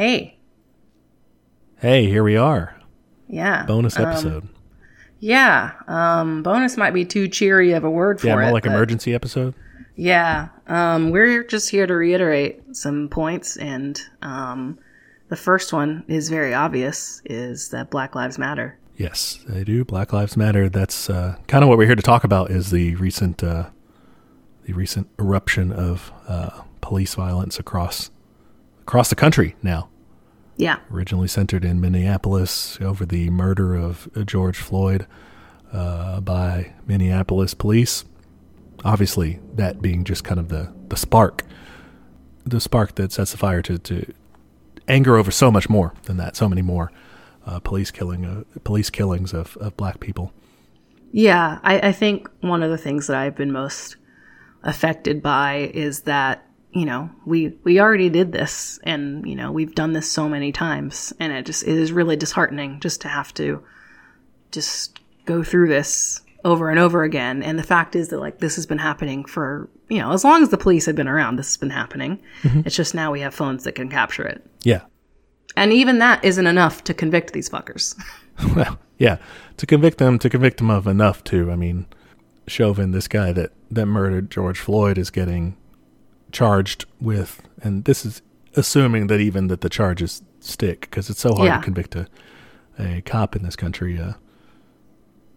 Hey. 0.00 0.38
Hey, 1.76 2.06
here 2.06 2.24
we 2.24 2.34
are. 2.34 2.74
Yeah. 3.28 3.66
Bonus 3.66 3.98
Um, 3.98 4.06
episode. 4.06 4.48
yeah. 5.18 5.72
Um, 5.88 6.42
bonus 6.42 6.78
might 6.78 6.94
be 6.94 7.04
too 7.04 7.28
cheery 7.28 7.72
of 7.72 7.84
a 7.84 7.90
word 7.90 8.18
for 8.18 8.28
it. 8.28 8.30
yeah, 8.30 8.38
it. 8.38 8.42
more 8.44 8.52
like 8.52 8.64
emergency 8.64 9.12
episode. 9.12 9.52
Yeah. 9.96 10.48
Um, 10.68 11.10
we're 11.10 11.44
just 11.44 11.68
here 11.68 11.86
to 11.86 11.92
reiterate 11.94 12.74
some 12.74 13.10
points, 13.10 13.58
and 13.58 14.00
um, 14.22 14.78
the 15.28 15.36
first 15.36 15.70
one 15.70 16.02
is 16.08 16.30
very 16.30 16.54
obvious: 16.54 17.20
is 17.26 17.68
that 17.68 17.90
Black 17.90 18.14
Lives 18.14 18.38
Matter. 18.38 18.78
Yes, 18.96 19.40
they 19.46 19.64
do. 19.64 19.84
Black 19.84 20.14
Lives 20.14 20.34
Matter. 20.34 20.70
That's 20.70 21.10
uh, 21.10 21.36
kind 21.46 21.62
of 21.62 21.68
what 21.68 21.76
we're 21.76 21.84
here 21.88 21.94
to 21.94 22.00
talk 22.00 22.24
about. 22.24 22.50
Is 22.50 22.70
the 22.70 22.94
recent 22.94 23.44
uh, 23.44 23.68
the 24.64 24.72
recent 24.72 25.08
eruption 25.18 25.70
of 25.70 26.10
uh, 26.26 26.62
police 26.80 27.14
violence 27.14 27.58
across 27.58 28.10
across 28.90 29.08
the 29.08 29.14
country 29.14 29.54
now. 29.62 29.88
Yeah. 30.56 30.78
Originally 30.90 31.28
centered 31.28 31.64
in 31.64 31.80
Minneapolis 31.80 32.76
over 32.80 33.06
the 33.06 33.30
murder 33.30 33.76
of 33.76 34.08
George 34.26 34.58
Floyd 34.58 35.06
uh, 35.72 36.20
by 36.20 36.72
Minneapolis 36.88 37.54
police. 37.54 38.04
Obviously, 38.84 39.38
that 39.54 39.80
being 39.80 40.02
just 40.02 40.24
kind 40.24 40.40
of 40.40 40.48
the, 40.48 40.74
the 40.88 40.96
spark, 40.96 41.44
the 42.44 42.60
spark 42.60 42.96
that 42.96 43.12
sets 43.12 43.30
the 43.30 43.36
fire 43.36 43.62
to, 43.62 43.78
to 43.78 44.12
anger 44.88 45.16
over 45.16 45.30
so 45.30 45.52
much 45.52 45.68
more 45.68 45.94
than 46.06 46.16
that, 46.16 46.34
so 46.34 46.48
many 46.48 46.60
more 46.60 46.90
uh, 47.46 47.60
police 47.60 47.92
killing, 47.92 48.24
uh, 48.24 48.42
police 48.64 48.90
killings 48.90 49.32
of, 49.32 49.56
of 49.58 49.76
black 49.76 50.00
people. 50.00 50.32
Yeah, 51.12 51.60
I, 51.62 51.90
I 51.90 51.92
think 51.92 52.28
one 52.40 52.64
of 52.64 52.72
the 52.72 52.78
things 52.78 53.06
that 53.06 53.16
I've 53.16 53.36
been 53.36 53.52
most 53.52 53.94
affected 54.64 55.22
by 55.22 55.70
is 55.74 56.00
that 56.00 56.44
you 56.72 56.84
know 56.86 57.10
we 57.26 57.48
we 57.64 57.80
already 57.80 58.08
did 58.10 58.32
this, 58.32 58.78
and 58.84 59.26
you 59.28 59.34
know 59.36 59.50
we've 59.52 59.74
done 59.74 59.92
this 59.92 60.10
so 60.10 60.28
many 60.28 60.52
times, 60.52 61.12
and 61.20 61.32
it 61.32 61.46
just 61.46 61.62
it 61.64 61.76
is 61.76 61.92
really 61.92 62.16
disheartening 62.16 62.80
just 62.80 63.00
to 63.02 63.08
have 63.08 63.32
to 63.34 63.62
just 64.52 64.98
go 65.26 65.42
through 65.42 65.68
this 65.68 66.20
over 66.44 66.70
and 66.70 66.78
over 66.78 67.02
again. 67.02 67.42
And 67.42 67.58
the 67.58 67.62
fact 67.62 67.94
is 67.94 68.08
that 68.08 68.18
like 68.20 68.38
this 68.38 68.56
has 68.56 68.66
been 68.66 68.78
happening 68.78 69.24
for 69.24 69.68
you 69.88 69.98
know 69.98 70.12
as 70.12 70.24
long 70.24 70.42
as 70.42 70.48
the 70.48 70.58
police 70.58 70.86
have 70.86 70.96
been 70.96 71.08
around, 71.08 71.36
this 71.36 71.48
has 71.48 71.56
been 71.56 71.70
happening. 71.70 72.20
Mm-hmm. 72.42 72.62
It's 72.66 72.76
just 72.76 72.94
now 72.94 73.12
we 73.12 73.20
have 73.20 73.34
phones 73.34 73.64
that 73.64 73.74
can 73.74 73.88
capture 73.90 74.24
it, 74.24 74.44
Yeah. 74.62 74.82
and 75.56 75.72
even 75.72 75.98
that 75.98 76.24
isn't 76.24 76.46
enough 76.46 76.84
to 76.84 76.94
convict 76.94 77.32
these 77.32 77.48
fuckers. 77.48 77.94
Well, 78.56 78.78
yeah. 78.96 79.18
To 79.58 79.66
convict 79.66 79.98
them, 79.98 80.18
to 80.20 80.30
convict 80.30 80.58
them 80.58 80.70
of 80.70 80.86
enough 80.86 81.22
to, 81.24 81.50
I 81.50 81.56
mean, 81.56 81.84
Chauvin, 82.46 82.92
this 82.92 83.06
guy 83.06 83.32
that, 83.32 83.52
that 83.70 83.84
murdered 83.84 84.30
George 84.30 84.58
Floyd, 84.58 84.96
is 84.96 85.10
getting 85.10 85.58
charged 86.32 86.84
with, 87.00 87.42
and 87.62 87.84
this 87.84 88.04
is 88.04 88.22
assuming 88.56 89.06
that 89.08 89.20
even 89.20 89.46
that 89.48 89.60
the 89.60 89.68
charges 89.68 90.22
stick, 90.40 90.82
because 90.82 91.10
it's 91.10 91.20
so 91.20 91.34
hard 91.34 91.46
Yeah. 91.46 91.56
to 91.58 91.62
convict 91.62 91.94
a, 91.96 92.06
a 92.78 93.02
cop 93.02 93.36
in 93.36 93.42
this 93.42 93.56
country. 93.56 93.98
Uh, 93.98 94.14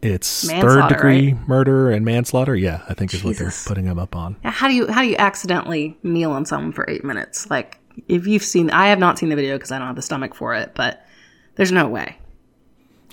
it's 0.02 0.50
third 0.50 0.90
degree 0.90 1.34
murder 1.48 1.90
and 1.90 2.04
manslaughter. 2.04 2.56
Yeah, 2.56 2.82
I 2.90 2.94
think 2.94 3.14
is 3.14 3.24
what 3.24 3.38
they're 3.38 3.54
putting 3.66 3.86
him 3.86 3.98
up 3.98 4.16
on. 4.16 4.36
How 4.44 4.68
do 4.68 4.74
you 4.74 4.92
how 4.92 5.02
do 5.02 5.08
you 5.08 5.16
accidentally 5.18 5.98
kneel 6.04 6.32
on 6.32 6.46
someone 6.46 6.74
for 6.74 6.86
eight 6.90 7.06
minutes? 7.06 7.50
Like 7.50 7.78
if 8.10 8.28
you've 8.28 8.44
seen, 8.44 8.70
I 8.72 8.88
have 8.88 9.00
not 9.00 9.18
seen 9.18 9.30
the 9.30 9.36
video 9.38 9.56
because 9.56 9.72
I 9.72 9.78
don't 9.78 9.88
have 9.88 9.96
the 9.96 10.02
stomach 10.02 10.36
for 10.36 10.54
it, 10.56 10.72
but 10.76 11.06
there's 11.56 11.72
no 11.72 11.88
way. 11.88 12.18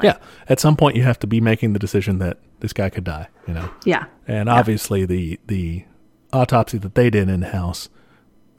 Yeah, 0.02 0.16
at 0.48 0.58
some 0.58 0.76
point 0.76 0.96
you 0.96 1.02
have 1.04 1.18
to 1.20 1.26
be 1.28 1.40
making 1.40 1.74
the 1.74 1.78
decision 1.78 2.18
that 2.18 2.38
this 2.58 2.72
guy 2.72 2.88
could 2.90 3.04
die. 3.04 3.28
You 3.46 3.54
know. 3.54 3.70
Yeah, 3.84 4.06
And 4.26 4.48
obviously, 4.48 5.04
the 5.06 5.38
the 5.46 5.84
autopsy 6.32 6.78
that 6.78 6.94
they 6.94 7.10
did 7.10 7.28
in 7.28 7.42
house 7.42 7.88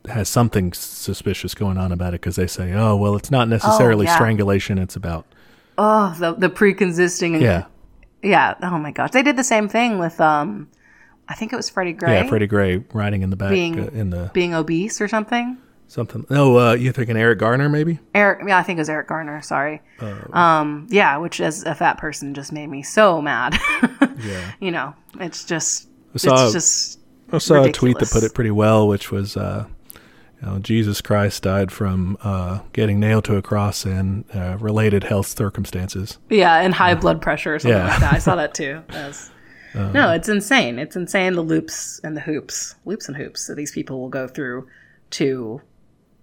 has 0.09 0.27
something 0.30 0.73
suspicious 0.73 1.53
going 1.53 1.77
on 1.77 1.91
about 1.91 2.09
it 2.14 2.22
because 2.22 2.36
they 2.36 2.47
say, 2.47 2.73
"Oh, 2.73 2.95
well, 2.95 3.16
it's 3.16 3.30
not 3.31 3.47
necessarily 3.47 4.05
yeah. 4.05 4.16
strangulation; 4.16 4.77
it's 4.77 4.95
about 4.95 5.25
Oh, 5.77 6.16
the 6.19 6.33
the 6.33 6.49
pre-consisting. 6.49 7.42
Yeah, 7.42 7.66
yeah. 8.22 8.55
Oh 8.61 8.77
my 8.77 8.92
gosh, 8.92 9.11
they 9.11 9.23
did 9.23 9.36
the 9.37 9.43
same 9.43 9.67
thing 9.70 9.99
with 9.99 10.20
um, 10.20 10.70
I 11.27 11.33
think 11.36 11.54
it 11.54 11.55
was 11.55 11.70
Freddie 11.70 11.93
Gray. 11.93 12.14
yeah." 12.21 12.27
Freddie 12.27 12.48
Gray 12.48 12.83
riding 12.93 13.21
in 13.21 13.30
the 13.30 13.36
back 13.36 13.52
Being- 13.52 13.80
uh, 13.80 13.88
in 13.93 14.09
the 14.09 14.32
being 14.33 14.53
obese 14.53 14.99
or 15.02 15.08
something. 15.08 15.58
something. 15.88 16.26
Oh, 16.32 16.58
uh, 16.58 16.73
you 16.73 16.92
thinking 16.92 17.15
Eric 17.17 17.38
Garner 17.39 17.70
maybe? 17.70 17.99
Eric, 18.15 18.48
yeah, 18.48 18.58
I 18.58 18.64
think 18.64 18.77
it 18.77 18.82
was 18.82 18.89
Eric 18.89 19.08
Garner. 19.08 19.42
Sorry. 19.42 19.82
Oh. 20.02 20.33
um, 20.39 20.88
yeah, 20.89 21.17
which 21.17 21.39
as 21.42 21.64
a 21.64 21.76
fat 21.76 21.98
person 21.99 22.33
just 22.33 22.52
made 22.52 22.67
me 22.67 22.82
so 22.82 23.21
mad. 23.21 23.58
Yeah. 24.23 24.52
you 24.59 24.70
know, 24.71 24.93
it's 25.20 25.43
just, 25.45 25.88
saw- 26.15 26.45
it's 26.45 26.53
just 26.53 26.99
I 27.31 27.37
saw 27.37 27.64
a 27.64 27.71
tweet 27.71 27.97
that 27.99 28.09
put 28.11 28.23
it 28.23 28.33
pretty 28.33 28.52
well, 28.52 28.87
which 28.87 29.11
was, 29.11 29.37
uh, 29.37 29.65
you 30.42 30.47
know, 30.47 30.59
Jesus 30.59 31.02
Christ 31.02 31.43
died 31.43 31.71
from 31.71 32.17
uh, 32.23 32.59
getting 32.73 32.99
nailed 32.99 33.25
to 33.25 33.36
a 33.36 33.42
cross 33.42 33.86
and 33.86 34.25
uh, 34.36 34.58
related 34.59 35.03
health 35.05 35.27
circumstances. 35.27 36.17
Yeah, 36.30 36.59
and 36.61 36.73
high 36.73 36.95
blood 36.95 37.21
pressure 37.21 37.55
or 37.55 37.59
something 37.59 37.77
Yeah. 37.77 37.87
like 37.87 37.99
that. 37.99 38.14
I 38.14 38.17
saw 38.20 38.36
that 38.36 38.53
too. 38.53 38.81
That's- 38.89 39.30
no, 39.75 40.11
it's 40.11 40.27
insane. 40.27 40.77
It's 40.80 40.97
insane 40.97 41.33
the 41.33 41.41
loops 41.41 42.02
and 42.03 42.17
the 42.17 42.21
hoops, 42.21 42.75
loops 42.83 43.08
and 43.08 43.15
hoops 43.15 43.47
that 43.47 43.55
these 43.55 43.71
people 43.71 44.02
will 44.02 44.09
go 44.09 44.27
through 44.27 44.67
to 45.11 45.61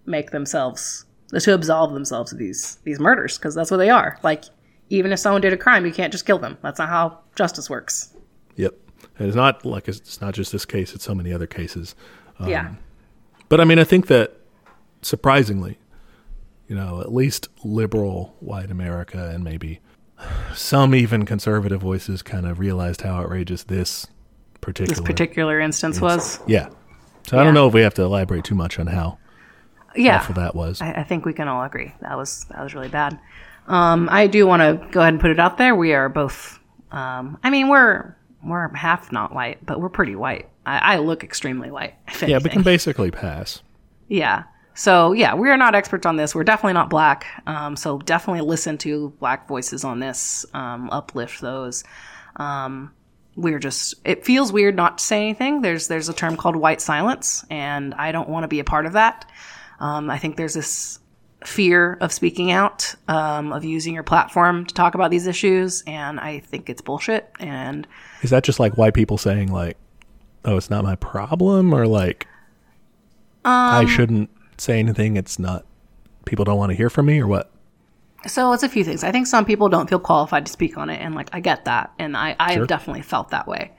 make 0.05 0.31
themselves 0.33 1.07
to 1.39 1.55
absolve 1.55 1.93
themselves 1.93 2.33
of 2.33 2.39
these 2.39 2.79
these 2.85 2.99
murders 2.99 3.39
because 3.39 3.55
that's 3.55 3.71
what 3.71 3.77
they 3.79 3.89
are. 3.91 4.19
Like 4.23 4.45
even 4.91 5.13
if 5.13 5.19
someone 5.19 5.41
did 5.41 5.53
a 5.55 5.57
crime, 5.57 5.87
you 5.87 5.93
can't 5.93 6.13
just 6.13 6.27
kill 6.27 6.39
them. 6.39 6.59
That's 6.63 6.79
not 6.79 6.89
how 6.91 7.21
justice 7.37 7.71
works. 7.71 8.15
And 9.19 9.27
it's 9.27 9.37
not 9.37 9.65
like 9.65 9.89
it's, 9.89 10.21
not 10.21 10.35
just 10.35 10.53
this 10.53 10.65
case; 10.65 10.95
it's 10.95 11.05
so 11.05 11.15
many 11.15 11.33
other 11.33 11.47
cases. 11.47 11.95
yeah. 12.47 12.75
But 13.49 13.61
I 13.61 13.65
mean, 13.65 13.79
I 13.79 13.85
think 13.85 14.07
that 14.09 14.35
surprisingly, 15.03 15.79
you 16.69 16.77
know, 16.77 17.01
at 17.01 17.13
least 17.13 17.49
liberal 17.65 18.37
white 18.41 18.71
America 18.71 19.31
and 19.35 19.43
maybe 19.43 19.81
some 20.55 20.95
even 20.95 21.25
conservative 21.25 21.81
voices 21.81 22.23
kind 22.23 22.47
of 22.47 22.59
realized 22.59 23.03
how 23.03 23.15
outrageous 23.23 23.63
this 23.65 24.07
particular. 24.61 24.95
This 24.97 25.01
particular 25.05 25.61
instance 25.61 26.01
was. 26.01 26.41
yeah. 26.47 26.69
So 27.27 27.39
I 27.39 27.45
don't 27.45 27.55
know 27.55 27.69
if 27.69 27.75
we 27.75 27.83
have 27.83 27.95
to 27.95 28.03
elaborate 28.03 28.45
too 28.45 28.55
much 28.55 28.79
on 28.79 28.87
how 28.87 29.19
Yeah. 29.95 30.17
awful 30.19 30.35
that 30.37 30.55
was. 30.55 30.81
I, 30.83 30.93
I 30.93 31.03
think 31.05 31.25
we 31.25 31.33
can 31.33 31.47
all 31.49 31.63
agree 31.63 31.95
that 32.01 32.17
was 32.17 32.45
that 32.51 32.63
was 32.63 32.75
really 32.75 32.89
bad. 32.89 33.19
Um, 33.67 34.09
I 34.11 34.27
do 34.27 34.47
want 34.47 34.61
to 34.63 34.87
go 34.91 35.01
ahead 35.01 35.13
and 35.15 35.21
put 35.21 35.31
it 35.31 35.39
out 35.39 35.59
there. 35.59 35.75
We 35.75 35.93
are 35.95 36.09
both. 36.09 36.59
Um, 36.91 37.39
I 37.45 37.51
mean, 37.51 37.69
we're 37.69 38.15
we're 38.43 38.73
half 38.75 39.11
not 39.13 39.35
white, 39.35 39.65
but 39.65 39.81
we're 39.81 39.89
pretty 39.89 40.17
white. 40.17 40.49
I, 40.65 40.95
I 40.95 40.99
look 40.99 41.25
extremely 41.25 41.71
white. 41.71 41.95
Yeah, 42.07 42.13
but 42.21 42.23
anything. 42.31 42.53
can 42.53 42.63
basically 42.63 43.11
pass. 43.11 43.63
yeah. 44.09 44.45
So 44.75 45.13
yeah, 45.13 45.35
we 45.35 45.51
are 45.51 45.57
not 45.57 45.75
experts 45.75 46.07
on 46.07 46.17
this. 46.17 46.37
We're 46.37 46.45
definitely 46.45 46.75
not 46.75 46.89
black. 46.89 47.27
Um, 47.49 47.75
so 47.75 47.99
definitely 47.99 48.43
listen 48.43 48.79
to 48.79 49.13
black 49.19 49.49
voices 49.49 49.83
on 49.83 49.99
this. 49.99 50.47
Um, 50.55 50.89
uplift 50.91 51.41
those. 51.41 51.83
Um, 52.37 52.93
we're 53.35 53.59
just. 53.59 53.95
It 54.05 54.25
feels 54.25 54.53
weird 54.53 54.77
not 54.77 54.99
to 54.99 55.05
say 55.05 55.23
anything. 55.23 55.63
There's 55.63 55.89
there's 55.89 56.09
a 56.09 56.13
term 56.13 56.37
called 56.37 56.55
white 56.55 56.81
silence, 56.81 57.45
and 57.51 57.93
I 57.95 58.13
don't 58.13 58.29
want 58.29 58.45
to 58.45 58.49
be 58.49 58.61
a 58.61 58.65
part 58.65 58.87
of 58.87 58.93
that. 58.93 59.29
Um, 59.81 60.11
I 60.11 60.19
think 60.19 60.37
there's 60.37 60.55
this 60.55 61.01
fear 61.45 61.99
of 62.01 62.13
speaking 62.13 62.51
out, 62.51 62.95
um, 63.07 63.53
of 63.53 63.65
using 63.65 63.95
your 63.95 64.03
platform 64.03 64.67
to 64.67 64.75
talk 64.75 64.95
about 64.95 65.11
these 65.11 65.27
issues, 65.27 65.83
and 65.87 66.19
I 66.21 66.41
think 66.41 66.69
it's 66.69 66.83
bullshit. 66.83 67.31
And 67.41 67.87
Is 68.23 68.31
that 68.31 68.45
just 68.45 68.59
like 68.61 68.77
white 68.77 68.95
people 68.95 69.19
saying 69.19 69.53
like, 69.53 69.77
"Oh, 70.45 70.57
it's 70.57 70.71
not 70.71 70.85
my 70.85 70.97
problem," 70.97 71.73
or 71.75 71.87
like, 71.87 72.27
"I 73.45 73.81
Um, 73.81 73.87
shouldn't 73.87 74.31
say 74.59 74.79
anything"? 74.79 75.17
It's 75.17 75.39
not. 75.39 75.65
People 76.25 76.45
don't 76.45 76.59
want 76.59 76.71
to 76.71 76.77
hear 76.77 76.91
from 76.91 77.07
me, 77.07 77.21
or 77.21 77.27
what? 77.27 77.51
so 78.27 78.53
it's 78.53 78.65
a 78.65 78.69
few 78.69 78.83
things. 78.83 79.05
I 79.05 79.13
think 79.13 79.29
some 79.29 79.45
people 79.45 79.69
don't 79.69 79.89
feel 79.89 80.01
qualified 80.01 80.45
to 80.47 80.53
speak 80.53 80.77
on 80.77 80.91
it, 80.91 81.01
and 81.01 81.15
like 81.15 81.31
I 81.33 81.41
get 81.41 81.65
that, 81.67 81.93
and 81.99 82.17
I 82.17 82.35
I 82.41 82.53
Sure. 82.55 82.63
have 82.63 82.69
definitely 82.69 83.03
felt 83.03 83.31
that 83.31 83.47
way. 83.47 83.71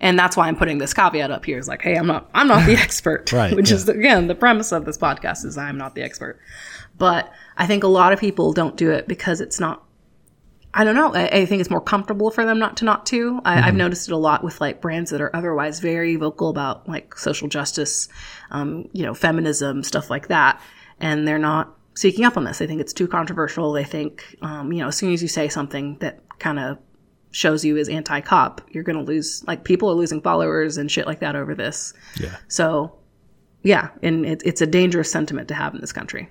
And 0.00 0.16
that's 0.16 0.36
why 0.36 0.46
I'm 0.46 0.54
putting 0.54 0.78
this 0.78 0.94
caveat 0.94 1.32
up 1.32 1.44
here. 1.44 1.58
Is 1.58 1.66
like, 1.66 1.82
hey, 1.82 1.96
I'm 1.96 2.06
not, 2.06 2.30
I'm 2.32 2.46
not 2.46 2.64
the 2.66 2.74
expert, 2.76 3.32
Right, 3.32 3.54
Which 3.56 3.70
yeah. 3.70 3.76
is 3.76 3.88
again 3.88 4.28
the 4.28 4.36
premise 4.36 4.70
of 4.70 4.84
this 4.84 4.96
podcast 4.96 5.44
is 5.44 5.58
I'm 5.58 5.76
not 5.76 5.96
the 5.96 6.02
expert. 6.02 6.38
But 6.96 7.32
I 7.56 7.66
think 7.66 7.82
a 7.82 7.88
lot 7.88 8.12
of 8.12 8.20
people 8.20 8.52
don't 8.52 8.76
do 8.76 8.92
it 8.92 9.08
because 9.08 9.40
it's 9.40 9.58
not 9.58 9.82
I 10.74 10.84
don't 10.84 10.94
know. 10.94 11.14
I, 11.14 11.28
I 11.28 11.46
think 11.46 11.60
it's 11.60 11.70
more 11.70 11.80
comfortable 11.80 12.30
for 12.30 12.44
them 12.44 12.58
not 12.58 12.76
to 12.78 12.84
not 12.84 13.06
to. 13.06 13.40
I, 13.44 13.68
I've 13.68 13.74
noticed 13.74 14.08
it 14.08 14.12
a 14.12 14.18
lot 14.18 14.44
with 14.44 14.60
like 14.60 14.80
brands 14.80 15.10
that 15.10 15.20
are 15.20 15.34
otherwise 15.34 15.80
very 15.80 16.16
vocal 16.16 16.50
about 16.50 16.88
like 16.88 17.16
social 17.16 17.48
justice, 17.48 18.08
um, 18.50 18.88
you 18.92 19.02
know, 19.02 19.14
feminism, 19.14 19.82
stuff 19.82 20.10
like 20.10 20.28
that, 20.28 20.60
and 21.00 21.26
they're 21.26 21.38
not 21.38 21.74
speaking 21.94 22.24
up 22.24 22.36
on 22.36 22.44
this. 22.44 22.58
They 22.58 22.66
think 22.66 22.80
it's 22.80 22.92
too 22.92 23.08
controversial. 23.08 23.72
They 23.72 23.84
think, 23.84 24.36
um, 24.42 24.72
you 24.72 24.80
know, 24.80 24.88
as 24.88 24.96
soon 24.96 25.12
as 25.12 25.22
you 25.22 25.28
say 25.28 25.48
something 25.48 25.96
that 26.00 26.20
kind 26.38 26.58
of 26.58 26.78
shows 27.30 27.64
you 27.64 27.76
as 27.76 27.88
anti-cop, 27.88 28.60
you're 28.70 28.84
going 28.84 28.98
to 28.98 29.04
lose. 29.04 29.42
Like 29.46 29.64
people 29.64 29.90
are 29.90 29.94
losing 29.94 30.20
followers 30.20 30.76
and 30.76 30.90
shit 30.90 31.06
like 31.06 31.20
that 31.20 31.34
over 31.34 31.54
this. 31.54 31.94
Yeah. 32.20 32.36
So, 32.46 32.98
yeah, 33.62 33.88
and 34.02 34.24
it, 34.24 34.42
it's 34.44 34.60
a 34.60 34.66
dangerous 34.66 35.10
sentiment 35.10 35.48
to 35.48 35.54
have 35.54 35.74
in 35.74 35.80
this 35.80 35.92
country. 35.92 36.28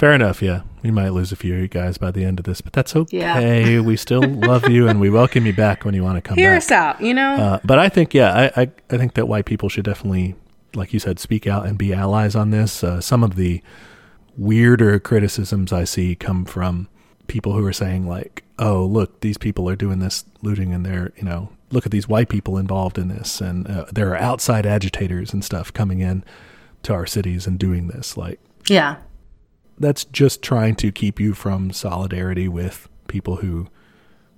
Fair 0.00 0.14
enough. 0.14 0.40
Yeah, 0.40 0.62
we 0.82 0.90
might 0.90 1.10
lose 1.10 1.30
a 1.30 1.36
few 1.36 1.54
of 1.54 1.60
you 1.60 1.68
guys 1.68 1.98
by 1.98 2.10
the 2.10 2.24
end 2.24 2.38
of 2.40 2.46
this, 2.46 2.62
but 2.62 2.72
that's 2.72 2.94
Yeah. 3.10 3.36
okay. 3.36 3.78
we 3.80 3.96
still 3.96 4.22
love 4.26 4.66
you, 4.66 4.88
and 4.88 4.98
we 4.98 5.10
welcome 5.10 5.44
you 5.44 5.52
back 5.52 5.84
when 5.84 5.94
you 5.94 6.02
want 6.02 6.16
to 6.16 6.22
come 6.26 6.38
Hear 6.38 6.52
back. 6.52 6.56
us 6.56 6.70
out, 6.70 7.00
you 7.02 7.12
know. 7.12 7.34
Uh, 7.34 7.58
but 7.64 7.78
I 7.78 7.90
think, 7.90 8.14
yeah, 8.14 8.32
I, 8.56 8.62
I, 8.62 8.70
I 8.90 8.96
think 8.96 9.12
that 9.14 9.28
white 9.28 9.44
people 9.44 9.68
should 9.68 9.84
definitely, 9.84 10.36
like 10.74 10.94
you 10.94 10.98
said, 11.00 11.18
speak 11.18 11.46
out 11.46 11.66
and 11.66 11.76
be 11.76 11.92
allies 11.92 12.34
on 12.34 12.50
this. 12.50 12.82
Uh, 12.82 13.02
some 13.02 13.22
of 13.22 13.36
the 13.36 13.62
weirder 14.38 14.98
criticisms 15.00 15.70
I 15.72 15.84
see 15.84 16.14
come 16.14 16.46
from 16.46 16.88
people 17.26 17.52
who 17.52 17.64
are 17.66 17.72
saying 17.72 18.08
like, 18.08 18.42
"Oh, 18.58 18.84
look, 18.86 19.20
these 19.20 19.36
people 19.36 19.68
are 19.68 19.76
doing 19.76 19.98
this 19.98 20.24
looting, 20.40 20.72
and 20.72 20.84
they're 20.86 21.12
you 21.18 21.24
know, 21.24 21.50
look 21.72 21.84
at 21.84 21.92
these 21.92 22.08
white 22.08 22.30
people 22.30 22.56
involved 22.56 22.96
in 22.96 23.08
this, 23.08 23.40
and 23.42 23.68
uh, 23.68 23.84
there 23.92 24.10
are 24.12 24.16
outside 24.16 24.64
agitators 24.64 25.34
and 25.34 25.44
stuff 25.44 25.72
coming 25.74 26.00
in 26.00 26.24
to 26.84 26.94
our 26.94 27.04
cities 27.06 27.46
and 27.46 27.58
doing 27.58 27.88
this." 27.88 28.16
Like, 28.16 28.40
Yeah. 28.66 28.96
That's 29.80 30.04
just 30.04 30.42
trying 30.42 30.76
to 30.76 30.92
keep 30.92 31.18
you 31.18 31.32
from 31.34 31.72
solidarity 31.72 32.46
with 32.46 32.88
people 33.08 33.36
who 33.36 33.66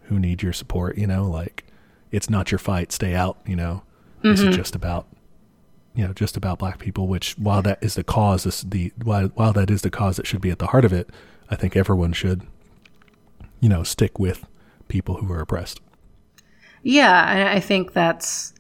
who 0.03 0.19
need 0.19 0.43
your 0.43 0.53
support. 0.53 0.97
You 0.97 1.09
know, 1.09 1.29
like 1.29 1.67
it's 2.11 2.31
not 2.31 2.51
your 2.51 2.59
fight. 2.59 2.93
Stay 2.93 3.15
out. 3.15 3.39
You 3.45 3.57
know, 3.57 3.83
this 4.23 4.41
is 4.41 4.57
just 4.57 4.75
about 4.75 5.07
you 5.95 6.07
know 6.07 6.13
just 6.13 6.37
about 6.37 6.61
black 6.61 6.79
people. 6.79 7.09
Which 7.09 7.37
while 7.39 7.61
that 7.63 7.83
is 7.83 7.97
the 7.97 8.05
cause, 8.05 8.45
this 8.45 8.63
the 8.63 8.93
while 9.03 9.29
while 9.29 9.53
that 9.53 9.71
is 9.71 9.83
the 9.83 9.91
cause 9.91 10.17
that 10.17 10.27
should 10.27 10.41
be 10.41 10.51
at 10.51 10.61
the 10.61 10.69
heart 10.69 10.85
of 10.85 10.93
it, 10.93 11.11
I 11.51 11.57
think 11.57 11.77
everyone 11.77 12.13
should 12.13 12.47
you 13.61 13.69
know 13.69 13.83
stick 13.83 14.19
with 14.19 14.47
people 14.89 15.17
who 15.17 15.33
are 15.33 15.41
oppressed. 15.41 15.81
Yeah, 16.85 17.25
I, 17.25 17.57
I 17.57 17.61
think 17.61 17.93
that's 17.93 18.55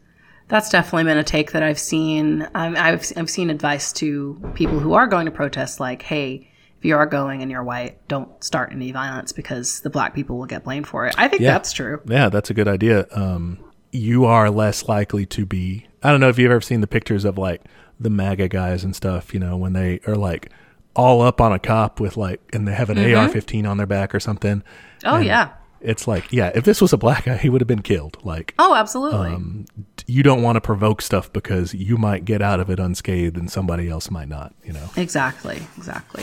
that's 0.48 0.68
definitely 0.68 1.04
been 1.04 1.18
a 1.18 1.24
take 1.24 1.52
that 1.52 1.62
I've 1.62 1.78
seen. 1.78 2.42
Um, 2.54 2.74
I've 2.76 3.10
I've 3.16 3.30
seen 3.30 3.50
advice 3.50 3.92
to 3.94 4.52
people 4.54 4.80
who 4.80 4.94
are 4.94 5.06
going 5.06 5.26
to 5.26 5.32
protest, 5.32 5.80
like, 5.80 6.02
"Hey, 6.02 6.48
if 6.82 6.86
you 6.86 6.96
are 6.96 7.06
going 7.06 7.42
and 7.42 7.50
you're 7.50 7.62
white, 7.62 7.96
don't 8.08 8.42
start 8.42 8.72
any 8.72 8.90
violence 8.90 9.30
because 9.30 9.80
the 9.82 9.90
black 9.90 10.14
people 10.14 10.36
will 10.36 10.46
get 10.46 10.64
blamed 10.64 10.88
for 10.88 11.06
it." 11.06 11.14
I 11.16 11.28
think 11.28 11.42
Yeah. 11.42 11.52
that's 11.52 11.72
true. 11.72 12.00
Yeah, 12.06 12.28
that's 12.28 12.50
a 12.50 12.54
good 12.54 12.66
idea. 12.66 13.06
Um, 13.12 13.58
you 13.92 14.24
are 14.24 14.50
less 14.50 14.88
likely 14.88 15.24
to 15.26 15.46
be. 15.46 15.86
I 16.02 16.10
don't 16.10 16.18
know 16.20 16.28
if 16.28 16.38
you've 16.38 16.50
ever 16.50 16.60
seen 16.60 16.80
the 16.80 16.86
pictures 16.88 17.24
of 17.24 17.38
like 17.38 17.62
the 18.00 18.10
MAGA 18.10 18.48
guys 18.48 18.82
and 18.82 18.96
stuff. 18.96 19.32
You 19.32 19.38
know, 19.38 19.56
when 19.56 19.74
they 19.74 20.00
are 20.08 20.16
like 20.16 20.50
all 20.96 21.22
up 21.22 21.40
on 21.40 21.52
a 21.52 21.58
cop 21.60 22.00
with 22.00 22.16
like, 22.16 22.40
and 22.52 22.66
they 22.66 22.72
have 22.74 22.90
an 22.90 22.98
AR-15 22.98 23.66
on 23.68 23.76
their 23.76 23.86
back 23.86 24.12
or 24.14 24.18
something. 24.20 24.62
Oh 25.04 25.16
And 25.16 25.24
yeah. 25.24 25.50
It's 25.80 26.06
like, 26.06 26.30
yeah, 26.32 26.52
if 26.54 26.62
this 26.64 26.80
was 26.80 26.92
a 26.92 26.96
black 26.96 27.24
guy, 27.24 27.36
he 27.36 27.48
would 27.48 27.60
have 27.60 27.66
been 27.66 27.82
killed. 27.82 28.16
Like, 28.22 28.54
Oh, 28.58 28.74
absolutely. 28.74 29.30
um, 29.30 29.64
you 30.06 30.22
don't 30.22 30.40
want 30.42 30.54
to 30.56 30.60
provoke 30.60 31.02
stuff 31.02 31.32
because 31.32 31.74
you 31.74 31.96
might 31.96 32.24
get 32.24 32.40
out 32.40 32.60
of 32.60 32.70
it 32.70 32.78
unscathed 32.78 33.36
and 33.36 33.50
somebody 33.50 33.88
else 33.88 34.08
might 34.10 34.28
not. 34.28 34.54
You 34.64 34.74
know. 34.74 34.90
exactly. 34.96 35.60
Exactly. 35.76 36.22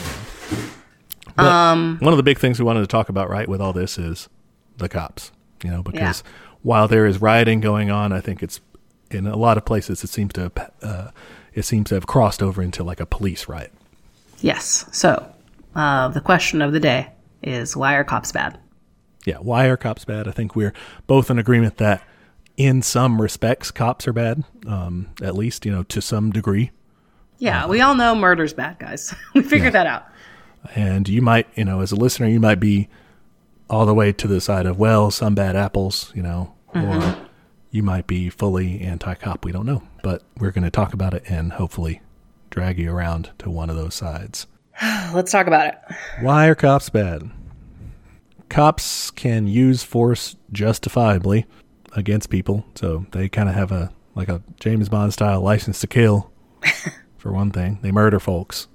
But 1.35 1.45
Um, 1.45 1.97
one 2.01 2.13
of 2.13 2.17
the 2.17 2.23
big 2.23 2.39
things 2.39 2.59
we 2.59 2.65
wanted 2.65 2.81
to 2.81 2.87
talk 2.87 3.09
about, 3.09 3.29
right, 3.29 3.47
with 3.47 3.61
all 3.61 3.73
this 3.73 3.97
is 3.97 4.29
the 4.77 4.89
cops. 4.89 5.31
You 5.63 5.71
know, 5.71 5.83
because 5.83 6.23
while 6.61 6.87
there 6.87 7.05
is 7.05 7.21
rioting 7.21 7.59
going 7.59 7.91
on, 7.91 8.11
I 8.13 8.21
think 8.21 8.41
it's 8.41 8.61
in 9.11 9.27
a 9.27 9.35
lot 9.35 9.57
of 9.57 9.65
places 9.65 10.03
it 10.03 10.09
seems 10.09 10.33
to 10.33 10.41
have, 10.41 10.71
uh, 10.81 11.11
it 11.53 11.63
seems 11.63 11.89
to 11.89 11.95
have 11.95 12.07
crossed 12.07 12.41
over 12.41 12.61
into 12.61 12.83
like 12.83 12.99
a 12.99 13.05
police 13.05 13.47
riot. 13.47 13.73
Yes. 14.39 14.85
So, 14.91 15.25
uh, 15.75 16.07
the 16.09 16.21
question 16.21 16.61
of 16.61 16.71
the 16.71 16.79
day 16.79 17.09
is 17.43 17.75
why 17.75 17.95
are 17.95 18.03
cops 18.03 18.31
bad? 18.31 18.57
Yeah, 19.25 19.37
why 19.37 19.65
are 19.65 19.77
cops 19.77 20.05
bad? 20.05 20.27
I 20.27 20.31
think 20.31 20.55
we're 20.55 20.73
both 21.07 21.29
in 21.29 21.37
agreement 21.39 21.77
that 21.77 22.03
in 22.55 22.81
some 22.81 23.21
respects 23.21 23.71
cops 23.71 24.07
are 24.07 24.13
bad, 24.13 24.43
um, 24.67 25.07
at 25.21 25.35
least 25.35 25.65
you 25.65 25.71
know 25.71 25.83
to 25.83 26.01
some 26.01 26.31
degree. 26.31 26.71
Yeah, 27.37 27.67
we 27.67 27.79
all 27.81 27.95
know 27.95 28.15
murder's 28.15 28.53
bad, 28.53 28.79
guys. 28.79 29.13
we 29.33 29.41
figured 29.41 29.73
that 29.73 29.87
out. 29.87 30.05
And 30.75 31.07
you 31.07 31.21
might, 31.21 31.47
you 31.55 31.65
know, 31.65 31.81
as 31.81 31.91
a 31.91 31.95
listener, 31.95 32.27
you 32.27 32.39
might 32.39 32.59
be 32.59 32.89
all 33.69 33.85
the 33.85 33.93
way 33.93 34.11
to 34.11 34.27
the 34.27 34.41
side 34.41 34.65
of, 34.65 34.77
well, 34.77 35.11
some 35.11 35.35
bad 35.35 35.55
apples, 35.55 36.11
you 36.15 36.23
know, 36.23 36.53
or 36.73 36.81
mm-hmm. 36.81 37.23
you 37.71 37.83
might 37.83 38.07
be 38.07 38.29
fully 38.29 38.81
anti 38.81 39.13
cop. 39.15 39.45
We 39.45 39.51
don't 39.51 39.65
know. 39.65 39.83
But 40.03 40.23
we're 40.37 40.51
going 40.51 40.63
to 40.63 40.71
talk 40.71 40.93
about 40.93 41.13
it 41.13 41.23
and 41.27 41.53
hopefully 41.53 42.01
drag 42.49 42.79
you 42.79 42.91
around 42.91 43.29
to 43.39 43.49
one 43.49 43.69
of 43.69 43.75
those 43.75 43.95
sides. 43.95 44.47
Let's 45.13 45.31
talk 45.31 45.47
about 45.47 45.67
it. 45.67 45.75
Why 46.21 46.47
are 46.47 46.55
cops 46.55 46.89
bad? 46.89 47.29
Cops 48.49 49.11
can 49.11 49.47
use 49.47 49.83
force 49.83 50.35
justifiably 50.51 51.45
against 51.93 52.29
people. 52.29 52.65
So 52.75 53.05
they 53.11 53.29
kind 53.29 53.49
of 53.49 53.55
have 53.55 53.71
a, 53.71 53.91
like 54.15 54.29
a 54.29 54.41
James 54.59 54.89
Bond 54.89 55.13
style 55.13 55.41
license 55.41 55.79
to 55.81 55.87
kill, 55.87 56.31
for 57.17 57.31
one 57.31 57.51
thing. 57.51 57.79
They 57.81 57.91
murder 57.91 58.19
folks. 58.19 58.67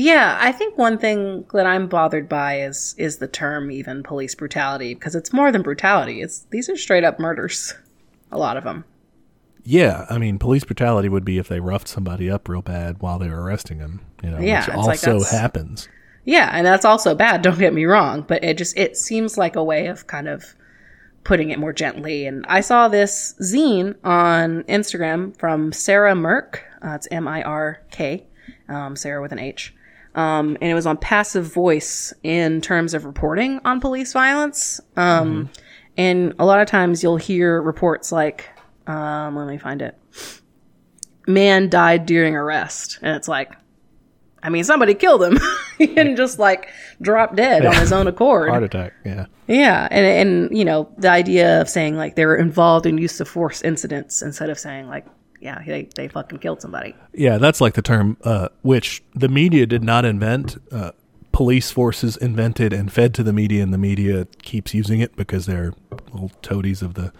Yeah, 0.00 0.38
I 0.40 0.52
think 0.52 0.78
one 0.78 0.96
thing 0.96 1.44
that 1.52 1.66
I'm 1.66 1.88
bothered 1.88 2.28
by 2.28 2.60
is 2.60 2.94
is 2.98 3.18
the 3.18 3.26
term 3.26 3.72
even 3.72 4.04
police 4.04 4.32
brutality 4.36 4.94
because 4.94 5.16
it's 5.16 5.32
more 5.32 5.50
than 5.50 5.62
brutality. 5.62 6.22
It's 6.22 6.46
these 6.50 6.68
are 6.68 6.76
straight 6.76 7.02
up 7.02 7.18
murders. 7.18 7.74
A 8.30 8.38
lot 8.38 8.56
of 8.56 8.62
them. 8.62 8.84
Yeah, 9.64 10.06
I 10.08 10.18
mean, 10.18 10.38
police 10.38 10.62
brutality 10.62 11.08
would 11.08 11.24
be 11.24 11.38
if 11.38 11.48
they 11.48 11.58
roughed 11.58 11.88
somebody 11.88 12.30
up 12.30 12.48
real 12.48 12.62
bad 12.62 13.00
while 13.00 13.18
they 13.18 13.26
were 13.28 13.42
arresting 13.42 13.78
them. 13.78 14.00
You 14.22 14.30
know, 14.30 14.38
Yeah, 14.38 14.60
which 14.60 14.68
it's 14.68 14.76
like 14.76 14.86
also 14.98 15.12
that's- 15.18 15.30
happens. 15.32 15.88
Yeah, 16.24 16.50
and 16.52 16.64
that's 16.64 16.84
also 16.84 17.14
bad, 17.16 17.42
don't 17.42 17.58
get 17.58 17.74
me 17.74 17.84
wrong, 17.86 18.22
but 18.22 18.44
it 18.44 18.56
just 18.56 18.76
it 18.78 18.96
seems 18.96 19.36
like 19.36 19.56
a 19.56 19.64
way 19.64 19.86
of 19.88 20.06
kind 20.06 20.28
of 20.28 20.54
putting 21.24 21.50
it 21.50 21.58
more 21.58 21.72
gently. 21.72 22.24
And 22.26 22.44
I 22.48 22.60
saw 22.60 22.86
this 22.86 23.34
zine 23.42 23.96
on 24.04 24.62
Instagram 24.64 25.36
from 25.38 25.72
Sarah 25.72 26.14
Mirk. 26.14 26.62
Uh, 26.84 26.90
it's 26.90 27.08
M 27.10 27.26
I 27.26 27.42
R 27.42 27.80
K, 27.90 28.26
um, 28.68 28.94
Sarah 28.94 29.20
with 29.20 29.32
an 29.32 29.40
H. 29.40 29.74
Um, 30.14 30.56
and 30.60 30.70
it 30.70 30.74
was 30.74 30.86
on 30.86 30.96
passive 30.96 31.52
voice 31.52 32.12
in 32.22 32.60
terms 32.60 32.94
of 32.94 33.04
reporting 33.04 33.60
on 33.64 33.80
police 33.80 34.12
violence. 34.12 34.80
Um, 34.96 35.50
And 35.96 36.34
a 36.38 36.44
lot 36.46 36.60
of 36.60 36.68
times 36.68 37.02
you'll 37.02 37.16
hear 37.16 37.60
reports 37.60 38.12
like, 38.12 38.48
um, 38.86 39.34
let 39.36 39.48
me 39.48 39.58
find 39.58 39.82
it. 39.82 39.98
Man 41.26 41.68
died 41.68 42.06
during 42.06 42.36
arrest. 42.36 43.00
And 43.02 43.16
it's 43.16 43.26
like, 43.28 43.52
I 44.42 44.48
mean, 44.48 44.62
somebody 44.64 44.94
killed 44.94 45.22
him. 45.24 45.38
and 45.96 46.16
just 46.16 46.38
like 46.38 46.68
dropped 47.02 47.34
dead 47.36 47.66
on 47.66 47.74
his 47.74 47.92
own 47.98 48.06
accord. 48.06 48.48
Heart 48.50 48.62
attack. 48.62 48.92
Yeah. 49.04 49.26
Yeah, 49.48 49.88
and 49.90 50.04
and 50.06 50.58
you 50.58 50.64
know 50.64 50.92
the 50.98 51.10
idea 51.10 51.60
of 51.60 51.68
saying 51.70 51.96
like 51.96 52.16
they 52.16 52.26
were 52.26 52.36
involved 52.36 52.84
in 52.84 52.98
use 52.98 53.18
of 53.20 53.28
force 53.28 53.62
incidents 53.62 54.20
instead 54.20 54.50
of 54.50 54.58
saying 54.58 54.88
like 54.88 55.06
yeah 55.40 55.62
they 55.66 55.88
they 55.94 56.08
fucking 56.08 56.38
killed 56.38 56.60
somebody. 56.60 56.94
Yeah, 57.14 57.38
that's 57.38 57.60
like 57.60 57.74
the 57.74 57.82
term 57.82 58.16
uh, 58.24 58.48
which 58.62 59.02
the 59.14 59.28
media 59.28 59.66
did 59.66 59.82
not 59.84 60.04
invent. 60.04 60.56
Uh, 60.72 60.92
police 61.32 61.70
forces 61.70 62.16
invented 62.16 62.72
and 62.72 62.92
fed 62.92 63.14
to 63.14 63.22
the 63.22 63.32
media, 63.32 63.62
and 63.62 63.72
the 63.72 63.78
media 63.78 64.26
keeps 64.42 64.74
using 64.74 65.00
it 65.00 65.14
because 65.16 65.46
they're 65.46 65.72
little 66.12 66.30
toadies 66.42 66.82
of 66.82 66.94
the 66.94 67.12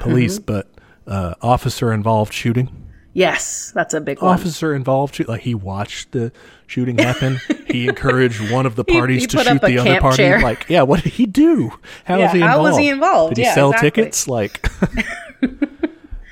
police. 0.00 0.38
But 0.38 0.68
uh, 1.06 1.34
officer 1.42 1.92
involved 1.92 2.32
shooting. 2.32 2.84
Yes, 3.14 3.72
that's 3.74 3.94
a 3.94 4.00
big 4.00 4.22
one. 4.22 4.32
Officer 4.34 4.74
involved, 4.74 5.16
shoot, 5.16 5.28
like 5.28 5.40
he 5.40 5.54
watched 5.54 6.12
the 6.12 6.30
shooting 6.68 6.98
happen. 6.98 7.38
he 7.66 7.88
encouraged 7.88 8.52
one 8.52 8.64
of 8.64 8.76
the 8.76 8.84
parties 8.84 9.22
he 9.22 9.26
to 9.28 9.38
shoot 9.38 9.60
the 9.62 9.78
other 9.78 9.98
party. 10.00 10.18
chair. 10.18 10.38
Like, 10.40 10.66
yeah, 10.68 10.82
what 10.82 11.02
did 11.02 11.14
he 11.14 11.26
do? 11.26 11.72
How 12.04 12.18
Yeah, 12.18 12.24
was 12.26 12.32
he 12.34 12.40
how 12.40 12.46
involved? 12.58 12.68
was 12.70 12.78
he 12.78 12.88
involved? 12.90 13.34
Did 13.34 13.40
he 13.40 13.46
Yeah, 13.48 13.54
sell 13.54 13.70
exactly. 13.72 14.02
tickets? 14.04 14.28
Like, 14.28 14.68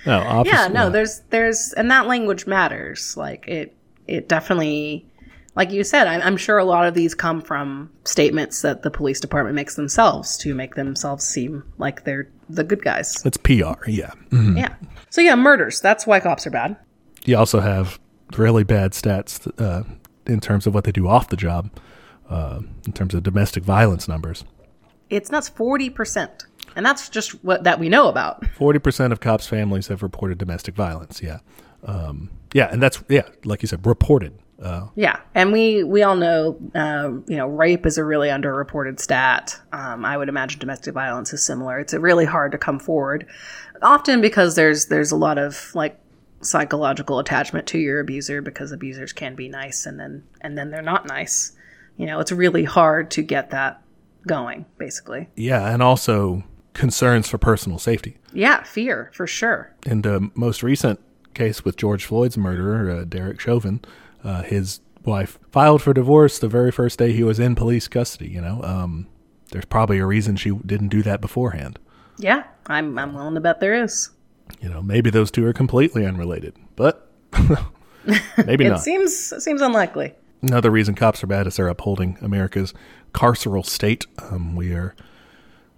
no, 0.06 0.18
officer, 0.20 0.54
yeah, 0.54 0.68
no, 0.68 0.90
there's 0.90 1.20
there's 1.30 1.72
and 1.76 1.90
that 1.90 2.06
language 2.06 2.46
matters. 2.46 3.16
Like 3.16 3.46
it 3.48 3.74
it 4.06 4.28
definitely 4.28 5.06
like 5.56 5.70
you 5.70 5.82
said, 5.84 6.06
I'm, 6.06 6.20
I'm 6.20 6.36
sure 6.36 6.58
a 6.58 6.64
lot 6.64 6.86
of 6.86 6.92
these 6.94 7.14
come 7.14 7.40
from 7.40 7.90
statements 8.04 8.60
that 8.60 8.82
the 8.82 8.90
police 8.90 9.20
department 9.20 9.54
makes 9.56 9.74
themselves 9.74 10.36
to 10.38 10.54
make 10.54 10.74
themselves 10.74 11.24
seem 11.24 11.64
like 11.78 12.04
they're 12.04 12.28
the 12.50 12.62
good 12.62 12.82
guys. 12.82 13.24
it's 13.24 13.38
PR. 13.38 13.88
Yeah. 13.88 14.10
Mhm. 14.30 14.58
Yeah. 14.58 14.74
So 15.10 15.20
yeah, 15.22 15.34
murders. 15.34 15.80
That's 15.80 16.06
why 16.06 16.20
cops 16.20 16.46
are 16.46 16.50
bad. 16.50 16.76
You 17.24 17.36
also 17.38 17.60
have 17.60 17.98
really 18.36 18.64
bad 18.64 18.92
stats 18.92 19.50
uh, 19.60 19.82
in 20.26 20.40
terms 20.40 20.66
of 20.66 20.74
what 20.74 20.84
they 20.84 20.92
do 20.92 21.08
off 21.08 21.28
the 21.28 21.36
job, 21.36 21.70
uh, 22.28 22.60
in 22.86 22.92
terms 22.92 23.14
of 23.14 23.22
domestic 23.22 23.64
violence 23.64 24.06
numbers. 24.08 24.44
It's 25.10 25.30
nuts. 25.30 25.48
Forty 25.48 25.90
percent, 25.90 26.46
and 26.74 26.84
that's 26.84 27.08
just 27.08 27.44
what 27.44 27.64
that 27.64 27.78
we 27.78 27.88
know 27.88 28.08
about. 28.08 28.46
Forty 28.50 28.78
percent 28.78 29.12
of 29.12 29.20
cops' 29.20 29.46
families 29.46 29.88
have 29.88 30.02
reported 30.02 30.38
domestic 30.38 30.74
violence. 30.74 31.22
Yeah, 31.22 31.38
um, 31.84 32.30
yeah, 32.52 32.68
and 32.70 32.82
that's 32.82 33.02
yeah, 33.08 33.28
like 33.44 33.62
you 33.62 33.68
said, 33.68 33.86
reported. 33.86 34.38
Uh, 34.60 34.86
Yeah, 34.94 35.20
and 35.34 35.52
we 35.52 35.84
we 35.84 36.02
all 36.02 36.16
know, 36.16 36.58
uh, 36.74 37.10
you 37.26 37.36
know, 37.36 37.46
rape 37.46 37.84
is 37.84 37.98
a 37.98 38.04
really 38.04 38.28
underreported 38.28 38.98
stat. 38.98 39.60
Um, 39.72 40.04
I 40.04 40.16
would 40.16 40.30
imagine 40.30 40.58
domestic 40.58 40.94
violence 40.94 41.32
is 41.34 41.44
similar. 41.44 41.78
It's 41.78 41.92
really 41.92 42.24
hard 42.24 42.52
to 42.52 42.58
come 42.58 42.78
forward, 42.78 43.26
often 43.82 44.22
because 44.22 44.54
there's 44.54 44.86
there's 44.86 45.12
a 45.12 45.16
lot 45.16 45.36
of 45.36 45.74
like 45.74 46.00
psychological 46.40 47.18
attachment 47.18 47.66
to 47.66 47.78
your 47.78 48.00
abuser 48.00 48.40
because 48.40 48.72
abusers 48.72 49.12
can 49.12 49.34
be 49.34 49.48
nice 49.48 49.84
and 49.84 50.00
then 50.00 50.24
and 50.40 50.56
then 50.56 50.70
they're 50.70 50.82
not 50.82 51.06
nice. 51.06 51.52
You 51.98 52.06
know, 52.06 52.20
it's 52.20 52.32
really 52.32 52.64
hard 52.64 53.10
to 53.12 53.22
get 53.22 53.50
that 53.50 53.82
going. 54.26 54.66
Basically, 54.78 55.28
yeah, 55.36 55.72
and 55.72 55.82
also 55.82 56.42
concerns 56.74 57.28
for 57.28 57.38
personal 57.38 57.78
safety. 57.78 58.18
yeah, 58.32 58.62
fear 58.62 59.10
for 59.14 59.26
sure. 59.26 59.74
In 59.86 60.02
the 60.02 60.30
most 60.34 60.62
recent 60.62 61.00
case 61.34 61.64
with 61.64 61.76
George 61.76 62.04
Floyd's 62.04 62.36
murderer, 62.36 62.90
uh, 62.90 63.04
Derek 63.04 63.40
Chauvin, 63.40 63.80
uh, 64.24 64.42
his 64.42 64.80
wife 65.04 65.38
filed 65.50 65.80
for 65.82 65.94
divorce 65.94 66.38
the 66.38 66.48
very 66.48 66.70
first 66.72 66.98
day 66.98 67.12
he 67.12 67.22
was 67.22 67.38
in 67.38 67.54
police 67.54 67.88
custody. 67.88 68.28
You 68.28 68.40
know, 68.42 68.60
um, 68.62 69.06
there's 69.52 69.64
probably 69.64 69.98
a 69.98 70.06
reason 70.06 70.36
she 70.36 70.50
didn't 70.66 70.88
do 70.88 71.02
that 71.04 71.20
beforehand. 71.20 71.78
Yeah, 72.18 72.44
I'm 72.66 72.98
I'm 72.98 73.14
willing 73.14 73.34
to 73.34 73.40
bet 73.40 73.60
there 73.60 73.82
is. 73.82 74.10
You 74.60 74.68
know, 74.68 74.82
maybe 74.82 75.10
those 75.10 75.30
two 75.30 75.44
are 75.46 75.52
completely 75.52 76.04
unrelated, 76.06 76.54
but 76.76 77.10
maybe 78.46 78.64
It 78.66 78.70
not. 78.70 78.80
seems 78.82 79.32
it 79.32 79.40
seems 79.40 79.60
unlikely. 79.62 80.14
Another 80.42 80.70
reason 80.70 80.94
cops 80.94 81.22
are 81.24 81.26
bad 81.26 81.46
is 81.46 81.56
they're 81.56 81.68
upholding 81.68 82.18
America's 82.20 82.74
carceral 83.16 83.64
state. 83.64 84.04
Um, 84.18 84.54
we 84.54 84.72
are, 84.74 84.94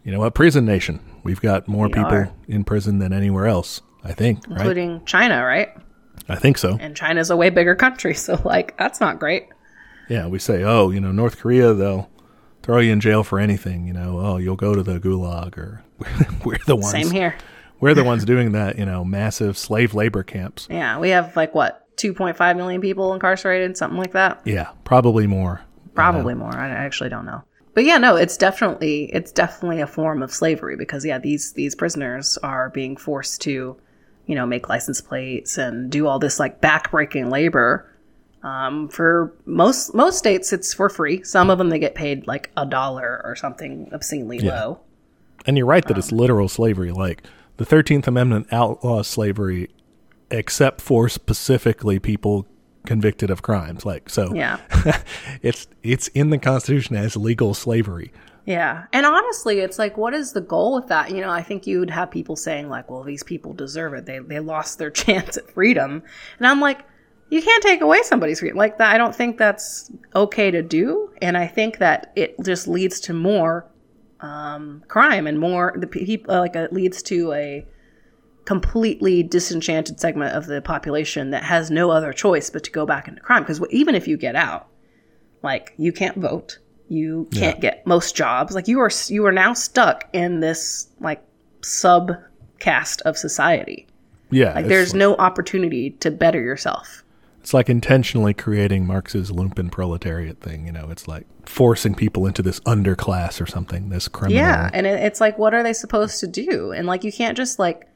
you 0.05 0.11
know, 0.13 0.25
a 0.25 0.31
prison 0.31 0.67
nation. 0.67 1.01
We've 1.23 1.41
got 1.41 1.69
more 1.69 1.87
We 1.87 1.95
people 1.95 2.13
are. 2.13 2.33
in 2.49 2.65
prison 2.65 2.99
than 2.99 3.13
anywhere 3.13 3.47
else. 3.47 3.81
I 4.05 4.13
think, 4.13 4.47
right? 4.49 4.59
including 4.59 5.05
China, 5.05 5.45
right? 5.45 5.69
I 6.29 6.37
think 6.37 6.59
so. 6.59 6.77
And 6.81 6.97
China's 6.97 7.31
a 7.31 7.37
way 7.37 7.51
bigger 7.51 7.75
country, 7.75 8.15
so 8.27 8.41
like 8.45 8.77
that's 8.77 9.01
not 9.01 9.19
great. 9.19 9.49
Yeah, 10.09 10.27
we 10.27 10.39
say, 10.39 10.65
oh, 10.65 10.91
you 10.91 11.01
know, 11.01 11.13
North 11.13 11.39
Korea, 11.39 11.75
they'll 11.75 12.11
throw 12.63 12.81
you 12.81 12.93
in 12.93 13.01
jail 13.01 13.23
for 13.23 13.39
anything. 13.39 13.87
You 13.87 13.93
know, 13.93 14.19
oh, 14.19 14.37
you'll 14.39 14.57
go 14.57 14.75
to 14.75 14.83
the 14.83 14.99
gulag, 14.99 15.57
or 15.59 15.85
we're 16.45 16.59
the 16.67 16.77
ones. 16.77 16.91
Same 16.91 17.11
here. 17.11 17.37
We're 17.81 17.95
the 17.95 18.05
ones 18.05 18.25
doing 18.25 18.53
that. 18.53 18.79
You 18.79 18.87
know, 18.87 19.05
massive 19.05 19.57
slave 19.57 19.95
labor 19.95 20.23
camps. 20.23 20.67
Yeah, 20.71 20.99
we 20.99 21.11
have 21.11 21.37
like 21.37 21.55
what 21.55 21.85
2.5 21.97 22.57
million 22.57 22.81
people 22.81 23.13
incarcerated, 23.15 23.77
something 23.77 23.99
like 23.99 24.13
that. 24.13 24.41
Yeah, 24.45 24.71
probably 24.85 25.27
more. 25.27 25.61
Probably 25.99 26.35
more. 26.35 26.57
I 26.57 26.69
actually 26.69 27.11
don't 27.11 27.27
know. 27.27 27.43
But 27.75 27.85
yeah, 27.85 27.99
no, 27.99 28.17
it's 28.17 28.37
definitely 28.37 29.05
it's 29.13 29.31
definitely 29.31 29.81
a 29.81 29.87
form 29.87 30.23
of 30.23 30.33
slavery 30.33 30.77
because 30.77 31.05
yeah, 31.05 31.19
these 31.19 31.53
these 31.53 31.75
prisoners 31.75 32.37
are 32.43 32.71
being 32.71 32.97
forced 32.97 33.41
to, 33.43 33.77
you 34.27 34.35
know, 34.35 34.47
make 34.47 34.69
license 34.69 35.01
plates 35.01 35.59
and 35.59 35.91
do 35.91 36.07
all 36.07 36.19
this 36.19 36.41
like 36.41 36.61
backbreaking 36.61 37.31
labor. 37.31 37.85
Um, 38.43 38.89
for 38.89 39.33
most 39.47 39.95
most 39.95 40.19
states, 40.19 40.53
it's 40.53 40.73
for 40.75 40.89
free. 40.89 41.23
Some 41.23 41.51
of 41.51 41.59
them 41.59 41.69
they 41.69 41.79
get 41.79 41.95
paid 41.95 42.27
like 42.27 42.51
a 42.57 42.67
dollar 42.67 43.21
or 43.25 43.37
something 43.37 43.91
obscenely 43.93 44.39
Yeah. 44.39 44.61
low. 44.61 44.81
And 45.47 45.57
you're 45.57 45.67
right 45.67 45.87
that 45.87 45.97
it's 45.99 46.11
literal 46.13 46.49
slavery. 46.49 46.91
Like 46.91 47.23
the 47.59 47.65
Thirteenth 47.65 48.09
Amendment 48.09 48.49
outlaws 48.53 49.07
slavery, 49.07 49.71
except 50.31 50.81
for 50.81 51.09
specifically 51.09 51.99
people 51.99 52.47
convicted 52.89 53.31
of 53.31 53.43
crimes. 53.43 53.85
Like 53.85 54.09
so, 54.09 54.35
Yeah. 54.35 54.59
it's 55.43 55.69
it's 55.83 56.09
in 56.09 56.31
the 56.31 56.39
Constitution 56.39 56.97
as 56.97 57.15
legal 57.17 57.55
slavery. 57.55 58.13
Yeah. 58.47 58.87
And 58.95 59.05
honestly, 59.05 59.61
it's 59.61 59.79
like, 59.79 59.99
what 59.99 60.15
is 60.15 60.33
the 60.33 60.41
goal 60.41 60.75
with 60.75 60.89
that? 60.89 61.11
You 61.11 61.21
know, 61.21 61.29
I 61.29 61.43
think 61.43 61.67
you 61.67 61.81
would 61.81 61.91
have 61.91 62.11
people 62.11 62.35
saying, 62.35 62.71
like, 62.71 62.91
well, 62.91 63.03
these 63.03 63.23
people 63.23 63.53
deserve 63.53 63.93
it. 63.93 64.07
They, 64.07 64.21
they 64.21 64.41
lost 64.41 64.79
their 64.79 64.91
chance 65.03 65.37
at 65.37 65.51
freedom. 65.51 66.03
And 66.39 66.47
I'm 66.47 66.59
like, 66.59 66.81
you 67.29 67.43
can't 67.43 67.63
take 67.63 67.83
away 67.83 68.03
somebody's 68.05 68.41
freedom. 68.41 68.57
Like, 68.57 68.79
that, 68.79 68.95
I 68.95 68.97
don't 68.97 69.15
think 69.15 69.37
that's 69.37 69.93
okay 70.15 70.51
to 70.51 70.63
do. 70.63 71.13
And 71.21 71.37
I 71.37 71.47
think 71.47 71.77
that 71.77 72.11
it 72.17 72.37
just 72.43 72.67
leads 72.67 73.01
to 73.01 73.13
more 73.13 73.67
um, 74.21 74.83
crime 74.89 75.27
and 75.27 75.39
more, 75.39 75.75
the 75.77 75.87
people, 75.87 76.35
like, 76.35 76.57
it 76.57 76.73
leads 76.73 77.03
to 77.03 77.35
a 77.35 77.67
completely 78.49 79.23
disenchanted 79.23 80.01
segment 80.01 80.35
of 80.35 80.47
the 80.47 80.63
population 80.63 81.33
that 81.33 81.45
has 81.45 81.71
no 81.71 81.91
other 81.91 82.15
choice 82.15 82.49
but 82.49 82.65
to 82.65 82.71
go 82.71 82.87
back 82.87 83.07
into 83.07 83.21
crime. 83.21 83.43
Because 83.43 83.61
even 83.69 83.95
if 83.95 84.09
you 84.09 84.17
get 84.17 84.35
out, 84.35 84.69
like 85.43 85.75
you 85.77 85.93
can't 85.93 86.17
vote 86.17 86.59
you 86.89 87.29
can't 87.33 87.61
get 87.61 87.87
most 87.87 88.17
jobs 88.17 88.55
like 88.55 88.67
you 88.67 88.81
are 88.81 88.91
you 89.09 89.27
are 89.27 89.33
now 89.33 89.53
stuck 89.53 90.09
in 90.15 90.41
this 90.41 90.89
like 91.01 91.23
subcaste 91.61 93.03
of 93.03 93.15
society 93.19 93.87
Yeah, 94.31 94.55
like 94.55 94.69
there's 94.69 94.95
no 94.95 95.15
opportunity 95.17 95.91
to 96.01 96.11
better 96.11 96.41
yourself 96.41 97.05
it's 97.43 97.53
like 97.53 97.69
intentionally 97.69 98.33
creating 98.33 98.87
Marx's 98.87 99.31
lumpen 99.31 99.71
proletariat 99.71 100.41
thing. 100.41 100.67
You 100.67 100.73
know, 100.73 100.91
it's 100.91 101.09
like 101.09 101.25
forcing 101.47 101.95
people 101.95 102.27
into 102.27 102.43
this 102.43 102.61
underclass 102.61 103.41
or 103.41 103.47
something. 103.47 103.89
This 103.89 104.07
criminal. 104.09 104.43
yeah 104.43 104.69
and 104.75 104.87
it, 104.87 105.01
it's 105.03 105.21
like 105.21 105.39
what 105.39 105.55
are 105.55 105.63
they 105.63 105.73
supposed 105.73 106.21
to 106.21 106.27
do 106.27 106.73
and 106.73 106.87
like 106.87 107.05
you 107.05 107.13
can't 107.13 107.37
just 107.37 107.59
like 107.59 107.89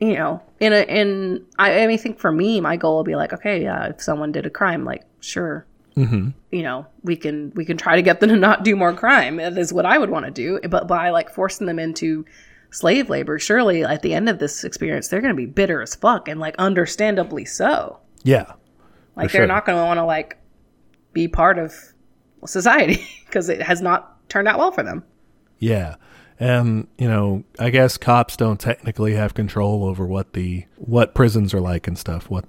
you 0.00 0.14
know 0.14 0.42
in 0.60 0.72
a 0.72 0.82
in 0.82 1.44
i, 1.58 1.82
I 1.82 1.86
mean, 1.86 1.98
I 1.98 2.02
think 2.02 2.18
for 2.18 2.30
me 2.32 2.60
my 2.60 2.76
goal 2.76 2.98
would 2.98 3.06
be 3.06 3.16
like 3.16 3.32
okay 3.32 3.62
yeah 3.62 3.86
if 3.86 4.00
someone 4.02 4.32
did 4.32 4.44
a 4.46 4.50
crime 4.50 4.84
like 4.84 5.04
sure 5.20 5.66
hmm 5.94 6.28
you 6.50 6.62
know 6.62 6.86
we 7.02 7.16
can 7.16 7.50
we 7.54 7.64
can 7.64 7.76
try 7.78 7.96
to 7.96 8.02
get 8.02 8.20
them 8.20 8.28
to 8.30 8.36
not 8.48 8.62
do 8.64 8.76
more 8.76 8.92
crime 8.92 9.36
that 9.36 9.56
is 9.56 9.72
what 9.72 9.86
i 9.86 9.96
would 9.96 10.10
want 10.10 10.26
to 10.26 10.30
do 10.30 10.60
but 10.68 10.86
by 10.86 11.08
like 11.10 11.30
forcing 11.30 11.66
them 11.66 11.78
into 11.78 12.24
slave 12.70 13.08
labor 13.08 13.38
surely 13.38 13.84
at 13.84 14.02
the 14.02 14.12
end 14.12 14.28
of 14.28 14.38
this 14.38 14.64
experience 14.64 15.08
they're 15.08 15.22
going 15.22 15.32
to 15.32 15.36
be 15.36 15.46
bitter 15.46 15.80
as 15.80 15.94
fuck 15.94 16.28
and 16.28 16.38
like 16.40 16.54
understandably 16.58 17.44
so 17.46 17.98
Yeah. 18.24 18.52
like 19.16 19.32
they're 19.32 19.40
sure. 19.42 19.46
not 19.46 19.64
going 19.64 19.78
to 19.78 19.84
want 19.84 19.98
to 19.98 20.04
like 20.04 20.36
be 21.14 21.26
part 21.28 21.58
of 21.58 21.74
society 22.44 23.06
because 23.26 23.48
it 23.48 23.62
has 23.62 23.80
not 23.80 24.28
turned 24.28 24.48
out 24.48 24.58
well 24.58 24.72
for 24.72 24.82
them 24.82 25.02
Yeah. 25.58 25.94
And, 26.38 26.86
you 26.98 27.08
know, 27.08 27.44
I 27.58 27.70
guess 27.70 27.96
cops 27.96 28.36
don't 28.36 28.60
technically 28.60 29.14
have 29.14 29.34
control 29.34 29.84
over 29.84 30.06
what 30.06 30.34
the 30.34 30.66
what 30.76 31.14
prisons 31.14 31.54
are 31.54 31.60
like 31.60 31.86
and 31.86 31.98
stuff. 31.98 32.28
What 32.28 32.44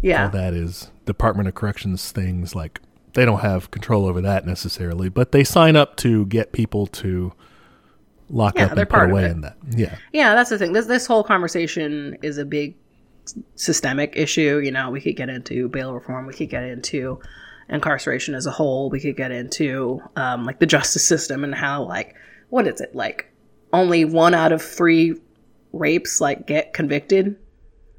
yeah 0.00 0.28
that 0.28 0.54
is 0.54 0.90
Department 1.06 1.48
of 1.48 1.54
Corrections 1.54 2.12
things 2.12 2.54
like 2.54 2.80
they 3.14 3.24
don't 3.24 3.40
have 3.40 3.70
control 3.70 4.06
over 4.06 4.20
that 4.22 4.46
necessarily, 4.46 5.08
but 5.08 5.32
they 5.32 5.44
sign 5.44 5.76
up 5.76 5.96
to 5.98 6.26
get 6.26 6.52
people 6.52 6.86
to 6.88 7.32
lock 8.28 8.56
Yeah, 8.56 8.66
up 8.66 8.76
and 8.76 8.88
put 8.88 9.10
away 9.10 9.30
in 9.30 9.42
that. 9.42 9.56
Yeah. 9.70 9.96
Yeah, 10.12 10.34
that's 10.34 10.50
the 10.50 10.58
thing. 10.58 10.72
This 10.72 10.86
this 10.86 11.06
whole 11.06 11.22
conversation 11.24 12.18
is 12.22 12.38
a 12.38 12.44
big 12.44 12.74
systemic 13.54 14.14
issue. 14.16 14.60
You 14.62 14.72
know, 14.72 14.90
we 14.90 15.00
could 15.00 15.16
get 15.16 15.28
into 15.28 15.68
bail 15.68 15.94
reform. 15.94 16.26
We 16.26 16.34
could 16.34 16.50
get 16.50 16.64
into 16.64 17.20
incarceration 17.68 18.34
as 18.34 18.46
a 18.46 18.50
whole. 18.50 18.90
We 18.90 19.00
could 19.00 19.16
get 19.16 19.30
into 19.30 20.02
um, 20.16 20.44
like 20.44 20.58
the 20.58 20.66
justice 20.66 21.06
system 21.06 21.44
and 21.44 21.54
how 21.54 21.84
like 21.84 22.14
what 22.50 22.66
is 22.66 22.80
it 22.80 22.94
like 22.94 23.30
only 23.72 24.04
one 24.04 24.34
out 24.34 24.52
of 24.52 24.62
three 24.62 25.20
rapes 25.72 26.20
like 26.20 26.46
get 26.46 26.72
convicted 26.72 27.36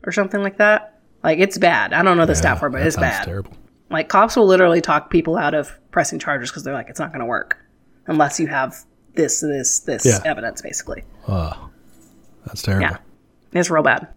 or 0.06 0.12
something 0.12 0.42
like 0.42 0.58
that. 0.58 1.02
Like 1.24 1.40
it's 1.40 1.58
bad. 1.58 1.92
I 1.94 2.02
don't 2.04 2.18
know 2.18 2.26
the 2.26 2.36
stat 2.36 2.60
for 2.60 2.68
it, 2.68 2.72
but 2.72 2.82
it's 2.82 2.96
bad. 2.96 3.26
terrible. 3.26 3.52
Like 3.90 4.08
cops 4.10 4.36
will 4.36 4.46
literally 4.46 4.82
talk 4.82 5.10
people 5.10 5.38
out 5.38 5.54
of 5.54 5.72
pressing 5.92 6.20
charges 6.20 6.50
because 6.50 6.64
they're 6.64 6.74
like 6.74 6.90
it's 6.90 7.00
not 7.00 7.10
going 7.12 7.20
to 7.20 7.26
work 7.26 7.58
unless 8.08 8.40
you 8.40 8.48
have 8.48 8.76
this 9.16 9.42
this 9.42 9.80
this 9.82 10.06
Yeah. 10.06 10.20
evidence 10.24 10.62
basically. 10.62 11.04
Oh, 11.28 11.70
that's 12.46 12.62
terrible. 12.62 12.84
Yeah. 12.88 12.98
It's 13.54 13.70
real 13.70 13.84
bad. 13.84 14.08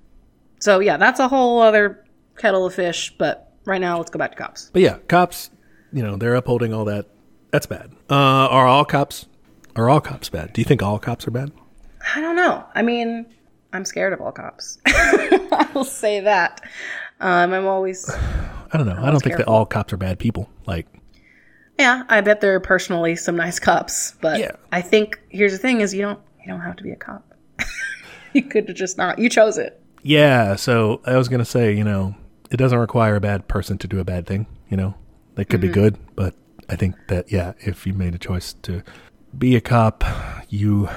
So 0.60 0.80
yeah, 0.80 0.96
that's 0.96 1.20
a 1.20 1.28
whole 1.28 1.60
other 1.60 2.04
kettle 2.36 2.66
of 2.66 2.74
fish. 2.74 3.14
But 3.18 3.52
right 3.64 3.80
now, 3.80 3.98
let's 3.98 4.10
go 4.10 4.18
back 4.18 4.32
to 4.32 4.36
cops. 4.36 4.70
But 4.72 4.82
yeah, 4.82 4.98
cops, 5.08 5.50
you 5.92 6.02
know, 6.02 6.16
they're 6.16 6.34
upholding 6.34 6.72
all 6.74 6.84
that. 6.86 7.06
That's 7.50 7.66
bad. 7.66 7.90
Uh, 8.10 8.14
are 8.14 8.66
all 8.66 8.84
cops 8.84 9.26
are 9.78 9.88
all 9.90 10.00
cops 10.00 10.28
bad? 10.28 10.52
Do 10.52 10.60
you 10.60 10.64
think 10.64 10.82
all 10.82 10.98
cops 10.98 11.26
are 11.26 11.30
bad? 11.30 11.52
I 12.14 12.20
don't 12.20 12.36
know. 12.36 12.64
I 12.74 12.82
mean, 12.82 13.26
I'm 13.72 13.84
scared 13.84 14.12
of 14.12 14.20
all 14.20 14.32
cops. 14.32 14.78
I 14.86 15.68
will 15.74 15.84
say 15.84 16.20
that. 16.20 16.60
Um, 17.20 17.52
I'm 17.52 17.66
always, 17.66 18.08
I 18.10 18.76
don't 18.76 18.86
know. 18.86 18.96
I 18.98 19.10
don't 19.10 19.22
think 19.22 19.36
that 19.36 19.48
all 19.48 19.66
cops 19.66 19.92
are 19.92 19.96
bad 19.96 20.18
people. 20.18 20.48
Like, 20.66 20.86
yeah. 21.78 22.04
I 22.08 22.20
bet 22.20 22.40
there 22.40 22.54
are 22.54 22.60
personally 22.60 23.16
some 23.16 23.36
nice 23.36 23.58
cops, 23.58 24.12
but 24.20 24.38
Yeah. 24.40 24.52
I 24.72 24.80
think 24.82 25.20
here's 25.28 25.52
the 25.52 25.58
thing: 25.58 25.80
is 25.80 25.92
you 25.94 26.02
don't 26.02 26.20
you 26.40 26.46
don't 26.52 26.60
have 26.60 26.76
to 26.76 26.82
be 26.82 26.90
a 26.90 26.96
cop. 26.96 27.24
you 28.32 28.42
could 28.42 28.68
have 28.68 28.76
just 28.76 28.96
not. 28.98 29.18
You 29.18 29.28
chose 29.28 29.58
it. 29.58 29.80
yeah. 30.02 30.56
So 30.56 31.00
I 31.04 31.16
was 31.16 31.28
gonna 31.28 31.44
say, 31.44 31.72
you 31.76 31.84
know, 31.84 32.14
it 32.50 32.56
doesn't 32.56 32.78
require 32.78 33.16
a 33.16 33.20
bad 33.20 33.48
person 33.48 33.78
to 33.78 33.88
do 33.88 33.98
a 34.00 34.04
bad 34.04 34.26
thing. 34.26 34.46
You 34.70 34.76
know, 34.76 34.94
they 35.34 35.44
could 35.44 35.60
Mm-hmm. 35.60 35.68
be 35.68 35.74
good, 35.74 35.98
but 36.14 36.34
I 36.68 36.76
think 36.76 36.94
that 37.08 37.30
yeah, 37.32 37.52
if 37.60 37.86
you 37.86 37.94
made 37.94 38.14
a 38.14 38.18
choice 38.18 38.52
to 38.62 38.82
be 39.36 39.56
a 39.56 39.60
cop, 39.60 40.04
you, 40.48 40.88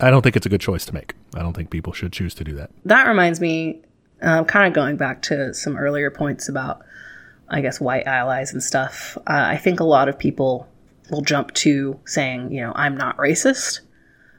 I 0.00 0.10
don't 0.10 0.22
think 0.22 0.36
it's 0.36 0.46
a 0.46 0.48
good 0.48 0.60
choice 0.60 0.84
to 0.86 0.94
make. 0.94 1.14
I 1.34 1.40
don't 1.40 1.54
think 1.54 1.70
people 1.70 1.92
should 1.92 2.12
choose 2.12 2.34
to 2.34 2.44
do 2.44 2.54
that. 2.54 2.70
that 2.84 3.06
reminds 3.06 3.40
me, 3.40 3.82
uh, 4.22 4.44
kind 4.44 4.66
of 4.66 4.72
going 4.72 4.96
back 4.96 5.22
to 5.22 5.52
some 5.54 5.76
earlier 5.76 6.10
points 6.10 6.48
about, 6.48 6.82
I 7.48 7.60
guess, 7.60 7.80
white 7.80 8.06
allies 8.06 8.52
and 8.52 8.62
stuff. 8.62 9.16
Uh, 9.18 9.22
I 9.26 9.56
think 9.56 9.80
a 9.80 9.84
lot 9.84 10.08
of 10.08 10.18
people 10.18 10.68
will 11.10 11.22
jump 11.22 11.52
to 11.54 12.00
saying, 12.06 12.52
you 12.52 12.60
know, 12.62 12.72
I'm 12.74 12.96
not 12.96 13.16
racist. 13.18 13.80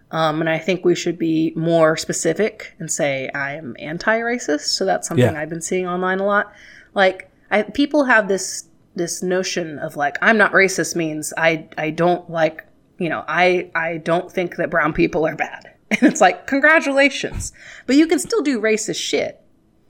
Um, 0.09 0.39
and 0.39 0.49
I 0.49 0.57
think 0.57 0.85
we 0.85 0.95
should 0.95 1.19
be 1.19 1.53
more 1.55 1.97
specific 1.97 2.73
and 2.79 2.89
say 2.89 3.29
I 3.35 3.53
am 3.55 3.75
anti-racist. 3.77 4.61
So 4.61 4.85
that's 4.85 5.07
something 5.07 5.33
Yeah. 5.33 5.39
I've 5.39 5.49
been 5.49 5.61
seeing 5.61 5.85
online 5.85 6.19
a 6.19 6.25
lot. 6.25 6.51
Like, 6.93 7.29
I, 7.51 7.63
people 7.63 8.05
have 8.05 8.27
this 8.27 8.65
this 8.95 9.21
notion 9.21 9.77
of 9.79 9.95
like 9.95 10.17
I'm 10.21 10.37
not 10.37 10.51
racist 10.53 10.95
means 10.95 11.31
I 11.37 11.67
I 11.77 11.91
don't 11.91 12.29
like 12.29 12.65
you 12.97 13.09
know 13.09 13.23
I 13.27 13.71
I 13.75 13.97
don't 13.97 14.31
think 14.31 14.55
that 14.57 14.69
brown 14.69 14.93
people 14.93 15.25
are 15.27 15.35
bad. 15.35 15.73
And 15.89 16.03
it's 16.03 16.19
like 16.19 16.47
congratulations, 16.47 17.53
but 17.85 17.95
you 17.95 18.07
can 18.07 18.19
still 18.19 18.41
do 18.41 18.59
racist 18.59 18.99
shit. 19.01 19.41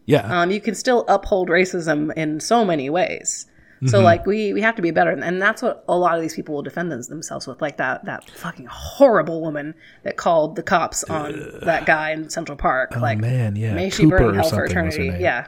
Yeah. 0.06 0.42
Um, 0.42 0.52
you 0.52 0.62
can 0.62 0.76
still 0.76 1.06
uphold 1.08 1.50
racism 1.50 2.16
in 2.16 2.40
so 2.40 2.64
many 2.64 2.88
ways. 2.92 3.48
So 3.86 4.02
like 4.02 4.26
we 4.26 4.54
we 4.54 4.62
have 4.62 4.76
to 4.76 4.82
be 4.82 4.90
better, 4.90 5.12
and 5.12 5.42
that's 5.42 5.62
what 5.62 5.84
a 5.88 5.96
lot 5.96 6.16
of 6.16 6.22
these 6.22 6.34
people 6.34 6.56
will 6.56 6.64
defend 6.64 6.92
themselves 6.92 7.46
with, 7.46 7.62
like 7.62 7.78
that 7.78 8.06
that 8.06 8.28
fucking 8.32 8.66
horrible 8.66 9.40
woman 9.40 9.76
that 10.04 10.18
called 10.18 10.56
the 10.56 10.64
cops 10.64 11.04
on 11.04 11.60
that 11.62 11.86
guy 11.86 12.12
in 12.12 12.30
Central 12.30 12.58
Park. 12.58 12.96
like 12.96 13.20
oh 13.20 13.22
man, 13.22 13.56
yeah. 13.56 13.74
may 13.74 13.92
she 13.92 14.04
Cooper 14.04 14.18
burn 14.18 14.36
or 14.36 14.42
hell 14.42 14.50
for 14.50 14.66
eternity. 14.66 15.14
Yeah, 15.20 15.48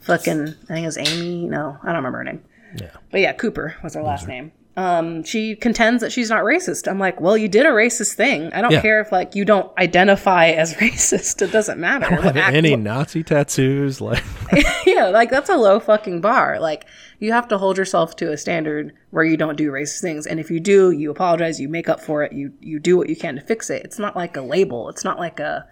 fucking 0.00 0.48
I 0.48 0.66
think 0.66 0.84
it 0.84 0.86
was 0.86 0.96
Amy. 0.96 1.46
No, 1.46 1.76
I 1.82 1.86
don't 1.88 1.96
remember 1.96 2.18
her 2.18 2.24
name. 2.24 2.42
Yeah. 2.80 2.90
But 3.10 3.20
yeah, 3.20 3.32
Cooper 3.34 3.76
was 3.82 3.94
her 3.94 4.02
last 4.02 4.26
name. 4.26 4.52
Um, 4.76 5.22
she 5.24 5.56
contends 5.56 6.02
that 6.02 6.12
she's 6.12 6.28
not 6.28 6.42
racist. 6.44 6.86
I'm 6.86 6.98
like, 6.98 7.18
well, 7.20 7.36
you 7.36 7.48
did 7.48 7.64
a 7.64 7.70
racist 7.70 8.12
thing. 8.14 8.52
I 8.52 8.60
don't 8.60 8.72
Yeah. 8.72 8.82
care 8.82 9.00
if 9.00 9.10
like 9.10 9.34
you 9.34 9.44
don't 9.44 9.70
identify 9.78 10.48
as 10.48 10.74
racist. 10.82 11.40
It 11.40 11.50
doesn't 11.50 11.78
matter. 11.80 12.06
Act- 12.06 12.36
any 12.54 12.76
Nazi 12.76 13.22
tattoos? 13.22 14.00
Like, 14.02 14.22
yeah, 14.86 15.06
like 15.06 15.30
that's 15.30 15.48
a 15.48 15.56
low 15.56 15.80
fucking 15.80 16.20
bar. 16.20 16.60
Like 16.60 16.86
you 17.18 17.32
have 17.32 17.48
to 17.48 17.56
hold 17.58 17.78
yourself 17.78 18.16
to 18.16 18.30
a 18.32 18.36
standard 18.36 18.92
where 19.10 19.24
you 19.24 19.36
don't 19.38 19.56
do 19.56 19.70
racist 19.70 20.02
things, 20.02 20.26
and 20.26 20.38
if 20.38 20.50
you 20.50 20.60
do, 20.60 20.90
you 20.90 21.10
apologize, 21.10 21.58
you 21.58 21.68
make 21.68 21.88
up 21.88 22.00
for 22.00 22.22
it, 22.22 22.32
you 22.32 22.52
you 22.60 22.78
do 22.78 22.96
what 22.98 23.08
you 23.08 23.16
can 23.16 23.36
to 23.36 23.40
fix 23.40 23.70
it. 23.70 23.82
It's 23.84 23.98
not 23.98 24.14
like 24.14 24.36
a 24.36 24.42
label. 24.42 24.90
It's 24.90 25.04
not 25.04 25.18
like 25.18 25.40
a 25.40 25.66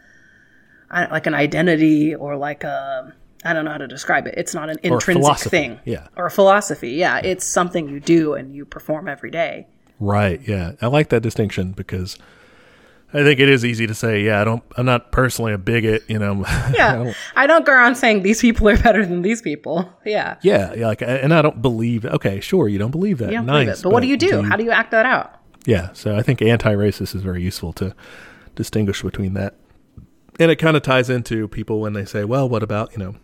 like 0.90 1.26
an 1.26 1.34
identity 1.34 2.14
or 2.14 2.37
like 2.37 2.62
a 2.64 3.12
I 3.44 3.52
don't 3.52 3.64
know 3.64 3.72
how 3.72 3.78
to 3.78 3.86
describe 3.88 4.26
it. 4.26 4.34
It's 4.36 4.54
not 4.54 4.70
an 4.70 4.78
intrinsic 4.82 5.50
thing. 5.50 5.80
yeah. 5.84 6.08
Or 6.16 6.26
a 6.26 6.30
philosophy. 6.30 6.90
Yeah, 6.92 7.18
it's 7.18 7.44
something 7.46 7.88
you 7.88 8.00
do 8.00 8.34
and 8.34 8.54
you 8.54 8.64
perform 8.64 9.08
every 9.08 9.30
day. 9.30 9.66
right? 10.00 10.40
Yeah, 10.46 10.72
I 10.82 10.86
like 10.88 11.08
that 11.10 11.20
distinction 11.22 11.72
because 11.72 12.16
I 13.12 13.22
think 13.22 13.38
it 13.38 13.48
is 13.48 13.64
easy 13.64 13.86
to 13.86 13.94
say, 13.94 14.22
yeah, 14.24 14.40
I 14.40 14.44
don't, 14.44 14.62
I'm 14.76 14.86
not 14.86 15.12
personally 15.12 15.52
a 15.52 15.58
bigot, 15.58 16.02
you 16.08 16.18
know. 16.18 16.42
I 16.46 16.72
Yeah. 16.74 16.96
don't- 16.96 17.16
I 17.36 17.46
don't 17.46 17.64
go 17.64 17.72
around 17.72 17.94
saying 17.94 18.22
these 18.22 18.40
people 18.40 18.68
are 18.68 18.76
better 18.76 19.06
than 19.06 19.22
these 19.22 19.40
people. 19.40 19.88
Yeah. 20.04 20.36
yeah, 20.42 20.74
yeah, 20.74 20.86
like, 20.88 21.00
and 21.02 21.32
I 21.32 21.40
don't 21.42 21.62
believe. 21.62 22.04
Okay, 22.04 22.40
sure, 22.40 22.66
you 22.68 22.78
don't 22.78 22.90
believe 22.90 23.18
that. 23.18 23.30
You 23.30 23.36
don't 23.38 23.46
nice, 23.46 23.64
believe 23.66 23.78
it. 23.78 23.82
But 23.84 23.92
what 23.92 24.00
do 24.00 24.08
you 24.08 24.16
do? 24.16 24.42
How 24.42 24.56
do 24.56 24.64
you 24.64 24.70
act 24.72 24.90
that 24.90 25.06
out? 25.06 25.38
Yeah, 25.66 25.90
so 25.92 26.16
I 26.16 26.22
think 26.22 26.42
anti-racist 26.42 27.14
is 27.14 27.22
very 27.22 27.40
useful 27.42 27.72
to 27.74 27.94
distinguish 28.56 29.02
between 29.02 29.34
that. 29.34 29.54
And 30.40 30.50
it 30.50 30.56
kind 30.56 30.76
of 30.76 30.82
ties 30.82 31.08
into 31.08 31.46
people 31.46 31.80
when 31.80 31.92
they 31.92 32.04
say, 32.04 32.24
"Well, 32.24 32.48
what 32.48 32.62
about, 32.64 32.90
you 32.92 32.98
know, 32.98 33.14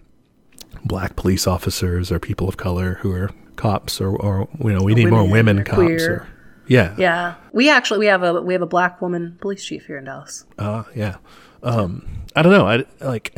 black 0.84 1.16
police 1.16 1.46
officers 1.46 2.10
or 2.12 2.18
people 2.18 2.48
of 2.48 2.56
color 2.56 2.94
who 3.00 3.12
are 3.12 3.30
cops 3.56 4.00
or 4.00 4.16
or 4.16 4.48
you 4.60 4.72
know, 4.72 4.82
we 4.82 4.94
need 4.94 5.08
more 5.08 5.22
women 5.22 5.30
women 5.32 5.58
or 5.60 5.64
cops 5.64 5.76
queer. 5.76 6.10
or 6.12 6.28
Yeah. 6.66 6.94
Yeah. 6.98 7.34
We 7.52 7.68
actually 7.70 7.98
we 8.00 8.06
have 8.06 8.22
a 8.22 8.40
we 8.40 8.54
have 8.54 8.62
a 8.62 8.66
black 8.66 9.00
woman 9.02 9.36
police 9.40 9.64
chief 9.64 9.86
here 9.86 9.98
in 9.98 10.04
Dallas. 10.04 10.44
Uh, 10.58 10.84
yeah. 10.94 11.16
Um, 11.62 12.06
I 12.34 12.42
don't 12.42 12.52
know. 12.52 12.66
I 12.66 12.84
like 13.04 13.36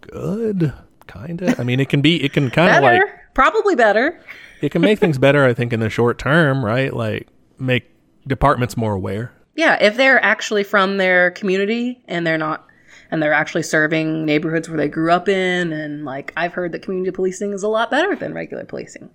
good 0.00 0.72
kind 1.06 1.40
of. 1.42 1.60
I 1.60 1.62
mean, 1.64 1.80
it 1.80 1.88
can 1.88 2.00
be 2.00 2.22
it 2.22 2.32
can 2.32 2.50
kind 2.50 2.74
of 2.76 2.82
like 2.82 3.02
Probably 3.34 3.74
better. 3.76 4.18
it 4.62 4.70
can 4.70 4.80
make 4.80 4.98
things 4.98 5.18
better, 5.18 5.44
I 5.44 5.52
think 5.52 5.72
in 5.72 5.80
the 5.80 5.90
short 5.90 6.18
term, 6.18 6.64
right? 6.64 6.92
Like 6.92 7.28
make 7.58 7.84
departments 8.26 8.76
more 8.76 8.94
aware. 8.94 9.32
Yeah, 9.54 9.76
if 9.80 9.96
they're 9.96 10.22
actually 10.22 10.64
from 10.64 10.96
their 10.96 11.30
community 11.32 12.02
and 12.08 12.26
they're 12.26 12.38
not 12.38 12.66
and 13.10 13.22
they're 13.22 13.32
actually 13.32 13.62
serving 13.62 14.24
neighborhoods 14.24 14.68
where 14.68 14.76
they 14.76 14.88
grew 14.88 15.10
up 15.12 15.28
in 15.28 15.72
and 15.72 16.04
like 16.04 16.32
I've 16.36 16.52
heard 16.54 16.72
that 16.72 16.82
community 16.82 17.10
policing 17.12 17.52
is 17.52 17.62
a 17.62 17.68
lot 17.68 17.90
better 17.90 18.14
than 18.16 18.34
regular 18.34 18.64
policing. 18.64 19.10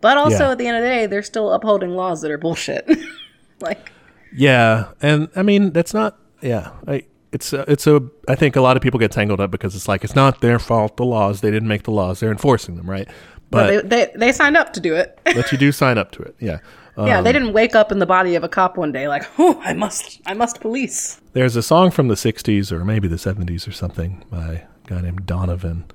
But 0.00 0.18
also 0.18 0.44
Yeah. 0.46 0.50
at 0.52 0.58
the 0.58 0.66
end 0.66 0.76
of 0.76 0.82
the 0.82 0.88
day, 0.88 1.06
they're 1.06 1.22
still 1.22 1.52
upholding 1.52 1.90
laws 1.90 2.20
that 2.22 2.30
are 2.30 2.38
bullshit. 2.38 2.90
like 3.60 3.92
Yeah, 4.32 4.88
and 5.00 5.28
I 5.36 5.42
mean 5.42 5.72
that's 5.72 5.94
not. 5.94 6.18
Yeah, 6.42 6.70
I, 6.86 7.04
it's 7.32 7.52
a, 7.52 7.64
it's 7.70 7.86
a. 7.86 8.00
I 8.28 8.34
think 8.34 8.54
a 8.56 8.60
lot 8.60 8.76
of 8.76 8.82
people 8.82 9.00
get 9.00 9.10
tangled 9.12 9.40
up 9.40 9.50
because 9.50 9.74
it's 9.74 9.88
like 9.88 10.04
it's 10.04 10.14
not 10.14 10.40
their 10.40 10.58
fault. 10.58 10.96
The 10.98 11.04
laws 11.04 11.40
they 11.40 11.50
didn't 11.50 11.68
make 11.68 11.84
the 11.84 11.90
laws. 11.90 12.20
They're 12.20 12.30
enforcing 12.30 12.76
them, 12.76 12.88
right? 12.90 13.08
but 13.50 13.82
But 13.82 13.90
they, 13.90 14.04
they 14.06 14.12
they 14.26 14.32
signed 14.32 14.56
up 14.56 14.72
to 14.74 14.80
do 14.80 14.94
it. 14.94 15.18
but 15.24 15.50
you 15.50 15.56
do 15.58 15.72
sign 15.72 15.96
up 15.98 16.10
to 16.12 16.22
it. 16.22 16.34
Yeah. 16.38 16.58
Um, 16.96 17.08
yeah, 17.08 17.20
they 17.20 17.32
didn't 17.32 17.52
wake 17.52 17.74
up 17.74 17.90
in 17.90 17.98
the 17.98 18.06
body 18.06 18.36
of 18.36 18.44
a 18.44 18.48
cop 18.48 18.76
one 18.76 18.92
day 18.92 19.08
like, 19.08 19.24
"Oh, 19.38 19.60
I 19.64 19.74
must 19.74 20.20
I 20.26 20.34
must 20.34 20.60
police." 20.60 21.20
There's 21.32 21.56
a 21.56 21.62
song 21.62 21.90
from 21.90 22.08
the 22.08 22.14
'60s 22.14 22.70
or 22.70 22.84
maybe 22.84 23.08
the 23.08 23.16
'70s 23.16 23.66
or 23.66 23.72
something 23.72 24.24
by 24.30 24.66
a 24.84 24.88
guy 24.88 25.00
named 25.00 25.26
Donovan, 25.26 25.86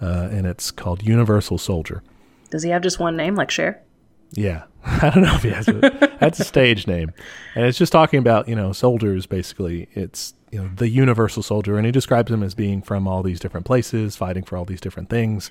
uh, 0.00 0.28
and 0.30 0.46
it's 0.46 0.70
called 0.70 1.02
"Universal 1.02 1.58
Soldier." 1.58 2.02
Does 2.50 2.62
he 2.62 2.70
have 2.70 2.82
just 2.82 2.98
one 2.98 3.16
name 3.16 3.34
like 3.34 3.50
Cher? 3.50 3.82
Yeah, 4.32 4.64
I 4.84 5.10
don't 5.10 5.22
know 5.22 5.34
if 5.34 5.42
he 5.42 5.50
has 5.50 5.68
a 5.68 6.16
that's 6.20 6.40
a 6.40 6.44
stage 6.44 6.86
name, 6.86 7.12
and 7.54 7.66
it's 7.66 7.78
just 7.78 7.92
talking 7.92 8.18
about 8.18 8.48
you 8.48 8.54
know 8.54 8.72
soldiers. 8.72 9.26
Basically, 9.26 9.88
it's 9.92 10.32
you 10.50 10.62
know 10.62 10.70
the 10.74 10.88
universal 10.88 11.42
soldier, 11.42 11.76
and 11.76 11.84
he 11.84 11.92
describes 11.92 12.30
him 12.30 12.42
as 12.42 12.54
being 12.54 12.80
from 12.80 13.06
all 13.06 13.22
these 13.22 13.40
different 13.40 13.66
places, 13.66 14.16
fighting 14.16 14.42
for 14.42 14.56
all 14.56 14.64
these 14.64 14.80
different 14.80 15.10
things. 15.10 15.50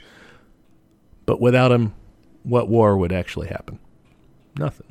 But 1.25 1.39
without 1.39 1.71
him, 1.71 1.93
what 2.43 2.69
war 2.69 2.97
would 2.97 3.11
actually 3.11 3.47
happen? 3.47 3.79
Nothing. 4.57 4.87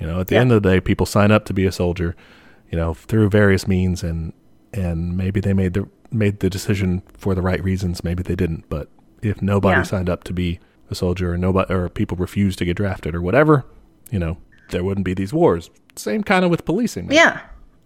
You 0.00 0.06
know, 0.06 0.20
at 0.20 0.26
the 0.28 0.34
Yeah. 0.34 0.42
end 0.42 0.52
of 0.52 0.62
the 0.62 0.68
day, 0.70 0.80
people 0.80 1.06
sign 1.06 1.30
up 1.30 1.44
to 1.46 1.52
be 1.54 1.66
a 1.66 1.72
soldier, 1.72 2.14
you 2.70 2.76
know, 2.78 2.94
through 2.94 3.30
various 3.30 3.66
means, 3.68 4.02
and 4.02 4.32
and 4.72 5.16
maybe 5.16 5.40
they 5.40 5.52
made 5.52 5.74
the 5.74 5.88
made 6.10 6.40
the 6.40 6.50
decision 6.50 7.02
for 7.16 7.34
the 7.34 7.42
right 7.42 7.62
reasons, 7.62 8.02
maybe 8.04 8.22
they 8.22 8.34
didn't. 8.36 8.64
But 8.68 8.88
if 9.22 9.40
nobody 9.42 9.78
Yeah. 9.78 9.82
signed 9.84 10.08
up 10.10 10.24
to 10.24 10.32
be 10.32 10.58
a 10.90 10.94
soldier, 10.94 11.32
or 11.32 11.38
nobody, 11.38 11.72
or 11.72 11.88
people 11.88 12.16
refused 12.16 12.58
to 12.58 12.64
get 12.64 12.76
drafted, 12.76 13.14
or 13.14 13.22
whatever, 13.22 13.64
you 14.10 14.18
know, 14.18 14.36
there 14.70 14.84
wouldn't 14.84 15.04
be 15.04 15.14
these 15.14 15.32
wars. 15.32 15.70
Same 15.96 16.22
kind 16.22 16.44
of 16.44 16.50
with 16.50 16.64
policing. 16.64 17.06
man. 17.06 17.14
Yeah. 17.16 17.40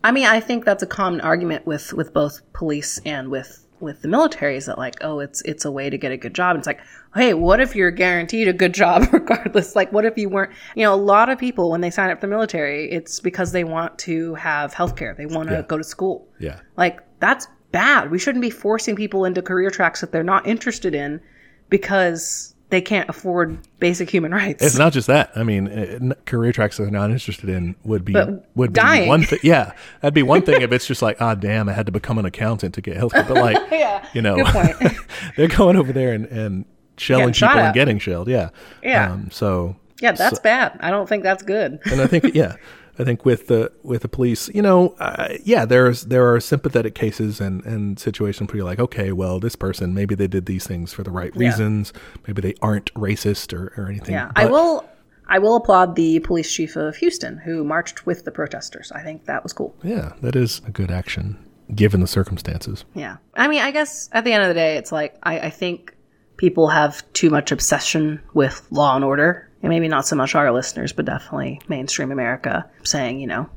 I 0.04 0.12
mean, 0.12 0.26
I 0.26 0.40
think 0.40 0.64
that's 0.64 0.82
a 0.82 0.86
common 0.86 1.20
argument 1.20 1.66
with 1.66 1.92
with 1.92 2.12
both 2.14 2.40
police 2.54 3.00
and 3.04 3.28
with 3.28 3.66
with 3.80 4.02
the 4.02 4.08
military 4.08 4.56
is 4.56 4.66
that 4.66 4.78
like, 4.78 4.96
oh, 5.00 5.20
it's 5.20 5.40
it's 5.42 5.64
a 5.64 5.70
way 5.70 5.88
to 5.90 5.98
get 5.98 6.12
a 6.12 6.16
good 6.16 6.34
job. 6.34 6.56
It's 6.56 6.66
like, 6.66 6.80
hey, 7.14 7.34
what 7.34 7.60
if 7.60 7.74
you're 7.76 7.90
guaranteed 7.90 8.48
a 8.48 8.52
good 8.52 8.74
job 8.74 9.06
regardless? 9.12 9.74
Like, 9.76 9.92
what 9.92 10.04
if 10.04 10.16
you 10.18 10.28
weren't? 10.28 10.52
You 10.74 10.84
know, 10.84 10.94
a 10.94 10.96
lot 10.96 11.28
of 11.28 11.38
people 11.38 11.70
when 11.70 11.80
they 11.80 11.90
sign 11.90 12.10
up 12.10 12.18
for 12.20 12.26
the 12.26 12.30
military, 12.30 12.90
it's 12.90 13.20
because 13.20 13.52
they 13.52 13.64
want 13.64 13.98
to 14.00 14.34
have 14.34 14.74
health 14.74 14.96
care. 14.96 15.14
They 15.14 15.26
want 15.26 15.48
to 15.48 15.54
Yeah. 15.56 15.62
go 15.62 15.78
to 15.78 15.84
school. 15.84 16.28
Yeah. 16.38 16.60
Like, 16.76 17.00
that's 17.20 17.46
bad. 17.72 18.10
We 18.10 18.18
shouldn't 18.18 18.42
be 18.42 18.50
forcing 18.50 18.96
people 18.96 19.24
into 19.24 19.42
career 19.42 19.70
tracks 19.70 20.00
that 20.00 20.12
they're 20.12 20.22
not 20.22 20.46
interested 20.46 20.94
in 20.94 21.20
because 21.68 22.54
they 22.70 22.80
can't 22.82 23.08
afford 23.08 23.58
basic 23.78 24.10
human 24.10 24.32
rights. 24.32 24.62
It's 24.62 24.76
not 24.78 24.92
just 24.92 25.06
that. 25.06 25.30
I 25.34 25.42
mean, 25.42 25.68
uh, 25.68 25.70
n- 25.70 26.14
career 26.26 26.52
tracks 26.52 26.76
that 26.76 26.82
they're 26.84 26.92
not 26.92 27.10
interested 27.10 27.48
in 27.48 27.74
would 27.84 28.04
be 28.04 28.12
But 28.12 28.46
would 28.56 28.72
dying. 28.74 29.04
be 29.04 29.08
one 29.08 29.22
thing. 29.22 29.38
Yeah, 29.42 29.72
that'd 30.00 30.12
be 30.14 30.22
one 30.22 30.42
thing 30.42 30.60
if 30.62 30.70
it's 30.72 30.86
just 30.86 31.00
like, 31.00 31.20
ah, 31.20 31.34
damn, 31.34 31.68
I 31.68 31.72
had 31.72 31.86
to 31.86 31.92
become 31.92 32.18
an 32.18 32.26
accountant 32.26 32.74
to 32.74 32.80
get 32.82 32.96
health 32.96 33.12
care. 33.12 33.24
But 33.24 33.36
like, 33.38 33.56
Yeah, 33.72 34.06
you 34.12 34.20
know, 34.22 34.36
they're 35.36 35.48
going 35.48 35.76
over 35.76 35.92
there 35.92 36.12
and 36.12 36.26
and 36.26 36.64
shelling 36.96 37.32
people 37.32 37.48
and 37.48 37.74
getting 37.74 37.98
shelled. 37.98 38.28
Yeah, 38.28 38.50
Yeah. 38.82 39.12
Um, 39.12 39.30
so 39.30 39.76
yeah, 40.00 40.12
that's 40.12 40.38
bad. 40.40 40.76
I 40.80 40.90
don't 40.90 41.08
think 41.08 41.22
that's 41.22 41.42
good. 41.42 41.78
and 41.90 42.00
I 42.00 42.06
think 42.06 42.34
yeah, 42.34 42.56
I 42.98 43.04
think 43.04 43.24
with 43.24 43.46
the 43.46 43.72
with 43.82 44.02
the 44.02 44.08
police, 44.08 44.48
you 44.54 44.62
know, 44.62 44.94
uh, 44.98 45.34
yeah, 45.44 45.64
there's 45.64 46.02
there 46.04 46.32
are 46.32 46.40
sympathetic 46.40 46.94
cases 46.94 47.40
and 47.40 47.64
and 47.64 47.98
situations 47.98 48.48
where 48.50 48.56
you're 48.58 48.64
like, 48.66 48.80
okay, 48.80 49.12
well, 49.12 49.38
this 49.40 49.54
person 49.56 49.94
maybe 49.94 50.14
they 50.14 50.26
did 50.26 50.46
these 50.46 50.66
things 50.66 50.92
for 50.92 51.02
the 51.02 51.10
right 51.10 51.32
Yeah. 51.34 51.48
reasons, 51.48 51.92
maybe 52.26 52.42
they 52.42 52.54
aren't 52.60 52.92
racist 52.94 53.52
or 53.52 53.72
or 53.80 53.88
anything. 53.88 54.14
Yeah, 54.14 54.32
I 54.36 54.46
will. 54.46 54.84
I 55.30 55.38
will 55.40 55.56
applaud 55.56 55.94
the 55.94 56.20
police 56.20 56.50
chief 56.50 56.74
of 56.74 56.96
Houston 56.96 57.36
who 57.36 57.62
marched 57.62 58.06
with 58.06 58.24
the 58.24 58.30
protesters. 58.30 58.90
I 58.92 59.02
think 59.02 59.26
that 59.26 59.42
was 59.42 59.52
cool. 59.52 59.76
Yeah, 59.82 60.14
that 60.22 60.34
is 60.34 60.62
a 60.66 60.70
good 60.70 60.90
action 60.90 61.36
given 61.74 62.00
the 62.00 62.06
circumstances. 62.06 62.86
Yeah, 62.94 63.18
I 63.34 63.46
mean, 63.46 63.60
I 63.60 63.70
guess 63.70 64.08
at 64.12 64.24
the 64.24 64.32
end 64.32 64.42
of 64.42 64.48
the 64.48 64.54
day, 64.54 64.76
it's 64.78 64.90
like 64.90 65.18
I, 65.22 65.38
I 65.40 65.50
think 65.50 65.94
people 66.38 66.68
have 66.68 67.02
too 67.12 67.28
much 67.28 67.52
obsession 67.52 68.22
with 68.32 68.66
law 68.70 68.96
and 68.96 69.04
order, 69.04 69.47
and 69.62 69.70
maybe 69.70 69.88
not 69.88 70.06
so 70.06 70.16
much 70.16 70.34
our 70.34 70.50
listeners, 70.52 70.92
but 70.92 71.04
definitely 71.04 71.60
mainstream 71.68 72.12
America 72.12 72.68
saying, 72.84 73.20
you 73.20 73.26
know, 73.26 73.48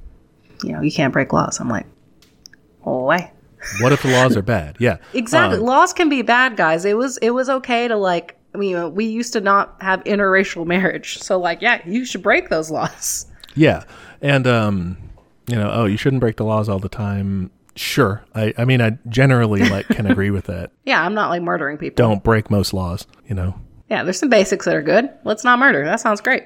you 0.64 0.74
know, 0.74 0.82
you 0.82 0.92
can't 0.92 1.14
break 1.14 1.34
laws. 1.34 1.60
I'm 1.60 1.70
like, 1.70 1.86
oh, 2.86 3.04
why? 3.06 3.32
What 3.80 3.92
if 3.92 4.02
the 4.02 4.10
laws 4.10 4.36
are 4.36 4.42
bad? 4.42 4.78
Yeah, 4.80 4.98
Exactly. 5.14 5.60
Um, 5.60 5.66
Laws 5.66 5.94
can 5.94 6.10
be 6.10 6.24
bad, 6.24 6.58
guys. 6.58 6.84
It 6.84 6.98
was 6.98 7.18
it 7.18 7.30
was 7.32 7.50
okay 7.50 7.88
to 7.88 7.96
like. 7.96 8.38
I 8.54 8.58
mean, 8.58 8.72
you 8.72 8.76
know, 8.76 8.90
we 8.90 9.06
used 9.06 9.32
to 9.34 9.40
not 9.42 9.78
have 9.80 10.04
interracial 10.04 10.66
marriage, 10.66 11.20
so 11.20 11.40
like, 11.40 11.62
yeah, 11.62 11.80
you 11.88 12.04
should 12.04 12.22
break 12.22 12.50
those 12.50 12.70
laws. 12.72 13.28
yeah, 13.56 13.84
and 14.22 14.46
um, 14.48 14.98
you 15.48 15.56
know, 15.56 15.70
oh, 15.72 15.86
you 15.86 15.96
shouldn't 15.96 16.20
break 16.20 16.36
the 16.38 16.44
laws 16.44 16.68
all 16.68 16.80
the 16.80 16.90
time. 16.90 17.50
Sure, 17.76 18.24
I, 18.36 18.54
I 18.58 18.66
mean, 18.66 18.82
I 18.82 18.98
generally 19.08 19.64
like 19.70 19.88
can 19.88 20.06
agree 20.12 20.32
with 20.32 20.46
that. 20.46 20.72
Yeah, 20.84 21.02
I'm 21.02 21.14
not 21.14 21.30
like 21.30 21.42
murdering 21.44 21.78
people. 21.78 21.96
Don't 22.04 22.24
break 22.24 22.50
most 22.52 22.74
laws. 22.74 23.06
You 23.28 23.36
know, 23.36 23.56
Yeah, 23.91 24.04
there's 24.04 24.19
some 24.19 24.30
basics 24.30 24.63
that 24.63 24.73
are 24.73 24.82
good. 24.82 25.10
Let's 25.25 25.43
not 25.43 25.60
murder. 25.60 25.84
That 25.84 25.99
sounds 25.99 26.21
great. 26.21 26.45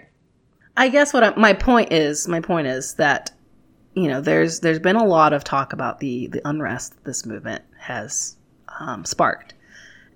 I 0.75 0.89
guess 0.89 1.13
what 1.13 1.23
I, 1.23 1.35
my 1.35 1.53
point 1.53 1.93
is, 1.93 2.27
my 2.27 2.39
point 2.39 2.65
is 2.65 2.95
that 2.95 3.31
you 3.93 4.07
know, 4.07 4.19
there's 4.19 4.61
there's 4.61 4.79
been 4.79 4.95
a 4.95 5.05
lot 5.05 5.31
of 5.31 5.43
talk 5.43 5.71
about 5.71 5.99
the 5.99 6.25
the 6.25 6.41
unrest 6.43 6.95
this 7.03 7.23
movement 7.23 7.63
has 7.77 8.35
um, 8.79 9.05
sparked, 9.05 9.53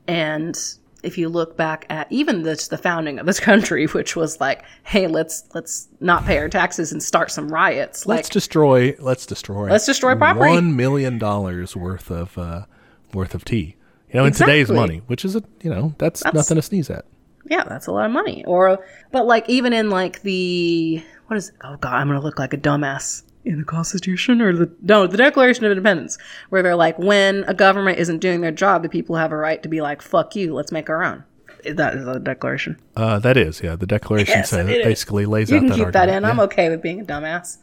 and 0.08 0.60
if 1.04 1.20
you 1.20 1.30
look 1.30 1.56
back 1.56 1.86
at 1.92 2.12
even 2.12 2.42
the 2.42 2.68
the 2.68 2.80
founding 2.80 3.20
of 3.20 3.28
this 3.28 3.40
country, 3.50 3.86
which 3.86 4.16
was 4.16 4.42
like, 4.42 4.64
hey, 4.82 5.06
let's 5.06 5.44
let's 5.54 5.88
not 6.00 6.26
pay 6.26 6.40
our 6.40 6.50
taxes 6.50 6.92
and 6.92 7.04
start 7.04 7.30
some 7.30 7.54
riots. 7.54 8.08
let's 8.08 8.28
like, 8.28 8.34
destroy. 8.34 8.96
Let's 8.98 9.28
destroy. 9.28 9.70
Let's 9.70 9.86
destroy 9.86 10.16
property. 10.16 10.50
One 10.50 10.76
million 10.76 11.20
dollars 11.20 11.76
worth 11.76 12.10
of 12.10 12.40
uh, 12.40 12.66
worth 13.14 13.36
of 13.36 13.46
tea. 13.46 13.76
You 14.12 14.20
know, 14.20 14.26
in 14.26 14.34
today's 14.34 14.72
money, 14.72 15.04
which 15.06 15.24
is 15.24 15.36
a 15.36 15.44
you 15.62 15.70
know 15.70 15.94
that's, 16.00 16.26
nothing 16.34 16.56
to 16.56 16.64
sneeze 16.64 16.90
at. 16.90 17.06
Yeah, 17.46 17.64
that's 17.64 17.88
a 17.88 17.92
lot 17.92 18.06
of 18.06 18.12
money. 18.12 18.44
Or, 18.46 18.84
but 19.12 19.26
like 19.26 19.48
even 19.50 19.74
in 19.74 19.90
like 19.90 20.22
the 20.22 21.04
what 21.28 21.38
is? 21.38 21.52
Oh 21.64 21.78
God, 21.78 21.94
I'm 21.94 22.08
gonna 22.08 22.22
look 22.22 22.40
like 22.40 22.54
a 22.54 22.58
dumbass. 22.58 23.24
In 23.46 23.58
the 23.60 23.64
Constitution 23.66 24.42
or 24.42 24.54
the 24.54 24.70
no, 24.82 25.08
the 25.08 25.18
Declaration 25.18 25.64
of 25.66 25.72
Independence, 25.72 26.18
where 26.50 26.62
they're 26.62 26.76
like, 26.76 27.00
when 27.00 27.46
a 27.46 27.54
government 27.54 27.98
isn't 27.98 28.20
doing 28.20 28.42
their 28.42 28.52
job, 28.52 28.84
the 28.84 28.90
people 28.90 29.16
have 29.16 29.32
a 29.32 29.38
right 29.38 29.64
to 29.64 29.70
be 29.70 29.82
like, 29.82 30.02
"Fuck 30.02 30.36
you, 30.36 30.54
let's 30.54 30.72
make 30.72 30.90
our 30.90 31.02
own." 31.04 31.24
That 31.66 31.96
is 31.96 32.06
a 32.08 32.20
declaration. 32.20 32.78
Uh, 32.96 33.20
that 33.20 33.36
is, 33.38 33.62
yeah. 33.62 33.76
The 33.76 33.86
Declaration 33.88 34.34
Yes, 34.40 34.50
says, 34.50 34.70
it 34.70 34.84
basically 34.84 35.26
lays 35.26 35.52
out. 35.52 35.56
You 35.56 35.58
out 35.58 35.62
can 35.62 35.70
that 35.70 35.76
keep 35.86 35.94
that 35.94 36.00
argument. 36.10 36.26
in. 36.26 36.32
I'm 36.32 36.40
okay 36.42 36.70
with 36.70 36.82
being 36.82 37.02
a 37.02 37.06
dumbass. 37.06 37.58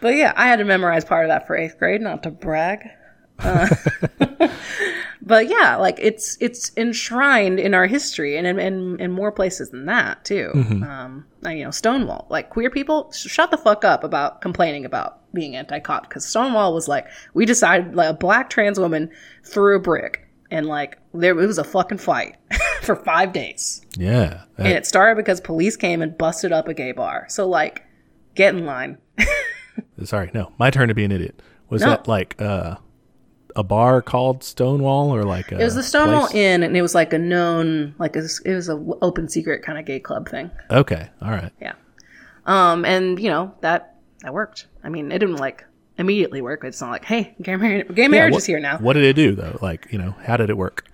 but 0.00 0.14
yeah, 0.14 0.32
I 0.36 0.46
had 0.46 0.56
to 0.56 0.64
memorize 0.64 1.04
part 1.04 1.24
of 1.24 1.28
that 1.30 1.46
for 1.46 1.56
eighth 1.56 1.78
grade, 1.78 2.00
not 2.02 2.22
to 2.24 2.30
brag. 2.30 2.80
Uh, 3.38 3.68
but 5.22 5.48
yeah, 5.48 5.76
like 5.76 5.98
it's 6.00 6.36
it's 6.40 6.72
enshrined 6.76 7.58
in 7.60 7.74
our 7.74 7.86
history 7.86 8.36
and 8.36 8.46
in, 8.46 8.58
in, 8.58 9.00
in 9.00 9.10
more 9.12 9.30
places 9.32 9.70
than 9.70 9.86
that 9.86 10.24
too. 10.24 10.50
Mm-hmm. 10.54 10.82
Um, 10.82 11.26
you 11.44 11.64
know, 11.64 11.70
Stonewall, 11.70 12.26
like 12.30 12.50
queer 12.50 12.70
people, 12.70 13.10
sh- 13.12 13.28
shut 13.28 13.50
the 13.50 13.56
fuck 13.58 13.84
up 13.84 14.04
about 14.04 14.40
complaining 14.40 14.84
about 14.84 15.18
being 15.32 15.54
anti-cop 15.56 16.08
because 16.08 16.24
Stonewall 16.26 16.74
was 16.74 16.88
like, 16.88 17.06
we 17.34 17.46
decided 17.46 17.94
like 17.94 18.10
a 18.10 18.14
black 18.14 18.50
trans 18.50 18.78
woman 18.80 19.10
threw 19.44 19.76
a 19.76 19.80
brick 19.80 20.26
and 20.50 20.66
like 20.66 20.98
there 21.14 21.38
it 21.38 21.46
was 21.46 21.58
a 21.58 21.64
fucking 21.64 21.98
fight 21.98 22.36
for 22.82 22.96
five 22.96 23.32
days. 23.32 23.82
Yeah. 23.96 24.42
And 24.58 24.68
it 24.68 24.86
started 24.86 25.16
because 25.16 25.40
police 25.40 25.76
came 25.76 26.02
and 26.02 26.16
busted 26.16 26.52
up 26.52 26.68
a 26.68 26.74
gay 26.74 26.92
bar. 26.92 27.26
So, 27.28 27.48
like, 27.48 27.84
get 28.34 28.54
in 28.54 28.64
line. 28.66 28.98
sorry, 30.04 30.30
no. 30.34 30.52
My 30.58 30.70
turn 30.70 30.88
to 30.88 30.94
be 30.94 31.04
an 31.04 31.12
idiot. 31.12 31.40
Was 31.68 31.82
No. 31.82 31.90
that 31.90 32.08
like 32.08 32.34
uh, 32.40 32.76
a 33.56 33.62
bar 33.62 34.02
called 34.02 34.44
Stonewall 34.44 35.14
or 35.14 35.24
like 35.24 35.52
a 35.52 35.60
It 35.60 35.64
was 35.64 35.74
the 35.74 35.82
Stonewall 35.82 36.28
place? 36.28 36.34
Inn, 36.34 36.62
and 36.62 36.76
it 36.76 36.82
was 36.82 36.94
like 36.94 37.12
a 37.12 37.18
known, 37.18 37.94
like, 37.98 38.16
it 38.16 38.20
was, 38.20 38.40
it 38.44 38.54
was 38.54 38.68
a 38.68 38.74
open 39.02 39.28
secret 39.28 39.62
kind 39.62 39.78
of 39.78 39.84
gay 39.84 40.00
club 40.00 40.28
thing. 40.28 40.50
Okay. 40.70 41.08
All 41.22 41.30
right. 41.30 41.52
Yeah. 41.60 41.74
Um, 42.46 42.84
and, 42.84 43.18
you 43.20 43.30
know, 43.30 43.54
that 43.60 43.96
that 44.22 44.32
worked. 44.34 44.66
I 44.82 44.88
mean, 44.88 45.12
it 45.12 45.18
didn't, 45.18 45.36
like, 45.36 45.64
immediately 45.98 46.40
work. 46.40 46.64
It's 46.64 46.80
not 46.80 46.90
like, 46.90 47.04
hey, 47.04 47.34
gay, 47.42 47.56
mar- 47.56 47.82
gay 47.84 48.08
marriage 48.08 48.32
what, 48.32 48.38
is 48.38 48.46
here 48.46 48.60
now. 48.60 48.78
What 48.78 48.94
did 48.94 49.04
it 49.04 49.14
do 49.14 49.34
though? 49.34 49.58
Like, 49.60 49.88
you 49.90 49.98
know, 49.98 50.14
how 50.22 50.36
did 50.36 50.50
it 50.50 50.56
work? 50.56 50.86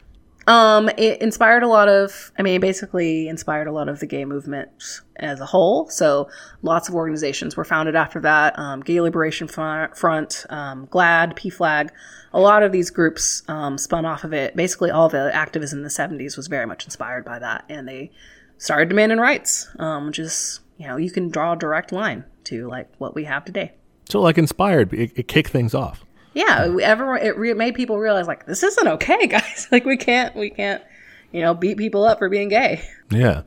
Um, 0.46 0.88
it 0.96 1.20
inspired 1.20 1.64
a 1.64 1.68
lot 1.68 1.88
of, 1.88 2.30
I 2.38 2.42
mean, 2.42 2.60
basically 2.60 3.28
inspired 3.28 3.66
a 3.66 3.72
lot 3.72 3.88
of 3.88 3.98
the 3.98 4.06
gay 4.06 4.24
movement 4.24 4.70
as 5.16 5.40
a 5.40 5.46
whole. 5.46 5.88
So 5.88 6.28
lots 6.62 6.88
of 6.88 6.94
organizations 6.94 7.56
were 7.56 7.64
founded 7.64 7.96
after 7.96 8.20
that. 8.20 8.56
Um, 8.58 8.80
Gay 8.80 9.00
Liberation 9.00 9.48
Front, 9.48 10.46
um, 10.50 10.86
GLAAD, 10.86 11.36
PFLAG, 11.36 11.90
a 12.32 12.40
lot 12.40 12.62
of 12.62 12.70
these 12.70 12.90
groups 12.90 13.42
um, 13.48 13.76
spun 13.76 14.04
off 14.04 14.22
of 14.22 14.32
it. 14.32 14.54
Basically, 14.54 14.90
all 14.90 15.08
the 15.08 15.34
activism 15.34 15.80
in 15.80 15.82
the 15.82 15.90
70s 15.90 16.36
was 16.36 16.46
very 16.46 16.66
much 16.66 16.84
inspired 16.84 17.24
by 17.24 17.40
that. 17.40 17.64
And 17.68 17.88
they 17.88 18.12
started 18.58 18.88
demanding 18.88 19.18
rights, 19.18 19.68
um, 19.80 20.06
which 20.06 20.20
is, 20.20 20.60
you 20.78 20.86
know, 20.86 20.96
you 20.96 21.10
can 21.10 21.28
draw 21.28 21.54
a 21.54 21.56
direct 21.56 21.90
line 21.90 22.24
to 22.44 22.68
like 22.68 22.88
what 22.98 23.16
we 23.16 23.24
have 23.24 23.44
today. 23.44 23.72
So 24.08 24.20
like 24.20 24.38
inspired, 24.38 24.92
it, 24.94 25.10
it 25.16 25.26
kicked 25.26 25.50
things 25.50 25.74
off. 25.74 26.05
Yeah, 26.36 26.76
everyone 26.82 27.22
it 27.22 27.36
re- 27.38 27.54
made 27.54 27.74
people 27.74 27.98
realize 27.98 28.26
like 28.26 28.44
this 28.46 28.62
isn't 28.62 28.86
okay, 28.86 29.26
guys. 29.36 29.66
like 29.72 29.84
we 29.84 29.96
can't 29.96 30.36
we 30.36 30.50
can't 30.50 30.82
you 31.32 31.40
know 31.40 31.54
beat 31.54 31.78
people 31.78 32.04
up 32.04 32.18
for 32.18 32.28
being 32.28 32.48
gay. 32.48 32.82
Yeah. 33.10 33.42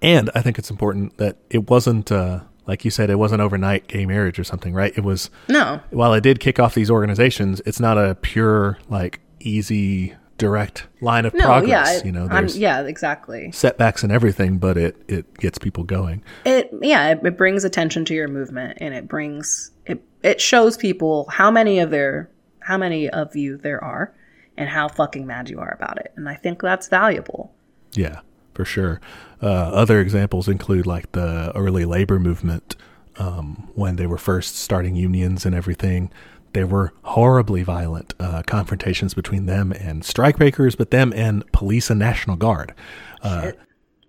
And 0.00 0.30
I 0.34 0.42
think 0.42 0.58
it's 0.58 0.70
important 0.70 1.16
that 1.18 1.36
it 1.50 1.68
wasn't, 1.70 2.10
uh, 2.12 2.40
like 2.66 2.84
you 2.84 2.90
said, 2.90 3.10
it 3.10 3.16
wasn't 3.16 3.40
overnight 3.40 3.88
gay 3.88 4.06
marriage 4.06 4.38
or 4.38 4.44
something, 4.44 4.72
right? 4.74 4.92
It 4.96 5.02
was, 5.02 5.28
No, 5.48 5.80
while 5.90 6.14
it 6.14 6.20
did 6.22 6.38
kick 6.40 6.58
off 6.60 6.74
these 6.74 6.90
organizations, 6.90 7.60
it's 7.66 7.80
not 7.80 7.98
a 7.98 8.14
pure, 8.16 8.78
like, 8.88 9.20
easy, 9.40 10.14
direct 10.42 10.86
line 11.00 11.24
of 11.24 11.34
no, 11.34 11.44
progress. 11.44 11.98
yeah, 11.98 12.04
you 12.04 12.12
know, 12.12 12.26
I'm- 12.28 12.48
yeah, 12.50 12.82
exactly. 12.82 13.50
setbacks 13.52 14.02
and 14.02 14.12
everything, 14.12 14.58
but 14.58 14.76
it, 14.76 14.96
it 15.08 15.38
gets 15.38 15.58
people 15.58 15.84
going. 15.84 16.22
It 16.44 16.70
yeah, 16.80 17.10
it, 17.10 17.20
it 17.24 17.36
brings 17.36 17.64
attention 17.64 18.04
to 18.06 18.14
your 18.14 18.28
movement, 18.28 18.78
and 18.80 18.94
it 18.94 19.08
brings 19.08 19.70
it 19.86 20.02
it 20.22 20.40
shows 20.40 20.76
people 20.76 21.26
how 21.30 21.50
many 21.50 21.78
of 21.78 21.90
their 21.90 22.30
how 22.60 22.78
many 22.78 23.08
of 23.10 23.34
you 23.34 23.56
there 23.56 23.82
are, 23.82 24.14
and 24.56 24.68
how 24.68 24.88
fucking 24.88 25.26
mad 25.26 25.48
you 25.50 25.58
are 25.58 25.72
about 25.72 25.98
it. 25.98 26.12
And 26.16 26.28
I 26.28 26.34
think 26.34 26.60
that's 26.60 26.88
valuable. 26.88 27.52
Yeah, 27.94 28.20
for 28.54 28.64
sure. 28.64 29.00
Uh, 29.42 29.46
other 29.46 30.00
examples 30.00 30.48
include 30.48 30.86
like 30.86 31.10
the 31.12 31.52
early 31.56 31.84
labor 31.84 32.18
movement 32.20 32.76
um, 33.16 33.68
when 33.74 33.96
they 33.96 34.06
were 34.06 34.18
first 34.18 34.56
starting 34.56 34.94
unions 34.94 35.44
and 35.44 35.54
everything. 35.54 36.10
There 36.52 36.66
were 36.66 36.92
horribly 37.02 37.62
violent 37.62 38.14
uh, 38.20 38.42
confrontations 38.46 39.14
between 39.14 39.46
them 39.46 39.72
and 39.72 40.02
strikebreakers, 40.02 40.76
but 40.76 40.90
them 40.90 41.12
and 41.16 41.50
police 41.52 41.88
and 41.90 41.98
National 41.98 42.36
Guard. 42.36 42.74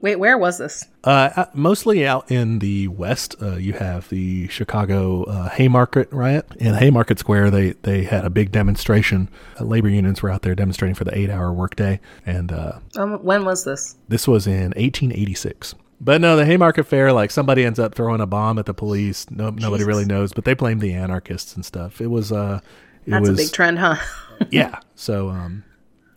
Wait, 0.01 0.17
where 0.17 0.37
was 0.37 0.57
this? 0.57 0.85
Uh, 1.05 1.29
uh, 1.33 1.45
mostly 1.53 2.05
out 2.05 2.29
in 2.29 2.59
the 2.59 2.89
West, 2.89 3.37
uh, 3.41 3.55
you 3.55 3.71
have 3.71 4.09
the 4.09 4.49
Chicago 4.49 5.23
uh, 5.23 5.47
Haymarket 5.51 6.11
riot. 6.11 6.45
In 6.59 6.73
Haymarket 6.73 7.19
Square, 7.19 7.51
they, 7.51 7.71
they 7.83 8.03
had 8.03 8.25
a 8.25 8.29
big 8.29 8.51
demonstration. 8.51 9.29
Uh, 9.57 9.63
labor 9.63 9.87
unions 9.87 10.21
were 10.21 10.29
out 10.29 10.41
there 10.41 10.55
demonstrating 10.55 10.93
for 10.93 11.05
the 11.05 11.17
eight 11.17 11.29
hour 11.29 11.53
workday. 11.53 12.01
And 12.25 12.51
uh, 12.51 12.79
Um, 12.97 13.23
when 13.23 13.45
was 13.45 13.63
this? 13.63 13.95
this 14.09 14.27
was 14.27 14.45
in 14.45 14.71
1886. 14.75 15.75
But 16.03 16.19
no, 16.19 16.35
the 16.35 16.45
Haymarket 16.45 16.85
Fair, 16.85 17.13
like 17.13 17.31
somebody 17.31 17.63
ends 17.63 17.79
up 17.79 17.95
throwing 17.95 18.19
a 18.19 18.25
bomb 18.25 18.59
at 18.59 18.65
the 18.65 18.73
police. 18.73 19.29
No, 19.31 19.51
nobody 19.51 19.85
really 19.85 20.03
knows, 20.03 20.33
but 20.33 20.43
they 20.43 20.53
blame 20.53 20.79
the 20.79 20.93
anarchists 20.93 21.55
and 21.55 21.65
stuff. 21.65 22.01
It 22.01 22.07
was, 22.07 22.31
uh, 22.31 22.59
it 23.05 23.11
That's 23.11 23.29
was, 23.29 23.39
a 23.39 23.43
big 23.43 23.51
trend, 23.53 23.79
huh? 23.79 23.95
yeah. 24.51 24.79
So, 24.95 25.29
um, 25.29 25.63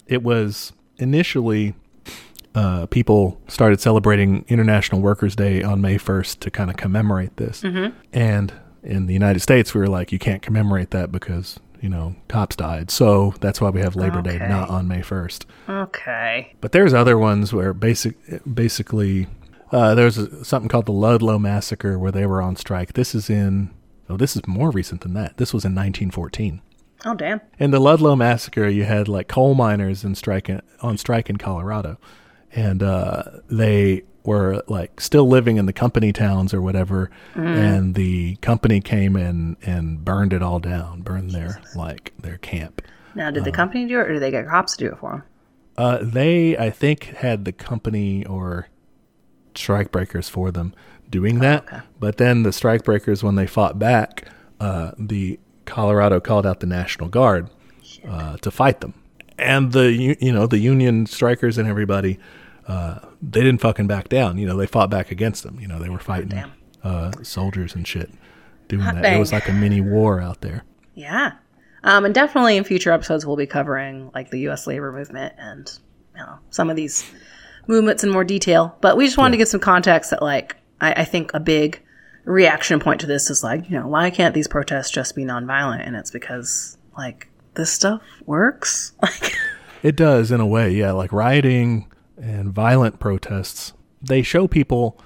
it 0.08 0.24
was 0.24 0.72
initially, 0.98 1.74
uh, 2.54 2.86
people 2.86 3.40
started 3.46 3.80
celebrating 3.80 4.44
International 4.48 5.00
Workers' 5.00 5.36
Day 5.36 5.62
on 5.62 5.80
May 5.80 5.98
1st 5.98 6.40
to 6.40 6.50
kind 6.50 6.68
of 6.68 6.76
commemorate 6.76 7.36
this. 7.36 7.62
And 8.12 8.52
in 8.82 9.06
the 9.06 9.12
United 9.12 9.40
States, 9.40 9.72
we 9.72 9.80
were 9.80 9.88
like, 9.88 10.10
you 10.10 10.18
can't 10.18 10.42
commemorate 10.42 10.90
that 10.90 11.12
because, 11.12 11.60
you 11.80 11.88
know, 11.88 12.16
cops 12.28 12.56
died. 12.56 12.90
So 12.90 13.34
that's 13.40 13.60
why 13.60 13.70
we 13.70 13.80
have 13.80 13.94
Labor 13.94 14.22
Day, 14.22 14.38
not 14.38 14.68
on 14.68 14.88
May 14.88 15.00
1st. 15.00 15.44
okay. 15.68 16.54
But 16.60 16.72
there's 16.72 16.94
other 16.94 17.16
ones 17.18 17.52
where 17.52 17.72
basic, 17.72 18.16
basically, 18.52 19.26
uh, 19.72 19.94
there's 19.94 20.18
a, 20.18 20.44
something 20.44 20.68
called 20.68 20.86
the 20.86 20.92
Ludlow 20.92 21.38
Massacre 21.38 21.98
where 21.98 22.12
they 22.12 22.26
were 22.26 22.42
on 22.42 22.56
strike. 22.56 22.92
This 22.94 23.14
is 23.14 23.28
in, 23.30 23.70
oh, 24.08 24.16
this 24.16 24.36
is 24.36 24.46
more 24.46 24.70
recent 24.70 25.00
than 25.02 25.14
that. 25.14 25.36
This 25.36 25.52
was 25.52 25.64
in 25.64 25.74
1914. 25.74 26.62
Oh 27.04 27.14
damn. 27.14 27.40
In 27.58 27.70
the 27.70 27.80
Ludlow 27.80 28.16
Massacre, 28.16 28.68
you 28.68 28.84
had 28.84 29.08
like 29.08 29.28
coal 29.28 29.54
miners 29.54 30.04
in 30.04 30.14
strike 30.14 30.48
in, 30.48 30.60
on 30.80 30.96
strike 30.96 31.30
in 31.30 31.36
Colorado, 31.36 31.98
and 32.52 32.82
uh, 32.82 33.22
they 33.48 34.02
were 34.24 34.62
like 34.66 35.00
still 35.00 35.28
living 35.28 35.56
in 35.56 35.66
the 35.66 35.72
company 35.72 36.12
towns 36.12 36.52
or 36.52 36.60
whatever, 36.60 37.10
and 37.34 37.94
the 37.94 38.36
company 38.36 38.80
came 38.80 39.14
and 39.14 39.56
and 39.62 40.04
burned 40.04 40.32
it 40.32 40.42
all 40.42 40.58
down, 40.58 41.02
burned 41.02 41.30
their 41.30 41.60
like 41.76 42.12
their 42.18 42.38
camp. 42.38 42.82
Now, 43.14 43.30
did 43.30 43.44
the 43.44 43.52
company 43.52 43.86
do 43.86 43.98
it, 44.00 44.08
or 44.08 44.12
did 44.14 44.22
they 44.22 44.30
get 44.30 44.46
cops 44.46 44.76
to 44.76 44.84
do 44.84 44.92
it 44.92 44.98
for 44.98 45.10
them? 45.12 45.22
Uh, 45.78 45.98
they, 46.02 46.56
I 46.56 46.70
think, 46.70 47.04
had 47.04 47.44
the 47.44 47.52
company 47.52 48.24
or 48.26 48.68
strikebreakers 49.56 50.30
for 50.30 50.50
them 50.50 50.74
doing 51.10 51.38
that. 51.40 51.64
okay. 51.64 51.80
But 51.98 52.16
then 52.18 52.42
the 52.42 52.50
strikebreakers, 52.50 53.22
when 53.22 53.34
they 53.34 53.46
fought 53.46 53.78
back, 53.78 54.28
uh, 54.60 54.92
the 54.98 55.38
Colorado 55.64 56.20
called 56.20 56.46
out 56.46 56.60
the 56.60 56.66
National 56.66 57.08
Guard 57.08 57.50
uh, 58.08 58.36
to 58.38 58.50
fight 58.50 58.80
them, 58.80 58.94
and 59.38 59.72
the 59.72 59.92
you 59.92 60.32
know 60.32 60.46
the 60.46 60.58
Union 60.58 61.06
strikers 61.06 61.58
and 61.58 61.68
everybody, 61.68 62.18
uh, 62.68 63.00
they 63.20 63.40
didn't 63.40 63.60
fucking 63.60 63.86
back 63.86 64.08
down. 64.08 64.38
You 64.38 64.46
know, 64.46 64.56
they 64.56 64.66
fought 64.66 64.90
back 64.90 65.10
against 65.10 65.42
them. 65.42 65.58
You 65.60 65.68
know, 65.68 65.78
they 65.78 65.88
were 65.88 65.98
fighting 65.98 66.44
uh, 66.84 67.12
soldiers 67.22 67.74
and 67.74 67.86
shit, 67.86 68.10
doing 68.68 68.82
Hot 68.82 68.94
that. 68.94 69.02
dang. 69.02 69.16
It 69.16 69.18
was 69.18 69.32
like 69.32 69.48
a 69.48 69.52
mini 69.52 69.80
war 69.80 70.20
out 70.20 70.40
there. 70.40 70.64
Yeah. 70.94 71.32
Um, 71.84 72.04
and 72.04 72.14
definitely 72.14 72.56
in 72.56 72.64
future 72.64 72.90
episodes, 72.90 73.24
we'll 73.26 73.36
be 73.36 73.46
covering 73.46 74.10
like 74.14 74.30
the 74.30 74.40
U.S. 74.40 74.66
labor 74.66 74.90
movement 74.92 75.34
and 75.38 75.70
you 76.16 76.22
know 76.22 76.38
some 76.50 76.70
of 76.70 76.76
these 76.76 77.08
movements 77.66 78.04
in 78.04 78.10
more 78.10 78.24
detail. 78.24 78.76
But 78.80 78.96
we 78.96 79.04
just 79.06 79.18
wanted 79.18 79.32
to 79.32 79.38
give 79.38 79.48
some 79.48 79.60
context 79.60 80.10
that 80.10 80.22
like 80.22 80.56
I, 80.80 80.92
I 80.92 81.04
think 81.04 81.32
a 81.34 81.40
big 81.40 81.82
reaction 82.24 82.80
point 82.80 83.00
to 83.00 83.06
this 83.06 83.30
is 83.30 83.44
like 83.44 83.70
you 83.70 83.78
know 83.78 83.86
why 83.86 84.10
can't 84.10 84.34
these 84.34 84.48
protests 84.48 84.90
just 84.90 85.14
be 85.14 85.24
nonviolent? 85.24 85.86
And 85.86 85.96
it's 85.96 86.10
because 86.10 86.76
like 86.96 87.28
this 87.54 87.72
stuff 87.72 88.02
works. 88.26 88.92
Like 89.02 89.36
It 89.82 89.94
does 89.96 90.32
in 90.32 90.40
a 90.40 90.46
way, 90.46 90.72
yeah. 90.72 90.92
Like 90.92 91.12
rioting 91.12 91.92
and 92.16 92.52
violent 92.52 92.98
protests, 92.98 93.72
they 94.02 94.22
show 94.22 94.48
people 94.48 94.98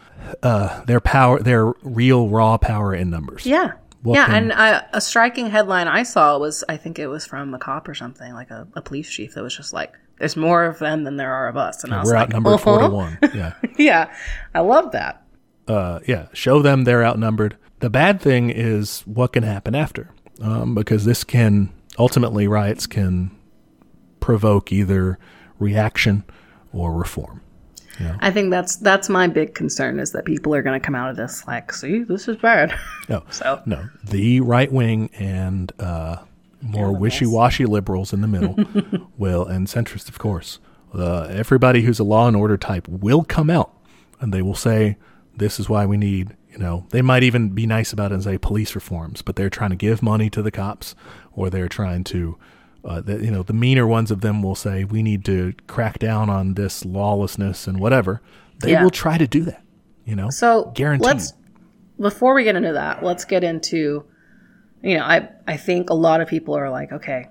uh, 0.43 0.85
their 0.85 1.01
power, 1.01 1.39
their 1.41 1.73
real 1.83 2.29
raw 2.29 2.57
power 2.57 2.95
in 2.95 3.11
numbers. 3.11 3.45
yeah. 3.47 3.73
What 4.03 4.15
yeah, 4.15 4.27
can- 4.27 4.35
and 4.35 4.53
I, 4.55 4.83
a 4.95 5.01
striking 5.01 5.51
headline 5.51 5.87
I 5.89 6.05
saw 6.05 6.39
was 6.39 6.65
I 6.69 6.79
think 6.79 6.99
it 6.99 7.09
was 7.09 7.27
from 7.27 7.53
a 7.53 7.59
cop 7.59 7.87
or 7.89 7.95
something, 7.95 8.33
like 8.33 8.51
a, 8.51 8.67
a 8.75 8.81
police 8.81 9.11
chief 9.11 9.35
that 9.35 9.43
was 9.43 9.55
just 9.55 9.75
like, 9.75 9.93
"There's 10.21 10.37
more 10.37 10.65
of 10.65 10.79
them 10.79 11.03
than 11.03 11.17
there 11.17 11.33
are 11.33 11.49
of 11.49 11.57
us," 11.57 11.83
and 11.83 11.93
I 11.93 11.99
was 11.99 12.09
We're 12.09 12.15
like, 12.15 12.23
outnumbered 12.29 12.53
"Uh-huh." 12.55 12.63
four 12.63 12.79
to 12.79 12.89
one. 12.89 13.19
Yeah, 13.35 13.55
Yeah, 13.77 14.15
I 14.55 14.61
love 14.61 14.93
that. 14.93 15.25
uh, 15.67 15.99
yeah. 16.07 16.29
Show 16.33 16.63
them 16.63 16.85
they're 16.85 17.05
outnumbered. 17.05 17.57
The 17.81 17.91
bad 17.91 18.21
thing 18.21 18.51
is 18.51 19.01
what 19.07 19.33
can 19.33 19.43
happen 19.43 19.75
after, 19.75 20.11
um, 20.41 20.75
because 20.77 21.05
this 21.05 21.25
can 21.25 21.73
ultimately 21.99 22.47
riots 22.47 22.87
can 22.87 23.31
provoke 24.21 24.71
either 24.71 25.19
reaction 25.59 26.25
or 26.73 26.93
reform. 26.95 27.41
I 28.23 28.31
think 28.31 28.51
that's 28.51 28.77
that's 28.77 29.11
my 29.11 29.27
big 29.27 29.55
concern 29.55 30.01
is 30.01 30.13
that 30.13 30.25
people 30.25 30.55
are 30.55 30.63
going 30.63 30.81
to 30.81 30.83
come 30.85 30.95
out 30.95 31.11
of 31.11 31.17
this 31.17 31.47
like, 31.47 31.71
see, 31.71 32.03
this 32.03 32.29
is 32.29 32.37
bad. 32.39 32.75
No, 33.11 33.23
So 33.31 33.61
no. 33.67 33.91
The 34.03 34.41
right 34.41 34.73
wing 34.73 35.11
and 35.19 35.71
uh, 35.79 36.17
more 36.63 36.93
wishy 36.93 37.27
washy 37.27 37.65
liberals 37.67 38.13
in 38.13 38.21
the 38.21 38.29
middle 38.29 38.55
will, 39.19 39.47
and 39.47 39.67
centrists, 39.67 40.09
of 40.09 40.19
course, 40.19 40.59
uh, 40.95 41.23
everybody 41.31 41.83
who's 41.83 41.99
a 41.99 42.05
law 42.05 42.27
and 42.29 42.37
order 42.37 42.57
type 42.57 42.87
will 42.89 43.25
come 43.25 43.49
out 43.51 43.73
and 44.21 44.33
they 44.35 44.43
will 44.43 44.55
say, 44.55 44.97
"This 45.37 45.59
is 45.61 45.69
why 45.69 45.87
we 45.87 45.97
need." 45.97 46.37
You 46.51 46.59
know, 46.59 46.87
they 46.91 47.01
might 47.01 47.23
even 47.23 47.51
be 47.51 47.65
nice 47.65 47.93
about 47.93 48.11
it 48.11 48.15
and 48.17 48.25
say 48.25 48.37
police 48.37 48.75
reforms, 48.75 49.23
but 49.23 49.37
they're 49.37 49.49
trying 49.51 49.71
to 49.71 49.77
give 49.77 50.03
money 50.03 50.29
to 50.31 50.43
the 50.43 50.51
cops, 50.51 50.97
or 51.33 51.49
they're 51.49 51.69
trying 51.69 52.03
to, 52.05 52.37
uh, 52.85 53.01
the, 53.01 53.25
you 53.25 53.31
know, 53.31 53.45
the 53.45 53.53
meaner 53.53 53.87
ones 53.87 54.11
of 54.11 54.21
them 54.21 54.43
will 54.43 54.57
say 54.57 54.83
we 54.83 55.01
need 55.01 55.25
to 55.27 55.55
crack 55.69 56.01
down 56.01 56.29
on 56.29 56.55
this 56.55 56.85
lawlessness 56.85 57.69
and 57.69 57.79
whatever. 57.79 58.21
They 58.59 58.73
Yeah. 58.73 58.83
will 58.83 58.91
try 58.91 59.17
to 59.17 59.29
do 59.29 59.43
that. 59.45 59.63
You 60.05 60.17
know, 60.17 60.29
So 60.31 60.73
guaranteed. 60.75 61.07
let's 61.07 61.33
before 62.01 62.35
we 62.35 62.43
get 62.43 62.57
into 62.57 62.73
that, 62.73 63.05
let's 63.05 63.25
get 63.25 63.45
into 63.45 64.05
you 64.83 64.97
know, 64.97 65.05
I 65.05 65.29
I 65.47 65.57
think 65.57 65.91
a 65.91 65.95
lot 65.95 66.21
of 66.21 66.29
people 66.29 66.55
are 66.57 66.71
like, 66.71 66.93
okay, 66.93 67.29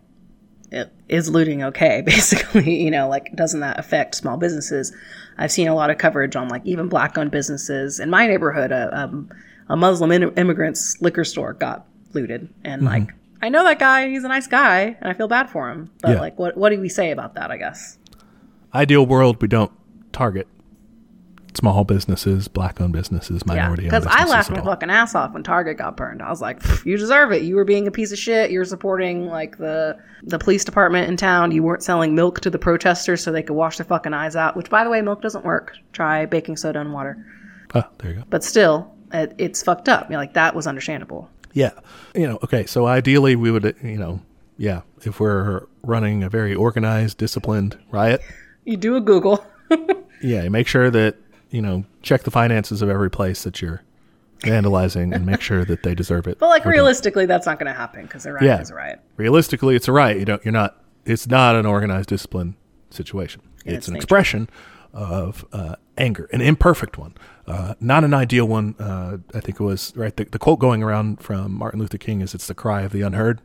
it, 0.71 0.91
is 1.07 1.29
looting 1.29 1.63
okay? 1.63 2.01
Basically, 2.05 2.83
you 2.83 2.91
know, 2.91 3.07
like 3.09 3.35
doesn't 3.35 3.59
that 3.61 3.79
affect 3.79 4.15
small 4.15 4.37
businesses? 4.37 4.95
I've 5.37 5.51
seen 5.51 5.67
a 5.67 5.75
lot 5.75 5.89
of 5.89 5.97
coverage 5.97 6.35
on 6.35 6.47
like 6.49 6.65
even 6.65 6.89
black 6.89 7.17
owned 7.17 7.31
businesses 7.31 7.99
in 7.99 8.09
my 8.09 8.27
neighborhood. 8.27 8.71
A, 8.71 8.89
um, 9.03 9.29
a 9.69 9.75
Muslim 9.77 10.11
in- 10.11 10.33
immigrant's 10.35 10.99
liquor 11.01 11.23
store 11.23 11.53
got 11.53 11.85
looted, 12.13 12.41
Mm-hmm. 12.43 12.65
and 12.65 12.85
like 12.85 13.13
I 13.41 13.49
know 13.49 13.63
that 13.63 13.79
guy. 13.79 14.09
He's 14.09 14.23
a 14.23 14.27
nice 14.27 14.47
guy, 14.47 14.97
and 14.99 15.09
I 15.09 15.13
feel 15.13 15.27
bad 15.29 15.49
for 15.49 15.69
him. 15.69 15.89
But 16.01 16.11
Yeah. 16.11 16.19
like, 16.19 16.37
what 16.37 16.57
what 16.57 16.69
do 16.71 16.79
we 16.79 16.89
say 16.89 17.11
about 17.11 17.35
that? 17.35 17.51
I 17.51 17.57
guess. 17.57 17.97
ideal 18.73 19.05
world, 19.05 19.41
we 19.41 19.47
don't 19.47 19.71
target 20.11 20.47
small 21.55 21.83
businesses, 21.83 22.47
black 22.47 22.79
owned 22.79 22.93
businesses, 22.93 23.41
Yeah, 23.45 23.53
minority 23.55 23.83
owned 23.83 23.91
because. 23.91 24.07
I 24.07 24.25
laughed 24.25 24.51
my 24.51 24.61
fucking 24.61 24.89
ass 24.89 25.15
off 25.15 25.33
when 25.33 25.43
Target 25.43 25.77
got 25.77 25.97
burned. 25.97 26.21
I 26.21 26.29
was 26.29 26.41
like, 26.41 26.61
"You 26.85 26.97
deserve 26.97 27.31
it. 27.31 27.43
You 27.43 27.55
were 27.55 27.65
being 27.65 27.87
a 27.87 27.91
piece 27.91 28.11
of 28.11 28.17
shit. 28.19 28.51
You're 28.51 28.65
supporting 28.65 29.27
like 29.27 29.57
the 29.57 29.97
the 30.23 30.39
police 30.39 30.63
department 30.63 31.09
in 31.09 31.17
town. 31.17 31.51
You 31.51 31.63
weren't 31.63 31.83
selling 31.83 32.15
milk 32.15 32.39
to 32.41 32.49
the 32.49 32.59
protesters 32.59 33.23
so 33.23 33.31
they 33.31 33.43
could 33.43 33.55
wash 33.55 33.77
their 33.77 33.85
fucking 33.85 34.13
eyes 34.13 34.35
out. 34.35 34.55
Which, 34.55 34.69
by 34.69 34.83
the 34.83 34.89
way, 34.89 35.01
milk 35.01 35.21
doesn't 35.21 35.45
work. 35.45 35.73
Try 35.93 36.25
baking 36.25 36.57
soda 36.57 36.79
and 36.81 36.93
water. 36.93 37.17
Oh, 37.75 37.83
there 37.99 38.11
you 38.11 38.17
go. 38.17 38.23
But 38.29 38.43
still, 38.43 38.93
it, 39.13 39.33
it's 39.37 39.61
fucked 39.63 39.89
up. 39.89 40.09
You 40.09 40.13
know, 40.13 40.19
like 40.19 40.33
that 40.33 40.55
was 40.55 40.67
understandable. 40.67 41.29
Yeah. 41.53 41.71
You 42.15 42.27
know, 42.27 42.39
okay. 42.43 42.65
So 42.65 42.85
ideally, 42.87 43.35
we 43.35 43.51
would, 43.51 43.75
you 43.83 43.97
know, 43.97 44.21
yeah, 44.57 44.81
if 45.03 45.19
we're 45.19 45.65
running 45.83 46.23
a 46.23 46.29
very 46.29 46.53
organized, 46.53 47.17
disciplined 47.17 47.77
riot, 47.91 48.21
You 48.65 48.77
do 48.77 48.95
a 48.95 49.01
Google. 49.01 49.43
yeah, 50.21 50.43
you 50.43 50.49
make 50.49 50.67
sure 50.67 50.91
that, 50.91 51.15
you 51.49 51.61
know, 51.61 51.85
check 52.01 52.23
the 52.23 52.31
finances 52.31 52.81
of 52.81 52.89
every 52.89 53.09
place 53.09 53.43
that 53.43 53.61
you're 53.61 53.81
vandalizing 54.39 55.13
and 55.13 55.25
make 55.25 55.41
sure 55.41 55.65
that 55.65 55.83
they 55.83 55.93
deserve 55.93 56.27
it. 56.27 56.37
But 56.39 56.47
like 56.49 56.65
realistically, 56.65 57.25
that's 57.25 57.45
not 57.45 57.59
going 57.59 57.67
to 57.71 57.77
happen 57.77 58.03
because 58.03 58.25
a 58.25 58.31
riot 58.33 58.43
Yeah. 58.45 58.61
is 58.61 58.71
a 58.71 58.75
riot. 58.75 58.99
realistically, 59.17 59.75
it's 59.75 59.87
a 59.87 59.91
riot. 59.91 60.17
You 60.19 60.25
don't, 60.25 60.43
you're 60.45 60.51
not, 60.53 60.81
it's 61.05 61.27
not 61.27 61.55
an 61.55 61.65
organized, 61.65 62.09
disciplined 62.09 62.53
situation. 62.89 63.41
In 63.65 63.75
its 63.75 63.87
an 63.87 63.93
nature. 63.95 64.03
expression 64.03 64.49
of 64.93 65.45
uh, 65.51 65.75
anger, 65.97 66.29
an 66.31 66.39
imperfect 66.41 66.97
one, 66.97 67.13
uh, 67.45 67.75
not 67.81 68.03
an 68.05 68.13
ideal 68.13 68.45
one. 68.47 68.73
Uh, 68.79 69.17
I 69.33 69.41
think 69.41 69.59
it 69.59 69.63
was 69.63 69.91
right. 69.95 70.15
The, 70.15 70.23
the 70.23 70.39
quote 70.39 70.59
going 70.59 70.81
around 70.81 71.21
from 71.21 71.51
Martin 71.51 71.79
Luther 71.79 71.97
King 71.97 72.21
is, 72.21 72.33
"It's 72.33 72.47
the 72.47 72.55
cry 72.55 72.81
of 72.83 72.91
the 72.93 73.01
unheard." 73.01 73.41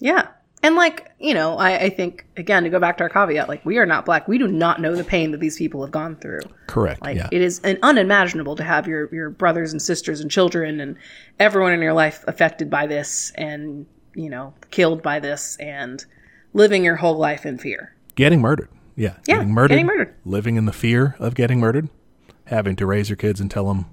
Yeah. 0.00 0.28
And 0.62 0.74
like, 0.74 1.10
you 1.20 1.34
know, 1.34 1.56
I, 1.56 1.78
I 1.78 1.90
think 1.90 2.26
again 2.36 2.64
to 2.64 2.68
go 2.70 2.80
back 2.80 2.98
to 2.98 3.04
our 3.04 3.08
caveat, 3.08 3.48
like 3.48 3.64
we 3.64 3.78
are 3.78 3.86
not 3.86 4.04
black. 4.04 4.26
We 4.26 4.38
do 4.38 4.48
not 4.48 4.80
know 4.80 4.94
the 4.96 5.04
pain 5.04 5.30
that 5.30 5.38
these 5.40 5.56
people 5.56 5.82
have 5.82 5.92
gone 5.92 6.16
through. 6.16 6.40
Correct. 6.66 7.00
Like 7.02 7.16
yeah. 7.16 7.28
it 7.30 7.40
is 7.40 7.60
an 7.60 7.78
unimaginable 7.82 8.56
to 8.56 8.64
have 8.64 8.88
your 8.88 9.12
your 9.14 9.30
brothers 9.30 9.72
and 9.72 9.80
sisters 9.80 10.20
and 10.20 10.30
children 10.30 10.80
and 10.80 10.96
everyone 11.38 11.72
in 11.72 11.80
your 11.80 11.92
life 11.92 12.24
affected 12.26 12.68
by 12.70 12.86
this 12.86 13.32
and 13.36 13.86
you 14.14 14.28
know 14.28 14.52
killed 14.70 15.02
by 15.02 15.20
this 15.20 15.56
and 15.58 16.04
living 16.54 16.84
your 16.84 16.96
whole 16.96 17.16
life 17.16 17.46
in 17.46 17.58
fear. 17.58 17.94
getting 18.16 18.40
murdered. 18.40 18.68
Yeah, 18.96 19.14
Yeah, 19.28 19.36
getting 19.36 19.52
murdered. 19.52 19.68
getting 19.68 19.86
murdered. 19.86 20.14
Living 20.24 20.56
in 20.56 20.64
the 20.64 20.72
fear 20.72 21.14
of 21.20 21.36
getting 21.36 21.60
murdered. 21.60 21.88
Having 22.46 22.74
to 22.76 22.86
raise 22.86 23.08
your 23.08 23.16
kids 23.16 23.40
and 23.40 23.48
tell 23.48 23.68
them 23.68 23.86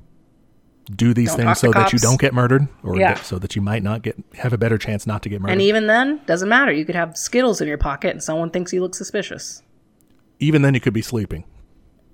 do 0.85 1.13
these 1.13 1.29
Don't 1.29 1.45
things 1.45 1.59
so 1.59 1.71
that 1.71 1.91
you 1.93 1.99
don't 1.99 2.19
get 2.19 2.33
murdered, 2.33 2.67
or 2.83 2.97
Yeah. 2.97 3.15
so 3.15 3.39
that 3.39 3.55
you 3.55 3.61
might 3.61 3.81
not 3.83 4.01
get 4.03 4.15
have 4.35 4.53
a 4.53 4.57
better 4.57 4.77
chance 4.77 5.07
not 5.07 5.21
to 5.23 5.29
get 5.29 5.41
murdered. 5.41 5.53
And 5.53 5.61
even 5.61 5.87
then, 5.87 6.21
doesn't 6.25 6.47
matter. 6.49 6.71
You 6.71 6.85
could 6.85 6.95
have 6.95 7.17
Skittles 7.17 7.59
in 7.61 7.67
your 7.67 7.77
pocket 7.77 8.11
and 8.11 8.21
someone 8.23 8.49
thinks 8.51 8.71
you 8.73 8.81
look 8.81 8.95
suspicious. 8.95 9.61
even 10.39 10.61
then, 10.61 10.73
you 10.73 10.79
could 10.79 10.93
be 10.93 11.01
sleeping. 11.01 11.43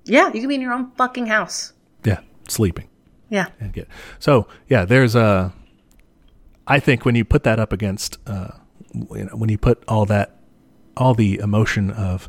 Yeah, 0.05 0.27
you 0.33 0.39
could 0.41 0.47
be 0.49 0.55
in 0.55 0.61
your 0.61 0.73
own 0.73 0.91
fucking 0.97 1.25
house. 1.27 1.73
Yeah, 2.05 2.19
sleeping. 2.47 2.87
Yeah. 3.29 3.47
and 3.61 3.71
get 3.71 3.87
so 4.19 4.45
yeah 4.67 4.83
there's 4.83 5.15
a 5.15 5.53
i 6.67 6.79
think 6.81 7.05
when 7.05 7.15
you 7.15 7.23
put 7.23 7.43
that 7.43 7.59
up 7.59 7.71
against 7.71 8.17
uh 8.27 8.49
you 8.93 9.23
know, 9.23 9.35
when 9.37 9.49
you 9.49 9.57
put 9.57 9.81
all 9.87 10.05
that 10.07 10.35
all 10.97 11.13
the 11.13 11.39
emotion 11.39 11.89
of 11.91 12.27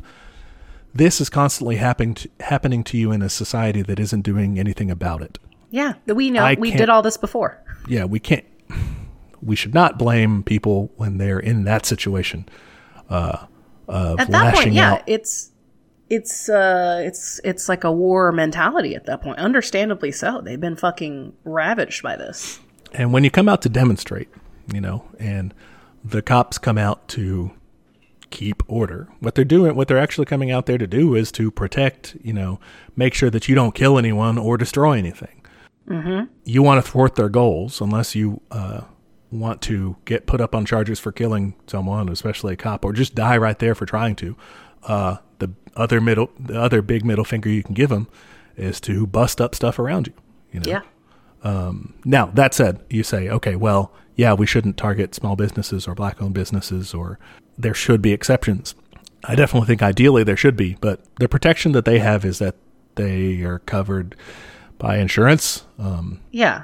this 0.93 1.19
is 1.19 1.29
constantly 1.29 1.75
happening 1.75 2.13
to, 2.13 2.29
happening 2.39 2.85
to 2.85 2.97
you 2.97 3.11
in 3.11 3.21
a 3.21 3.27
society 3.29 3.81
that 3.81 3.99
isn't 3.99 4.21
doing 4.21 4.57
anything 4.57 4.89
about 4.89 5.21
it 5.21 5.39
Yeah. 5.73 5.93
We 6.05 6.29
know 6.29 6.43
I 6.43 6.55
we 6.57 6.71
did 6.71 6.87
all 6.89 7.01
this 7.01 7.17
before. 7.17 7.59
yeah 7.87 8.05
we 8.05 8.19
can't 8.19 8.45
we 9.41 9.55
should 9.55 9.73
not 9.73 9.97
blame 9.97 10.43
people 10.43 10.91
when 10.95 11.17
they're 11.17 11.39
in 11.39 11.65
that 11.65 11.85
situation 11.85 12.47
uh 13.09 13.45
of 13.87 14.19
At 14.19 14.31
that 14.31 14.43
lashing 14.43 14.63
point, 14.63 14.73
yeah, 14.75 14.93
out 14.93 15.03
it's 15.07 15.51
it's 16.09 16.47
uh 16.47 17.01
it's 17.03 17.41
it's 17.43 17.67
like 17.67 17.83
a 17.83 17.91
war 17.91 18.31
mentality 18.31 18.95
at 18.95 19.05
that 19.07 19.21
point. 19.21 19.39
Understandably 19.39 20.11
so. 20.11 20.41
They've 20.41 20.61
been 20.61 20.75
fucking 20.75 21.33
ravaged 21.43 22.03
by 22.03 22.15
this. 22.15 22.59
And 22.93 23.11
when 23.11 23.23
you 23.23 23.31
come 23.31 23.49
out 23.49 23.61
to 23.63 23.69
demonstrate, 23.69 24.29
you 24.73 24.79
know, 24.79 25.03
and 25.19 25.53
the 26.05 26.21
cops 26.21 26.57
come 26.57 26.77
out 26.77 27.07
to 27.09 27.51
keep 28.29 28.63
order, 28.67 29.09
what 29.19 29.35
they're 29.35 29.43
doing, 29.43 29.75
what 29.75 29.87
they're 29.87 29.97
actually 29.97 30.25
coming 30.25 30.51
out 30.51 30.65
there 30.67 30.77
to 30.77 30.87
do 30.87 31.15
is 31.15 31.31
to 31.33 31.51
protect, 31.51 32.15
you 32.21 32.33
know, 32.33 32.59
make 32.95 33.13
sure 33.13 33.29
that 33.29 33.49
you 33.49 33.55
don't 33.55 33.75
kill 33.75 33.97
anyone 33.97 34.37
or 34.37 34.57
destroy 34.57 34.93
anything. 34.93 35.42
Mm-hmm. 35.87 36.31
You 36.45 36.63
want 36.63 36.83
to 36.83 36.89
thwart 36.91 37.15
their 37.15 37.29
goals 37.29 37.81
unless 37.81 38.15
you 38.15 38.41
uh, 38.51 38.81
want 39.31 39.61
to 39.63 39.97
get 40.05 40.25
put 40.25 40.39
up 40.41 40.55
on 40.55 40.65
charges 40.65 40.99
for 40.99 41.11
killing 41.11 41.55
someone, 41.67 42.09
especially 42.09 42.53
a 42.53 42.57
cop, 42.57 42.85
or 42.85 42.93
just 42.93 43.15
die 43.15 43.37
right 43.37 43.57
there 43.59 43.75
for 43.75 43.85
trying 43.85 44.15
to. 44.17 44.35
Uh, 44.83 45.17
the 45.39 45.51
other 45.75 45.99
middle, 45.99 46.29
the 46.39 46.59
other 46.59 46.81
big 46.81 47.03
middle 47.03 47.25
finger 47.25 47.49
you 47.49 47.63
can 47.63 47.73
give 47.73 47.89
them 47.89 48.07
is 48.55 48.79
to 48.81 49.05
bust 49.07 49.41
up 49.41 49.55
stuff 49.55 49.79
around 49.79 50.07
you. 50.07 50.13
You 50.51 50.59
know, 50.61 50.81
Yeah. 51.43 51.71
now, 52.05 52.27
that 52.33 52.53
said, 52.53 52.83
you 52.89 53.03
say, 53.03 53.27
okay, 53.29 53.55
well, 53.55 53.91
yeah, 54.15 54.33
we 54.33 54.45
shouldn't 54.45 54.77
target 54.77 55.15
small 55.15 55.35
businesses 55.35 55.87
or 55.87 55.95
black 55.95 56.21
owned 56.21 56.35
businesses, 56.35 56.93
or 56.93 57.17
there 57.57 57.73
should 57.73 58.01
be 58.01 58.13
exceptions. 58.13 58.75
I 59.25 59.35
definitely 59.35 59.67
think 59.67 59.81
ideally 59.81 60.23
there 60.23 60.37
should 60.37 60.55
be, 60.55 60.77
but 60.81 61.01
the 61.19 61.27
protection 61.27 61.71
that 61.71 61.85
they 61.85 61.99
have 61.99 62.23
is 62.23 62.39
that 62.39 62.55
they 62.95 63.41
are 63.41 63.59
covered 63.59 64.15
by 64.77 64.97
insurance. 64.97 65.65
Um, 65.79 66.19
Yeah. 66.31 66.63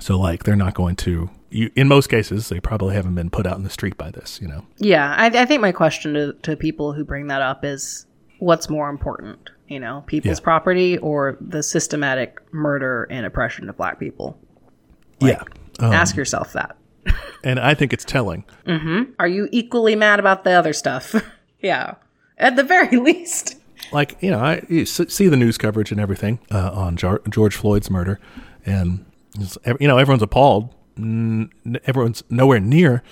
so, 0.00 0.18
like, 0.18 0.44
they're 0.44 0.56
not 0.56 0.74
going 0.74 0.96
to, 0.96 1.30
you, 1.50 1.70
in 1.76 1.88
most 1.88 2.08
cases, 2.08 2.48
they 2.48 2.60
probably 2.60 2.94
haven't 2.94 3.14
been 3.14 3.30
put 3.30 3.46
out 3.46 3.56
in 3.56 3.64
the 3.64 3.70
street 3.70 3.96
by 3.96 4.10
this, 4.10 4.40
you 4.40 4.48
know? 4.48 4.66
Yeah. 4.78 5.14
I, 5.16 5.26
I 5.26 5.44
think 5.46 5.60
my 5.62 5.72
question 5.72 6.14
to, 6.14 6.32
to 6.42 6.56
people 6.56 6.92
who 6.92 7.04
bring 7.04 7.28
that 7.28 7.42
up 7.42 7.64
is 7.64 8.06
what's 8.38 8.68
more 8.68 8.88
important? 8.90 9.50
You 9.68 9.80
know, 9.80 10.04
people's 10.06 10.38
Yeah. 10.38 10.44
property 10.44 10.98
or 10.98 11.36
the 11.40 11.62
systematic 11.62 12.38
murder 12.52 13.06
and 13.10 13.26
oppression 13.26 13.68
of 13.68 13.76
black 13.76 13.98
people? 13.98 14.38
yeah. 15.20 15.42
Um, 15.78 15.92
Ask 15.92 16.16
yourself 16.16 16.52
that. 16.54 16.76
and 17.44 17.58
I 17.60 17.74
think 17.74 17.92
it's 17.92 18.04
telling. 18.04 18.44
Are 19.18 19.28
you 19.28 19.48
equally 19.52 19.94
mad 19.96 20.20
about 20.20 20.44
the 20.44 20.52
other 20.52 20.72
stuff? 20.72 21.14
yeah. 21.60 21.94
At 22.38 22.56
the 22.56 22.62
very 22.62 22.96
least. 22.98 23.55
Like 23.92 24.16
you 24.20 24.30
know, 24.30 24.38
I 24.38 24.62
you 24.68 24.84
see 24.86 25.28
the 25.28 25.36
news 25.36 25.58
coverage 25.58 25.90
and 25.92 26.00
everything 26.00 26.38
uh, 26.50 26.70
on 26.72 26.96
George 26.96 27.56
Floyd's 27.56 27.90
murder, 27.90 28.18
and 28.64 29.04
you 29.80 29.88
know 29.88 29.98
everyone's 29.98 30.22
appalled. 30.22 30.74
Everyone's 31.84 32.22
nowhere 32.30 32.60
near 32.60 33.02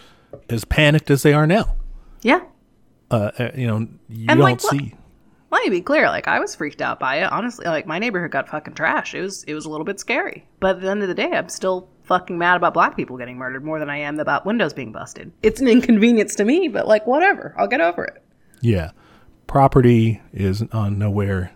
as 0.48 0.64
panicked 0.64 1.10
as 1.10 1.22
they 1.22 1.32
are 1.34 1.46
now. 1.46 1.76
Yeah. 2.22 2.40
Uh, 3.10 3.30
uh, 3.38 3.50
you 3.54 3.66
know, 3.66 3.87
you 4.08 4.26
And, 4.28 4.38
don't 4.38 4.40
like, 4.40 4.60
see. 4.60 4.94
Let 5.50 5.62
me 5.64 5.70
be 5.70 5.82
clear. 5.82 6.08
Like 6.08 6.26
I 6.26 6.40
was 6.40 6.54
freaked 6.56 6.82
out 6.82 6.98
by 6.98 7.16
it. 7.16 7.30
Honestly, 7.30 7.64
like 7.66 7.87
my 7.87 7.98
neighborhood 7.98 8.30
got 8.32 8.48
fucking 8.48 8.74
trash. 8.74 9.14
It 9.14 9.20
was 9.20 9.44
it 9.44 9.54
was 9.54 9.66
a 9.66 9.70
little 9.70 9.84
bit 9.84 10.00
scary. 10.00 10.44
But 10.60 10.76
at 10.76 10.82
the 10.82 10.90
end 10.90 11.02
of 11.02 11.08
the 11.08 11.14
day, 11.14 11.30
I'm 11.30 11.48
still 11.48 11.88
fucking 12.04 12.37
mad 12.37 12.56
about 12.56 12.74
black 12.74 12.96
people 12.96 13.16
getting 13.16 13.37
murdered 13.37 13.64
more 13.64 13.78
than 13.78 13.88
I 13.88 13.98
am 13.98 14.18
about 14.18 14.44
windows 14.46 14.72
being 14.72 14.90
busted. 14.92 15.30
It's 15.42 15.60
an 15.60 15.68
inconvenience 15.68 16.34
to 16.37 16.44
me, 16.44 16.68
but 16.68 16.88
like 16.88 17.06
whatever. 17.06 17.54
I'll 17.56 17.68
get 17.68 17.80
over 17.80 18.04
it. 18.04 18.22
Yeah, 18.62 18.90
property 19.46 20.20
is 20.33 20.62
on 20.72 20.98
nowhere, 20.98 21.52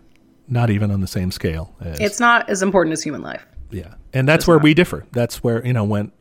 not 0.49 0.71
even 0.71 0.91
on 0.91 1.01
the 1.01 1.07
same 1.07 1.31
scale. 1.31 1.75
As, 1.81 2.01
It's 2.01 2.21
not 2.21 2.49
as 2.49 2.63
important 2.63 2.93
as 2.93 3.03
human 3.03 3.23
life. 3.23 3.47
Yeah, 3.71 3.95
and 4.13 4.27
that's 4.27 4.47
where 4.47 4.59
we 4.59 4.75
differ. 4.75 5.07
That's 5.13 5.43
where 5.43 5.65
you 5.67 5.73
know 5.73 5.85
when 5.85 6.13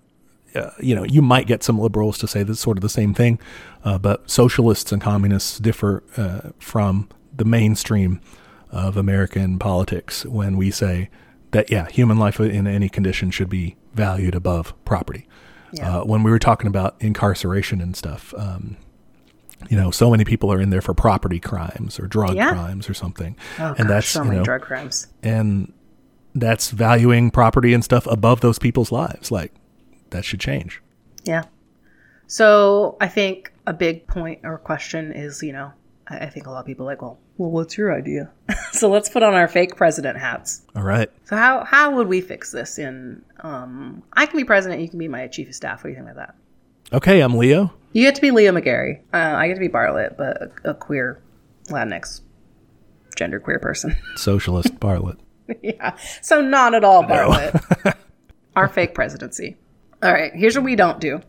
uh, 0.53 0.71
you 0.79 0.95
know 0.95 1.03
you 1.03 1.21
might 1.21 1.47
get 1.47 1.63
some 1.63 1.79
liberals 1.79 2.17
to 2.19 2.27
say 2.27 2.43
that's 2.43 2.59
sort 2.59 2.77
of 2.77 2.81
the 2.81 2.89
same 2.89 3.13
thing, 3.13 3.39
uh, 3.83 3.97
but 3.97 4.29
socialists 4.29 4.91
and 4.91 5.01
communists 5.01 5.59
differ 5.59 6.03
uh, 6.17 6.51
from 6.59 7.09
the 7.33 7.45
mainstream 7.45 8.19
of 8.71 8.97
American 8.97 9.57
politics 9.59 10.25
when 10.25 10.57
we 10.57 10.71
say 10.71 11.09
that 11.51 11.71
yeah, 11.71 11.87
human 11.89 12.17
life 12.17 12.39
in 12.39 12.67
any 12.67 12.89
condition 12.89 13.31
should 13.31 13.49
be 13.49 13.77
valued 13.93 14.35
above 14.35 14.73
property. 14.83 15.27
Yeah. 15.71 15.99
Uh, 15.99 16.03
when 16.03 16.23
we 16.23 16.31
were 16.31 16.39
talking 16.39 16.67
about 16.67 16.95
incarceration 16.99 17.81
and 17.81 17.95
stuff, 17.95 18.33
um, 18.37 18.77
you 19.69 19.77
know, 19.77 19.91
so 19.91 20.11
many 20.11 20.23
people 20.23 20.51
are 20.51 20.61
in 20.61 20.69
there 20.69 20.81
for 20.81 20.93
property 20.93 21.39
crimes 21.39 21.99
or 21.99 22.07
drug 22.07 22.35
Yeah. 22.35 22.51
crimes 22.51 22.89
or 22.89 22.93
something. 22.93 23.35
Oh, 23.59 23.69
and 23.69 23.77
gosh, 23.77 23.87
that's, 23.87 24.07
so 24.09 24.21
you 24.21 24.25
many 24.29 24.37
know, 24.39 24.43
drug 24.45 24.61
crimes. 24.61 25.07
and 25.23 25.73
that's 26.35 26.69
valuing 26.69 27.31
property 27.31 27.73
and 27.73 27.83
stuff 27.83 28.05
above 28.07 28.41
those 28.41 28.59
people's 28.59 28.91
lives. 28.91 29.31
Like 29.31 29.53
that 30.11 30.23
should 30.25 30.39
change. 30.39 30.81
Yeah. 31.23 31.43
So 32.27 32.97
I 33.01 33.07
think 33.07 33.53
a 33.65 33.73
big 33.73 34.07
point 34.07 34.41
or 34.43 34.57
question 34.57 35.11
is, 35.11 35.41
you 35.41 35.53
know, 35.53 35.71
I, 36.07 36.19
I 36.19 36.29
think 36.29 36.45
a 36.47 36.51
lot 36.51 36.59
of 36.59 36.65
people 36.65 36.85
are 36.85 36.91
like, 36.91 37.01
well, 37.01 37.19
well, 37.37 37.51
what's 37.51 37.77
your 37.77 37.93
idea? 37.93 38.31
so 38.71 38.89
let's 38.89 39.09
put 39.09 39.23
on 39.23 39.33
our 39.33 39.47
fake 39.47 39.75
president 39.75 40.17
hats. 40.19 40.63
All 40.75 40.83
right. 40.83 41.09
So 41.25 41.35
how 41.35 41.63
how 41.63 41.95
would 41.95 42.07
we 42.07 42.21
fix 42.21 42.51
this? 42.51 42.77
In 42.79 43.23
um, 43.41 44.03
I 44.13 44.25
can 44.25 44.37
be 44.37 44.43
president, 44.43 44.81
you 44.81 44.89
can 44.89 44.99
be 44.99 45.07
my 45.07 45.27
chief 45.27 45.47
of 45.49 45.55
staff. 45.55 45.79
What 45.79 45.83
do 45.85 45.89
you 45.89 45.95
think 45.95 46.09
about 46.11 46.27
that? 46.27 46.35
Okay, 46.93 47.19
I'm 47.21 47.35
Leo. 47.37 47.73
You 47.93 48.03
get 48.03 48.15
to 48.15 48.21
be 48.21 48.31
Leo 48.31 48.51
McGarry. 48.51 49.01
Uh, 49.13 49.17
I 49.35 49.47
get 49.47 49.55
to 49.55 49.59
be 49.59 49.69
Bartlet, 49.69 50.17
but 50.17 50.41
a, 50.65 50.71
a 50.71 50.73
queer 50.73 51.21
Latinx 51.67 52.21
gender 53.15 53.39
queer 53.39 53.59
person. 53.59 53.95
Socialist 54.15 54.75
Bartlet. 54.79 55.17
yeah. 55.61 55.97
So 56.21 56.41
not 56.41 56.73
at 56.75 56.83
all 56.83 57.03
Bartlet. 57.03 57.95
Our 58.55 58.67
fake 58.67 58.93
presidency. 58.93 59.57
All 60.03 60.13
right. 60.13 60.31
Here's 60.33 60.55
what 60.55 60.63
we 60.63 60.75
don't 60.75 60.99
do. 60.99 61.21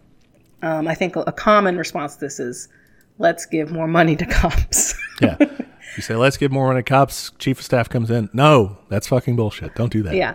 Um, 0.62 0.86
I 0.88 0.94
think 0.94 1.16
a 1.16 1.32
common 1.32 1.76
response 1.76 2.14
to 2.14 2.20
this 2.20 2.38
is, 2.40 2.68
let's 3.18 3.46
give 3.46 3.70
more 3.70 3.86
money 3.88 4.16
to 4.16 4.26
cops. 4.30 4.94
Yeah. 5.20 5.36
you 5.96 6.02
say, 6.02 6.14
let's 6.16 6.36
give 6.36 6.52
more 6.52 6.68
money 6.68 6.80
to 6.80 6.82
cops. 6.82 7.32
Chief 7.38 7.58
of 7.58 7.64
staff 7.64 7.88
comes 7.88 8.10
in. 8.10 8.28
No, 8.32 8.78
that's 8.88 9.06
fucking 9.08 9.36
bullshit. 9.36 9.74
Don't 9.74 9.92
do 9.92 10.02
that. 10.04 10.14
yeah. 10.14 10.34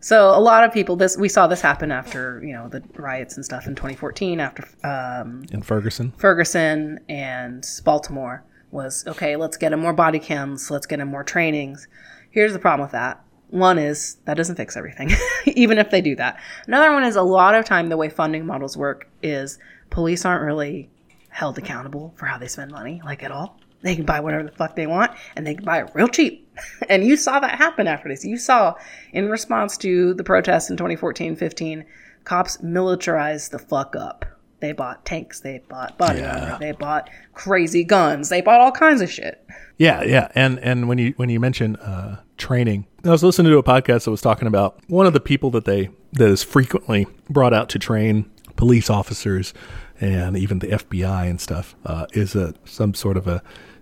So 0.00 0.30
a 0.30 0.40
lot 0.40 0.64
of 0.64 0.72
people, 0.72 0.96
this 0.96 1.16
we 1.16 1.28
saw 1.28 1.46
this 1.46 1.60
happen 1.60 1.90
after 1.90 2.42
you 2.44 2.52
know 2.52 2.68
the 2.68 2.82
riots 2.96 3.36
and 3.36 3.44
stuff 3.44 3.66
in 3.66 3.74
2014 3.74 4.40
after 4.40 4.64
um, 4.84 5.44
In 5.50 5.62
Ferguson. 5.62 6.12
Ferguson 6.16 7.00
and 7.08 7.66
Baltimore 7.84 8.44
was 8.70 9.06
okay, 9.06 9.36
let's 9.36 9.56
get 9.56 9.72
him 9.72 9.80
more 9.80 9.92
body 9.92 10.18
cams, 10.18 10.70
let's 10.70 10.86
get 10.86 11.00
him 11.00 11.08
more 11.08 11.24
trainings. 11.24 11.88
Here's 12.30 12.52
the 12.52 12.58
problem 12.58 12.84
with 12.86 12.92
that. 12.92 13.24
One 13.48 13.78
is 13.78 14.18
that 14.26 14.36
doesn't 14.36 14.56
fix 14.56 14.76
everything, 14.76 15.10
even 15.46 15.78
if 15.78 15.90
they 15.90 16.02
do 16.02 16.14
that. 16.16 16.38
Another 16.66 16.92
one 16.92 17.04
is 17.04 17.16
a 17.16 17.22
lot 17.22 17.54
of 17.54 17.64
time 17.64 17.88
the 17.88 17.96
way 17.96 18.10
funding 18.10 18.44
models 18.46 18.76
work 18.76 19.08
is 19.22 19.58
police 19.90 20.24
aren't 20.24 20.44
really 20.44 20.90
held 21.30 21.56
accountable 21.58 22.12
for 22.16 22.26
how 22.26 22.38
they 22.38 22.48
spend 22.48 22.70
money, 22.70 23.00
like 23.04 23.22
at 23.22 23.30
all. 23.30 23.58
They 23.80 23.94
can 23.94 24.04
buy 24.04 24.20
whatever 24.20 24.44
the 24.44 24.50
fuck 24.50 24.74
they 24.74 24.86
want 24.86 25.12
and 25.36 25.46
they 25.46 25.54
can 25.54 25.64
buy 25.64 25.80
it 25.80 25.90
real 25.94 26.08
cheap. 26.08 26.47
and 26.88 27.04
you 27.04 27.16
saw 27.16 27.40
that 27.40 27.58
happen 27.58 27.86
after 27.86 28.08
this. 28.08 28.24
You 28.24 28.36
saw 28.36 28.74
in 29.12 29.28
response 29.28 29.76
to 29.78 30.14
the 30.14 30.24
protests 30.24 30.70
in 30.70 30.76
2014 30.76 31.36
15, 31.36 31.84
cops 32.24 32.62
militarized 32.62 33.50
the 33.52 33.58
fuck 33.58 33.94
up. 33.96 34.24
They 34.60 34.72
bought 34.72 35.04
tanks, 35.04 35.40
they 35.40 35.62
bought 35.68 35.96
body 35.98 36.18
Yeah. 36.18 36.36
armor, 36.44 36.58
they 36.58 36.72
bought 36.72 37.08
crazy 37.34 37.84
guns, 37.84 38.28
they 38.28 38.40
bought 38.40 38.60
all 38.60 38.72
kinds 38.72 39.00
of 39.00 39.10
shit. 39.10 39.44
Yeah, 39.76 40.02
yeah, 40.02 40.32
and 40.34 40.58
and 40.58 40.88
when 40.88 40.98
you 40.98 41.12
when 41.16 41.28
you 41.28 41.38
mention 41.38 41.76
uh, 41.76 42.20
training, 42.36 42.86
I 43.04 43.10
was 43.10 43.22
listening 43.22 43.52
to 43.52 43.58
a 43.58 43.62
podcast 43.62 44.04
that 44.04 44.10
was 44.10 44.20
talking 44.20 44.48
about 44.48 44.80
one 44.88 45.06
of 45.06 45.12
the 45.12 45.20
people 45.20 45.50
that 45.52 45.64
they 45.64 45.90
that 46.14 46.28
is 46.28 46.42
frequently 46.42 47.06
brought 47.30 47.54
out 47.54 47.68
to 47.70 47.78
train 47.78 48.28
police 48.56 48.90
officers 48.90 49.54
and 50.00 50.36
even 50.36 50.58
the 50.58 50.66
FBI 50.68 51.30
and 51.30 51.40
stuff 51.40 51.76
uh, 51.86 52.06
is 52.12 52.34
a 52.34 52.54
some 52.64 52.94
sort 52.94 53.16
of 53.16 53.28
a 53.28 53.40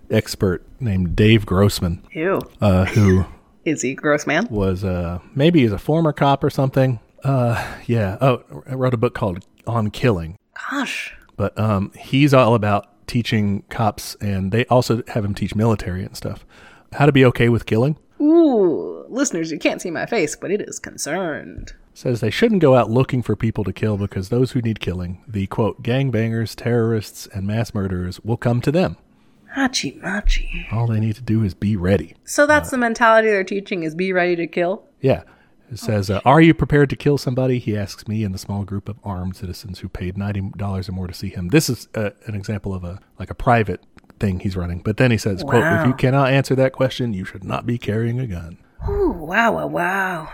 expert 0.09 0.63
named 0.79 1.15
Dave 1.15 1.45
Grossman, 1.45 2.03
Ew. 2.11 2.39
uh, 2.61 2.85
who 2.85 3.25
Is 3.65 3.81
he 3.81 3.95
Grossman 3.95 4.47
was 4.49 4.83
uh, 4.85 5.19
maybe 5.35 5.61
he's 5.61 5.71
a 5.73 5.77
former 5.77 6.13
cop 6.13 6.43
or 6.43 6.49
something. 6.49 6.99
Uh, 7.23 7.75
yeah. 7.85 8.17
Oh, 8.21 8.43
I 8.65 8.75
wrote 8.75 8.93
a 8.93 8.97
book 8.97 9.13
called 9.13 9.45
On 9.65 9.89
Killing, 9.89 10.37
Gosh. 10.71 11.13
but 11.35 11.57
um, 11.59 11.91
he's 11.97 12.33
all 12.33 12.55
about 12.55 12.87
teaching 13.07 13.63
cops, 13.69 14.15
and 14.21 14.51
they 14.53 14.65
also 14.67 15.03
have 15.09 15.25
him 15.25 15.33
teach 15.35 15.53
military 15.55 16.03
and 16.03 16.15
stuff 16.15 16.45
how 16.93 17.05
to 17.05 17.11
be 17.11 17.25
okay 17.25 17.49
with 17.49 17.65
killing. 17.65 17.97
Ooh, 18.21 19.05
listeners, 19.09 19.51
you 19.51 19.59
can't 19.59 19.81
see 19.81 19.91
my 19.91 20.05
face, 20.05 20.35
but 20.37 20.49
it 20.51 20.61
is 20.61 20.79
concerned. 20.79 21.73
Says 21.93 22.21
they 22.21 22.29
shouldn't 22.29 22.61
go 22.61 22.75
out 22.75 22.89
looking 22.89 23.21
for 23.21 23.35
people 23.35 23.63
to 23.65 23.73
kill 23.73 23.97
because 23.97 24.29
those 24.29 24.51
who 24.51 24.61
need 24.61 24.79
killing, 24.79 25.21
the 25.27 25.47
quote 25.47 25.83
gangbangers, 25.83 26.55
terrorists, 26.55 27.27
and 27.27 27.45
mass 27.45 27.73
murderers, 27.73 28.19
will 28.21 28.37
come 28.37 28.61
to 28.61 28.71
them. 28.71 28.95
Hachi 29.57 29.99
machi. 30.01 30.67
All 30.71 30.85
they 30.85 30.99
need 30.99 31.15
to 31.15 31.21
do 31.23 31.43
is 31.43 31.55
be 31.55 31.75
ready. 31.75 32.13
So 32.25 32.45
that's 32.45 32.69
the 32.69 32.77
mentality 32.77 33.27
they're 33.29 33.43
teaching 33.43 33.81
is 33.83 33.95
be 33.95 34.13
ready 34.13 34.35
to 34.35 34.45
kill? 34.45 34.85
Yeah. 35.01 35.23
It 35.69 35.79
says, 35.79 36.09
uh, 36.09 36.21
"Are 36.23 36.39
you 36.39 36.53
prepared 36.53 36.89
to 36.91 36.95
kill 36.95 37.17
somebody?" 37.17 37.59
He 37.59 37.75
asks 37.75 38.07
me 38.07 38.23
and 38.23 38.33
the 38.33 38.37
small 38.39 38.63
group 38.63 38.87
of 38.87 38.97
armed 39.03 39.35
citizens 39.35 39.79
who 39.79 39.89
paid 39.89 40.17
ninety 40.17 40.41
dollars 40.55 40.87
or 40.87 40.93
more 40.93 41.07
to 41.07 41.13
see 41.13 41.27
him. 41.29 41.49
This 41.49 41.69
is 41.69 41.89
uh, 41.93 42.11
an 42.25 42.35
example 42.35 42.73
of 42.73 42.85
a 42.85 42.99
like 43.19 43.29
a 43.29 43.35
private 43.35 43.83
thing 44.19 44.39
he's 44.39 44.55
running. 44.55 44.79
But 44.79 44.95
then 44.95 45.11
he 45.11 45.17
says, 45.17 45.43
"quote 45.43 45.63
If 45.63 45.85
you 45.85 45.93
cannot 45.93 46.31
answer 46.31 46.55
that 46.55 46.71
question, 46.71 47.13
you 47.13 47.25
should 47.25 47.43
not 47.43 47.65
be 47.65 47.77
carrying 47.77 48.17
a 48.19 48.27
gun." 48.27 48.59
Ooh, 48.87 49.09
wow, 49.11 49.51
wow, 49.55 49.67
wow. 49.67 50.29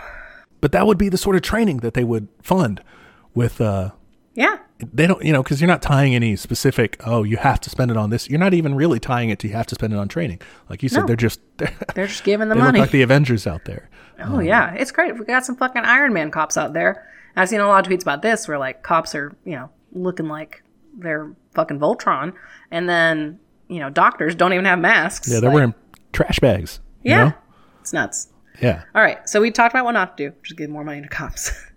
But 0.60 0.70
that 0.70 0.86
would 0.86 0.98
be 0.98 1.08
the 1.08 1.18
sort 1.18 1.34
of 1.34 1.42
training 1.42 1.78
that 1.78 1.94
they 1.94 2.04
would 2.04 2.28
fund 2.42 2.80
with. 3.34 3.60
Uh, 3.60 3.90
Yeah. 4.34 4.58
They 4.92 5.06
don't, 5.06 5.24
you 5.24 5.32
know, 5.32 5.42
because 5.42 5.60
you're 5.60 5.68
not 5.68 5.82
tying 5.82 6.14
any 6.14 6.36
specific. 6.36 6.96
Oh, 7.06 7.22
you 7.22 7.36
have 7.36 7.60
to 7.60 7.70
spend 7.70 7.90
it 7.90 7.96
on 7.96 8.10
this. 8.10 8.28
You're 8.28 8.38
not 8.40 8.54
even 8.54 8.74
really 8.74 9.00
tying 9.00 9.30
it 9.30 9.38
to 9.40 9.48
you 9.48 9.54
have 9.54 9.66
to 9.68 9.74
spend 9.74 9.92
it 9.92 9.96
on 9.98 10.08
training. 10.08 10.40
Like 10.68 10.82
you 10.82 10.88
said, 10.88 11.00
No. 11.00 11.06
they're 11.06 11.16
just 11.16 11.40
they 11.58 11.72
They're 11.94 12.06
just 12.06 12.24
giving 12.24 12.48
the 12.48 12.54
money. 12.54 12.78
like 12.80 12.90
the 12.90 13.02
Avengers 13.02 13.46
out 13.46 13.64
there. 13.64 13.88
oh, 14.24 14.40
yeah. 14.40 14.70
Um, 14.70 14.76
it's 14.76 14.90
great. 14.92 15.18
We 15.18 15.24
got 15.24 15.44
some 15.44 15.56
fucking 15.56 15.82
Iron 15.84 16.12
Man 16.12 16.30
cops 16.30 16.56
out 16.56 16.72
there. 16.72 17.08
I've 17.36 17.48
seen 17.48 17.60
a 17.60 17.66
lot 17.66 17.84
of 17.86 17.92
tweets 17.92 18.02
about 18.02 18.22
this 18.22 18.46
where, 18.46 18.58
like, 18.58 18.82
cops 18.82 19.14
are, 19.14 19.34
you 19.44 19.52
know, 19.56 19.70
looking 19.92 20.28
like 20.28 20.62
they're 20.96 21.34
fucking 21.54 21.80
Voltron. 21.80 22.32
And 22.70 22.88
then, 22.88 23.40
you 23.68 23.80
know, 23.80 23.90
doctors 23.90 24.34
don't 24.36 24.52
even 24.52 24.64
have 24.66 24.78
masks. 24.78 25.28
Yeah, 25.28 25.40
they're 25.40 25.50
Like, 25.50 25.54
wearing 25.54 25.74
trash 26.12 26.38
bags. 26.38 26.78
you 27.02 27.10
Yeah. 27.10 27.24
know? 27.24 27.34
It's 27.80 27.92
nuts. 27.92 28.28
Yeah. 28.62 28.84
All 28.94 29.02
right, 29.02 29.28
so 29.28 29.40
we 29.40 29.50
talked 29.50 29.74
about 29.74 29.84
what 29.84 29.92
not 29.92 30.16
to 30.16 30.30
do, 30.30 30.36
which 30.40 30.50
is 30.52 30.56
give 30.56 30.70
more 30.70 30.84
money 30.84 31.02
to 31.02 31.08
cops. 31.08 31.50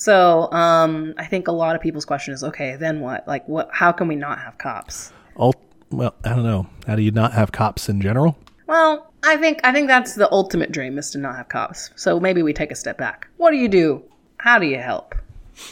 so 0.00 0.50
um, 0.50 1.12
I 1.18 1.26
think 1.26 1.46
a 1.46 1.52
lot 1.52 1.76
of 1.76 1.82
people's 1.82 2.06
question 2.06 2.32
is, 2.32 2.42
okay, 2.42 2.74
then 2.76 3.00
what? 3.00 3.28
Like, 3.28 3.46
what? 3.46 3.68
How 3.70 3.92
can 3.92 4.08
we 4.08 4.16
not 4.16 4.38
have 4.38 4.56
cops? 4.56 5.12
Ult- 5.36 5.60
well, 5.90 6.14
I 6.24 6.30
don't 6.30 6.42
know. 6.42 6.66
How 6.86 6.96
do 6.96 7.02
you 7.02 7.10
not 7.10 7.34
have 7.34 7.52
cops 7.52 7.86
in 7.90 8.00
general? 8.00 8.38
Well, 8.66 9.12
I 9.22 9.36
think 9.36 9.60
I 9.62 9.72
think 9.72 9.88
that's 9.88 10.14
the 10.14 10.32
ultimate 10.32 10.72
dream 10.72 10.96
is 10.96 11.10
to 11.10 11.18
not 11.18 11.36
have 11.36 11.50
cops. 11.50 11.90
So 11.96 12.18
maybe 12.18 12.42
we 12.42 12.54
take 12.54 12.70
a 12.70 12.74
step 12.74 12.96
back. 12.96 13.28
What 13.36 13.50
do 13.50 13.58
you 13.58 13.68
do? 13.68 14.02
How 14.38 14.58
do 14.58 14.64
you 14.64 14.78
help? 14.78 15.14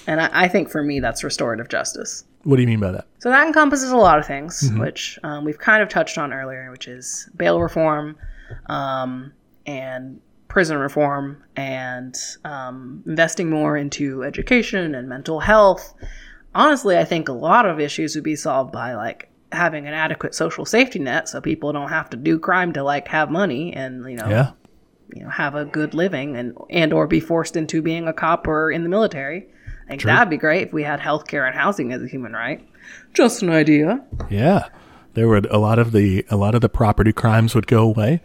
And 0.07 0.21
I, 0.21 0.29
I 0.45 0.49
think 0.49 0.69
for 0.69 0.83
me, 0.83 1.01
that's 1.01 1.25
restorative 1.25 1.71
justice. 1.71 2.25
What 2.43 2.57
do 2.57 2.63
you 2.63 2.69
mean 2.69 2.81
by 2.81 2.93
that? 2.93 3.07
So 3.21 3.31
that 3.31 3.47
encompasses 3.47 3.93
a 3.93 3.97
lot 3.97 4.19
of 4.19 4.27
things, 4.27 4.71
which 4.77 5.19
um, 5.23 5.47
we've 5.47 5.59
kind 5.59 5.83
of 5.83 5.89
touched 5.89 6.19
on 6.19 6.35
earlier, 6.35 6.71
which 6.71 6.87
is 6.87 7.31
bail 7.35 7.63
reform, 7.63 8.19
um, 8.67 9.33
and 9.65 10.21
prison 10.59 10.77
reform, 10.77 11.41
and 11.55 12.17
um, 12.45 13.01
investing 13.07 13.49
more 13.49 13.77
into 13.77 14.25
education 14.25 14.93
and 14.97 15.09
mental 15.09 15.39
health. 15.39 15.95
Honestly, 16.53 16.99
I 16.99 17.05
think 17.05 17.29
a 17.29 17.33
lot 17.33 17.65
of 17.65 17.79
issues 17.79 18.17
would 18.17 18.25
be 18.25 18.35
solved 18.35 18.73
by 18.73 18.95
like 18.97 19.31
having 19.53 19.87
an 19.87 19.95
adequate 19.95 20.35
social 20.35 20.65
safety 20.65 20.99
net, 20.99 21.29
so 21.29 21.41
people 21.41 21.73
don't 21.73 21.91
have 21.91 22.11
to 22.11 22.17
do 22.17 22.41
crime 22.41 22.73
to 22.73 22.83
like 22.83 23.07
have 23.07 23.31
money 23.31 23.73
and 23.73 24.05
you 24.11 24.17
know 24.17 24.29
Yeah. 24.29 24.51
you 25.15 25.23
know 25.23 25.31
have 25.31 25.55
a 25.55 25.65
good 25.65 25.95
living 25.95 26.35
and 26.37 26.57
and 26.71 26.93
or 26.93 27.07
be 27.07 27.21
forced 27.21 27.55
into 27.57 27.81
being 27.81 28.09
a 28.09 28.13
cop 28.13 28.49
or 28.49 28.73
in 28.73 28.83
the 28.83 28.89
military. 28.89 29.47
I 29.87 29.91
think 29.91 30.03
that'd 30.03 30.29
be 30.29 30.39
great 30.39 30.67
if 30.67 30.73
we 30.73 30.83
had 30.83 30.99
healthcare 30.99 31.47
and 31.47 31.55
housing 31.57 31.93
as 31.93 32.03
a 32.03 32.09
human 32.09 32.33
right. 32.33 32.67
Just 33.15 33.43
an 33.43 33.51
idea. 33.51 34.05
Yeah. 34.29 34.71
There 35.15 35.29
would 35.29 35.47
a 35.47 35.59
lot 35.59 35.79
of 35.79 35.93
the 35.93 36.27
a 36.31 36.37
lot 36.37 36.57
of 36.57 36.63
the 36.63 36.69
property 36.69 37.13
crimes 37.13 37.55
would 37.55 37.69
go 37.69 37.85
away. 37.85 38.21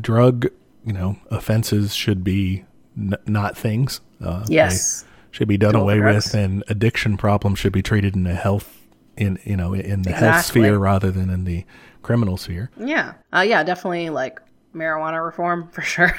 Drug, 0.00 0.46
you 0.86 0.92
know, 0.92 1.18
offenses 1.30 1.94
should 1.94 2.24
be 2.24 2.64
n- 2.96 3.14
not 3.26 3.58
things. 3.58 4.00
Uh, 4.24 4.44
Yes. 4.48 5.04
should 5.30 5.48
be 5.48 5.58
done 5.58 5.74
away 5.74 5.98
drugs. 5.98 6.26
with, 6.26 6.34
and 6.34 6.64
addiction 6.68 7.18
problems 7.18 7.58
should 7.58 7.72
be 7.72 7.82
treated 7.82 8.14
in 8.16 8.22
the 8.24 8.34
health 8.34 8.72
in 9.18 9.38
you 9.44 9.56
know 9.56 9.74
in 9.74 10.02
the 10.02 10.12
health 10.12 10.44
sphere 10.44 10.78
rather 10.78 11.10
than 11.10 11.28
in 11.30 11.44
the 11.44 11.64
criminal 12.02 12.36
sphere. 12.36 12.70
Yeah. 12.78 13.14
Uh, 13.34 13.40
yeah, 13.46 13.62
definitely 13.64 14.08
like 14.10 14.40
marijuana 14.74 15.22
reform 15.24 15.68
for 15.72 15.82
sure. 15.82 16.14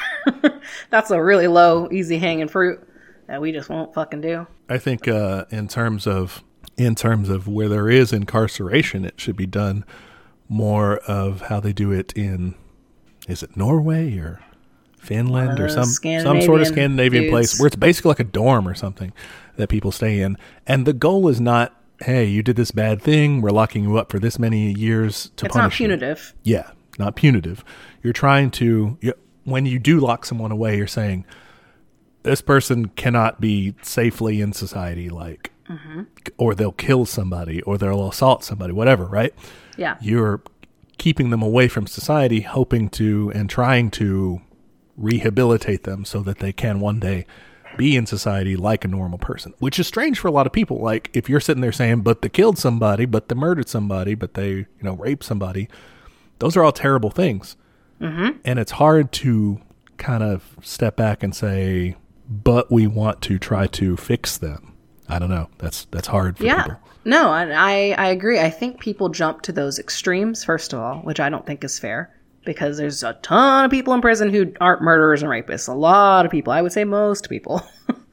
That's 0.90 1.10
a 1.12 1.22
really 1.24 1.48
low, 1.48 1.88
easy 1.92 2.18
hanging 2.20 2.48
fruit 2.48 2.80
that 3.28 3.42
we 3.42 3.52
just 3.52 3.70
won't 3.70 3.94
fucking 3.94 4.22
do. 4.22 4.48
I 4.70 4.78
think 4.78 5.08
uh, 5.08 5.46
in 5.50 5.68
terms 5.68 6.06
of 6.06 6.44
in 6.76 6.94
terms 6.96 7.30
of 7.30 7.48
where 7.48 7.70
there 7.70 7.90
is 7.90 8.12
incarceration, 8.14 9.06
it 9.06 9.20
should 9.20 9.36
be 9.38 9.46
done 9.48 9.84
more 10.50 10.98
of 11.08 11.42
how 11.42 11.60
they 11.60 11.74
do 11.74 11.92
it 11.92 12.14
in 12.16 12.54
is 13.28 13.42
it 13.44 13.56
Norway 13.58 14.18
or 14.18 14.40
Finland 15.08 15.60
or 15.60 15.70
some 15.70 15.86
some 15.86 16.42
sort 16.42 16.62
of 16.62 16.68
Scandinavian 16.68 17.24
Scandinavian 17.24 17.30
place 17.32 17.60
where 17.60 17.68
it's 17.68 17.76
basically 17.76 18.10
like 18.10 18.20
a 18.20 18.26
dorm 18.26 18.68
or 18.68 18.76
something 18.76 19.14
that 19.56 19.70
people 19.70 19.92
stay 19.92 20.20
in, 20.20 20.38
and 20.66 20.86
the 20.86 20.94
goal 20.94 21.28
is 21.28 21.40
not. 21.42 21.74
Hey, 22.00 22.26
you 22.26 22.44
did 22.44 22.58
this 22.58 22.70
bad 22.70 23.02
thing. 23.02 23.42
We're 23.42 23.50
locking 23.50 23.84
you 23.84 23.98
up 23.98 24.12
for 24.12 24.20
this 24.20 24.38
many 24.38 24.72
years 24.72 25.32
to 25.38 25.48
It's 25.48 25.56
not 25.56 25.62
punish 25.62 25.80
you." 25.80 25.86
Yeah, 26.44 26.70
not 27.00 27.16
punitive. 27.16 27.64
You're 28.04 28.14
trying 28.14 28.52
to 28.52 29.00
you, 29.02 29.14
when 29.46 29.66
you 29.66 29.80
do 29.80 30.00
lock 30.00 30.26
someone 30.26 30.52
away, 30.52 30.78
you're 30.78 30.86
saying 30.86 31.26
this 32.22 32.42
person 32.42 32.90
cannot 32.90 33.42
be 33.42 33.74
safely 33.82 34.42
in 34.42 34.54
society. 34.54 35.10
Like 35.10 35.52
mm-hmm. 35.70 36.04
or 36.38 36.54
they'll 36.54 36.72
kill 36.72 37.06
somebody, 37.06 37.62
or 37.64 37.78
they'll 37.78 38.10
assault 38.10 38.44
somebody, 38.44 38.74
whatever, 38.74 39.06
right? 39.06 39.34
Yeah. 39.78 39.98
You're 40.02 40.42
keeping 40.98 41.30
them 41.30 41.42
away 41.42 41.68
from 41.68 41.88
society, 41.88 42.42
hoping 42.42 42.90
to 42.90 43.32
and 43.34 43.50
trying 43.50 43.92
to 43.92 44.42
rehabilitate 44.98 45.84
them 45.84 46.04
so 46.06 46.22
that 46.22 46.40
they 46.40 46.52
can 46.52 46.80
one 46.80 47.00
day 47.00 47.26
be 47.78 47.96
in 47.96 48.06
society 48.08 48.56
like 48.56 48.84
a 48.84 48.88
normal 48.88 49.20
person, 49.20 49.54
which 49.60 49.78
is 49.78 49.86
strange 49.88 50.18
for 50.20 50.28
a 50.28 50.32
lot 50.32 50.48
of 50.48 50.54
people. 50.54 50.80
Like 50.80 51.10
if 51.14 51.30
you're 51.30 51.40
sitting 51.40 51.62
there 51.62 51.72
saying, 51.72 52.02
but 52.02 52.22
they 52.22 52.30
killed 52.30 52.58
somebody, 52.58 53.06
but 53.06 53.30
they 53.30 53.36
murdered 53.36 53.70
somebody, 53.70 54.16
but 54.16 54.34
they, 54.34 54.50
you 54.50 54.68
know, 54.82 54.96
raped 54.96 55.24
somebody, 55.24 55.70
those 56.40 56.58
are 56.58 56.64
all 56.64 56.72
terrible 56.72 57.12
things. 57.12 57.56
Mm-hmm. 58.02 58.38
And 58.44 58.60
it's 58.60 58.72
hard 58.74 59.12
to 59.14 59.62
kind 59.98 60.24
of 60.24 60.56
step 60.62 60.96
back 60.96 61.22
and 61.24 61.36
say, 61.36 61.96
but 62.30 62.72
we 62.72 62.88
want 62.88 63.22
to 63.24 63.38
try 63.38 63.68
to 63.68 63.96
fix 63.98 64.38
them. 64.38 64.74
I 65.08 65.20
don't 65.20 65.30
know. 65.30 65.50
That's 65.60 65.86
that's 65.92 66.08
hard 66.08 66.38
for 66.38 66.44
Yeah. 66.44 66.64
people. 66.64 66.80
No, 67.06 67.30
I, 67.30 67.46
I 67.52 67.96
I 67.98 68.08
agree. 68.10 68.40
I 68.40 68.50
think 68.50 68.82
people 68.82 69.08
jump 69.10 69.42
to 69.44 69.52
those 69.54 69.80
extremes 69.80 70.44
first 70.44 70.74
of 70.74 70.80
all, 70.80 70.98
which 71.00 71.20
I 71.22 71.30
don't 71.30 71.46
think 71.46 71.64
is 71.64 71.80
fair 71.80 72.12
because 72.48 72.78
there's 72.78 73.04
a 73.04 73.14
ton 73.16 73.66
of 73.66 73.72
people 73.72 73.94
in 73.94 74.00
prison 74.00 74.30
who 74.30 74.54
aren't 74.62 74.82
murderers 74.82 75.22
and 75.22 75.30
rapists. 75.30 75.68
A 75.68 75.74
lot 75.74 76.26
of 76.26 76.32
people, 76.32 76.54
I 76.54 76.62
would 76.62 76.72
say 76.72 76.86
most 76.86 77.30
people. 77.30 77.62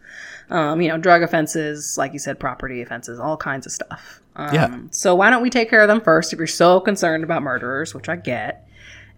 um, 0.50 0.82
you 0.82 0.88
know, 0.88 0.98
drug 0.98 1.22
offenses, 1.22 1.96
like 1.96 2.12
you 2.12 2.18
said, 2.18 2.40
property 2.40 2.82
offenses, 2.82 3.20
all 3.20 3.36
kinds 3.36 3.64
of 3.64 3.70
stuff. 3.70 4.20
Um, 4.34 4.52
Yeah. 4.52 4.78
So 4.90 5.14
why 5.14 5.30
don't 5.30 5.40
we 5.40 5.50
take 5.50 5.70
care 5.70 5.82
of 5.82 5.88
them 5.88 6.00
first 6.00 6.32
if 6.32 6.38
you're 6.38 6.48
so 6.48 6.80
concerned 6.80 7.22
about 7.22 7.44
murderers, 7.44 7.94
which 7.94 8.08
I 8.08 8.16
get. 8.16 8.68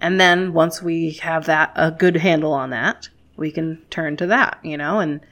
And 0.03 0.21
then 0.21 0.53
once 0.53 0.83
we 0.83 1.13
have 1.23 1.47
that 1.47 1.73
a 1.75 1.91
good 1.91 2.19
handle 2.19 2.53
on 2.53 2.69
that, 2.71 3.09
we 3.39 3.51
can 3.51 3.83
turn 3.89 4.19
to 4.19 4.27
that, 4.27 4.59
you 4.63 4.77
know, 4.77 5.01
and 5.01 5.23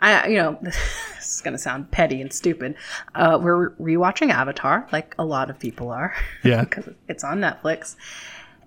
I, 0.00 0.26
you 0.28 0.36
know, 0.36 0.58
this 0.62 1.36
is 1.36 1.40
going 1.40 1.52
to 1.52 1.58
sound 1.58 1.90
petty 1.90 2.20
and 2.20 2.30
stupid. 2.30 2.74
Uh, 3.14 3.38
we're 3.40 3.70
rewatching 3.76 4.28
Avatar, 4.28 4.86
like 4.92 5.14
a 5.18 5.24
lot 5.24 5.48
of 5.48 5.58
people 5.58 5.90
are. 5.90 6.14
Yeah. 6.42 6.64
because 6.68 6.90
it's 7.08 7.24
on 7.24 7.38
Netflix. 7.40 7.96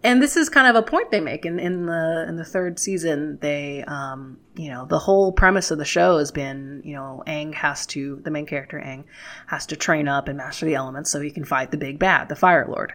And 0.03 0.21
this 0.21 0.37
is 0.37 0.47
kind 0.49 0.67
of 0.67 0.75
a 0.75 0.85
point 0.85 1.11
they 1.11 1.19
make 1.19 1.45
in, 1.45 1.59
in 1.59 1.87
the 1.87 2.25
in 2.27 2.35
the 2.35 2.45
third 2.45 2.79
season. 2.79 3.39
They, 3.41 3.83
um, 3.83 4.37
you 4.55 4.69
know, 4.69 4.85
the 4.85 4.99
whole 4.99 5.31
premise 5.31 5.71
of 5.71 5.79
the 5.79 5.85
show 5.85 6.19
has 6.19 6.31
been, 6.31 6.81
you 6.85 6.93
know, 6.93 7.23
Aang 7.25 7.53
has 7.55 7.85
to, 7.87 8.17
the 8.23 8.31
main 8.31 8.45
character 8.45 8.79
Aang, 8.79 9.05
has 9.47 9.65
to 9.67 9.75
train 9.75 10.07
up 10.07 10.27
and 10.27 10.37
master 10.37 10.65
the 10.65 10.75
elements 10.75 11.09
so 11.11 11.19
he 11.19 11.31
can 11.31 11.45
fight 11.45 11.71
the 11.71 11.77
big 11.77 11.99
bad, 11.99 12.29
the 12.29 12.35
Fire 12.35 12.67
Lord. 12.67 12.93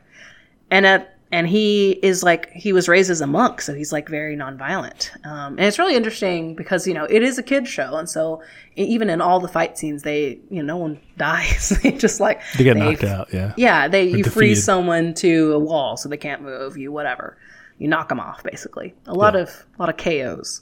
And 0.70 0.86
at 0.86 1.18
and 1.32 1.48
he 1.48 1.92
is 2.02 2.22
like 2.22 2.50
he 2.52 2.72
was 2.74 2.88
raised 2.88 3.10
as 3.10 3.22
a 3.22 3.26
monk, 3.26 3.62
so 3.62 3.74
he's 3.74 3.90
like 3.92 4.08
very 4.08 4.36
nonviolent. 4.36 5.10
Um, 5.26 5.54
and 5.58 5.60
it's 5.66 5.78
really 5.78 5.96
interesting 5.96 6.54
because 6.54 6.86
you 6.86 6.92
know 6.92 7.04
it 7.04 7.22
is 7.22 7.38
a 7.38 7.42
kid 7.42 7.66
show, 7.66 7.96
and 7.96 8.08
so 8.08 8.42
even 8.76 9.08
in 9.10 9.20
all 9.22 9.40
the 9.40 9.48
fight 9.48 9.78
scenes, 9.78 10.02
they 10.02 10.38
you 10.50 10.62
know 10.62 10.74
no 10.74 10.76
one 10.76 11.00
dies. 11.16 11.70
they 11.82 11.92
just 11.92 12.20
like 12.20 12.40
They 12.58 12.64
get 12.64 12.76
knocked 12.76 13.02
out, 13.04 13.32
yeah. 13.32 13.54
Yeah, 13.56 13.88
they 13.88 14.04
you 14.04 14.10
defeated. 14.18 14.32
freeze 14.32 14.64
someone 14.64 15.14
to 15.14 15.52
a 15.54 15.58
wall 15.58 15.96
so 15.96 16.08
they 16.08 16.18
can't 16.18 16.42
move. 16.42 16.76
You 16.76 16.92
whatever, 16.92 17.38
you 17.78 17.88
knock 17.88 18.10
them 18.10 18.20
off 18.20 18.42
basically. 18.42 18.94
A 19.06 19.14
lot 19.14 19.34
of 19.34 19.64
a 19.78 19.82
lot 19.82 19.88
of 19.88 19.96
KOs. 19.96 20.60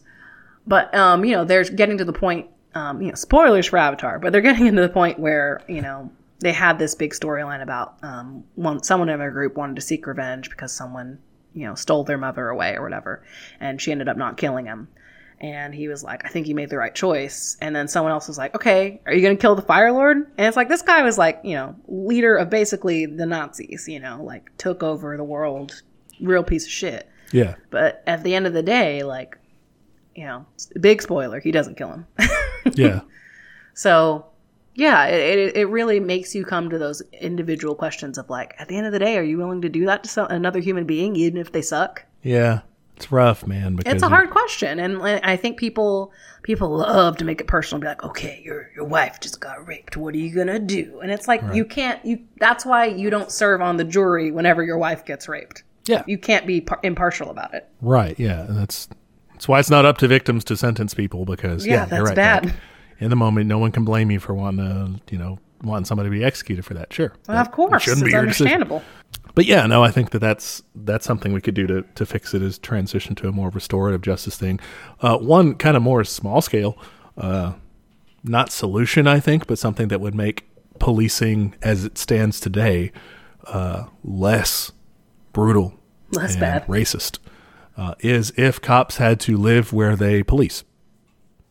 But 0.66 0.94
um, 0.94 1.24
you 1.24 1.34
know, 1.34 1.44
they're 1.44 1.64
getting 1.64 1.98
to 1.98 2.04
the 2.04 2.12
point. 2.12 2.46
Um, 2.72 3.02
you 3.02 3.08
know, 3.08 3.14
spoilers 3.16 3.66
for 3.66 3.76
Avatar, 3.78 4.20
but 4.20 4.30
they're 4.30 4.40
getting 4.40 4.66
into 4.68 4.82
the 4.82 4.88
point 4.88 5.18
where 5.18 5.62
you 5.66 5.82
know 5.82 6.12
they 6.41 6.53
had 6.53 6.78
this 6.78 6.95
big 6.95 7.12
storyline 7.12 7.62
about 7.62 7.97
um, 8.03 8.45
one 8.55 8.82
someone 8.82 9.09
in 9.09 9.18
their 9.18 9.30
group 9.30 9.57
wanted 9.57 9.76
to 9.76 9.82
seek 9.82 10.07
revenge 10.07 10.51
because 10.51 10.72
someone 10.72 11.18
you 11.55 11.66
know 11.66 11.74
stole 11.74 12.05
their 12.05 12.18
mother 12.18 12.49
away 12.49 12.74
or 12.74 12.82
whatever, 12.82 13.22
and 13.61 13.80
she 13.80 13.93
ended 13.93 14.09
up 14.09 14.16
not 14.16 14.36
killing 14.36 14.66
him. 14.66 14.88
And 15.43 15.74
he 15.74 15.88
was 15.88 16.05
like, 16.05 16.26
I 16.26 16.28
think 16.28 16.49
you 16.49 16.55
made 16.55 16.68
the 16.68 16.76
right 16.76 16.95
choice. 16.95 17.57
And 17.62 17.74
then 17.74 17.88
someone 17.88 18.12
else 18.12 18.28
was 18.28 18.36
like, 18.36 18.55
okay, 18.55 19.01
are 19.07 19.14
you 19.14 19.22
going 19.22 19.34
to 19.34 19.41
kill 19.41 19.55
the 19.55 19.62
Fire 19.62 19.91
Lord? 19.91 20.18
And 20.36 20.47
it's 20.47 20.57
like, 20.57 20.68
this 20.68 20.82
guy 20.82 21.03
was 21.03 21.16
like, 21.16 21.41
you 21.43 21.55
know, 21.55 21.74
leader 21.88 22.36
of 22.36 22.51
basically 22.51 23.07
the 23.07 23.24
Nazis, 23.24 23.88
you 23.88 24.01
know, 24.01 24.22
like 24.22 24.55
took 24.59 24.82
over 24.82 25.16
the 25.16 25.24
world, 25.24 25.82
real 26.20 26.43
piece 26.45 26.66
of 26.66 26.70
shit. 26.70 27.09
Yeah. 27.32 27.55
But 27.70 28.03
at 28.07 28.22
the 28.22 28.34
end 28.34 28.47
of 28.47 28.53
the 28.53 28.62
day, 28.62 29.03
like, 29.03 29.38
you 30.14 30.26
know, 30.26 30.45
big 30.78 31.01
spoiler, 31.01 31.41
he 31.41 31.53
doesn't 31.53 31.76
kill 31.76 31.91
him. 31.93 32.07
Yeah. 32.74 33.01
so, 33.72 34.26
yeah, 34.74 35.06
it, 35.06 35.38
it, 35.38 35.56
it 35.56 35.64
really 35.66 36.00
makes 36.00 36.34
you 36.34 36.44
come 36.44 36.70
to 36.70 36.78
those 36.78 37.02
individual 37.12 37.74
questions 37.74 38.18
of 38.18 38.30
like, 38.30 38.54
at 38.58 38.68
the 38.68 38.76
end 38.76 38.86
of 38.86 38.92
the 38.92 38.98
day, 38.98 39.16
are 39.18 39.22
you 39.22 39.38
willing 39.38 39.62
to 39.62 39.68
do 39.68 39.86
that 39.86 40.02
to 40.04 40.08
some, 40.08 40.26
another 40.28 40.60
human 40.60 40.84
being, 40.84 41.16
even 41.16 41.38
if 41.38 41.52
they 41.52 41.62
suck? 41.62 42.04
yeah. 42.22 42.60
It's 42.96 43.10
rough, 43.10 43.46
man. 43.46 43.76
Because 43.76 43.94
It's 43.94 44.02
a 44.02 44.10
hard 44.10 44.28
question, 44.28 44.78
and 44.78 45.00
I 45.02 45.34
think 45.34 45.56
people 45.58 46.12
people 46.42 46.76
love 46.76 47.16
to 47.16 47.24
make 47.24 47.40
it 47.40 47.46
personal. 47.46 47.76
And 47.76 47.80
be 47.80 47.86
like, 47.88 48.04
okay, 48.04 48.42
your 48.44 48.70
your 48.76 48.84
wife 48.84 49.20
just 49.20 49.40
got 49.40 49.66
raped. 49.66 49.96
What 49.96 50.14
are 50.14 50.18
you 50.18 50.34
gonna 50.34 50.58
do? 50.58 51.00
And 51.02 51.10
it's 51.10 51.26
like 51.26 51.40
you 51.54 51.64
can't. 51.64 52.04
You 52.04 52.18
that's 52.40 52.66
why 52.66 52.84
you 52.84 53.08
don't 53.08 53.32
serve 53.32 53.62
on 53.62 53.78
the 53.78 53.84
jury 53.84 54.30
whenever 54.30 54.62
your 54.62 54.76
wife 54.76 55.06
gets 55.06 55.30
raped. 55.30 55.62
Yeah. 55.86 56.02
You 56.06 56.18
can't 56.18 56.46
be 56.46 56.60
par- 56.60 56.80
impartial 56.82 57.30
about 57.30 57.54
it. 57.54 57.66
Right. 57.80 58.20
Yeah. 58.20 58.42
And 58.44 58.58
that's 58.58 58.86
that's 59.32 59.48
why 59.48 59.60
it's 59.60 59.70
not 59.70 59.86
up 59.86 59.96
to 59.96 60.06
victims 60.06 60.44
to 60.44 60.54
sentence 60.58 60.92
people 60.92 61.24
because 61.24 61.66
Yeah, 61.66 61.76
yeah, 61.76 61.84
that's 61.86 62.04
right. 62.04 62.14
bad. 62.14 62.54
In 63.01 63.11
the 63.11 63.16
moment, 63.16 63.46
no 63.46 63.59
one 63.59 63.72
can 63.72 63.84
blame 63.84 64.11
you 64.11 64.20
for 64.20 64.34
wanting 64.34 65.01
to, 65.07 65.12
you 65.14 65.18
know, 65.18 65.38
wanting 65.62 65.84
somebody 65.86 66.09
to 66.09 66.11
be 66.11 66.22
executed 66.24 66.64
for 66.64 66.74
that. 66.74 66.92
Sure. 66.92 67.12
Well, 67.28 67.38
of 67.38 67.51
course, 67.51 67.82
shouldn't 67.82 68.03
it's 68.03 68.07
be 68.07 68.12
your 68.12 68.26
decision. 68.26 68.46
understandable. 68.46 68.82
But 69.34 69.46
yeah, 69.46 69.66
no, 69.66 69.82
I 69.84 69.90
think 69.90 70.11
that 70.11 70.18
that's 70.18 70.62
that's 70.74 71.07
something 71.07 71.32
we 71.32 71.40
could 71.40 71.55
do 71.55 71.66
to 71.66 71.82
to 71.94 72.07
fix 72.07 72.34
it 72.34 72.42
is 72.42 72.59
transition 72.59 73.14
to 73.16 73.28
a 73.28 73.32
more 73.32 73.51
restorative 73.51 74.03
justice 74.03 74.36
thing. 74.36 74.61
Uh, 75.01 75.18
one 75.18 75.55
kind 75.55 75.76
of 75.76 75.82
more 75.82 76.03
small 76.05 76.40
scale, 76.40 76.76
uh, 77.16 77.53
not 78.24 78.51
solution, 78.51 79.07
I 79.07 79.20
think, 79.20 79.46
but 79.46 79.59
something 79.59 79.88
that 79.88 80.01
would 80.01 80.14
make 80.14 80.46
policing 80.78 81.55
as 81.62 81.84
it 81.84 81.96
stands 81.98 82.40
today 82.40 82.90
uh, 83.46 83.84
less 84.03 84.72
brutal, 85.32 85.74
Less 86.11 86.32
and 86.32 86.40
bad. 86.40 86.66
racist. 86.66 87.18
Uh, 87.76 87.94
is 88.01 88.32
if 88.36 88.61
cops 88.61 88.96
had 88.98 89.18
to 89.20 89.36
live 89.38 89.72
where 89.72 89.94
they 89.96 90.22
police. 90.22 90.64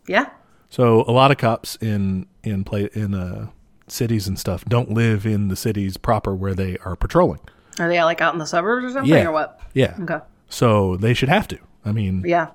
Yeah, 0.07 0.29
So 0.69 1.03
a 1.07 1.11
lot 1.11 1.31
of 1.31 1.37
cops 1.37 1.75
in 1.81 2.27
in 2.43 2.63
play 2.63 2.89
in 2.93 3.13
uh, 3.13 3.47
cities 3.87 4.27
and 4.27 4.37
stuff 4.37 4.63
don't 4.65 4.91
live 4.91 5.25
in 5.25 5.47
the 5.47 5.55
cities 5.55 5.97
proper 5.97 6.35
where 6.35 6.53
they 6.53 6.77
are 6.85 6.95
patrolling. 6.95 7.39
are 7.79 7.87
they 7.89 8.01
like 8.03 8.21
out 8.21 8.33
in 8.33 8.39
the 8.39 8.45
suburbs 8.45 8.85
or 8.85 8.91
something, 8.91 9.11
Yeah. 9.13 9.27
or 9.27 9.31
what? 9.31 9.59
Yeah. 9.73 9.95
Okay. 10.01 10.19
So 10.47 10.95
they 10.97 11.13
should 11.13 11.29
have 11.29 11.47
to. 11.49 11.57
I 11.85 11.91
mean, 11.91 12.23
Yeah, 12.25 12.49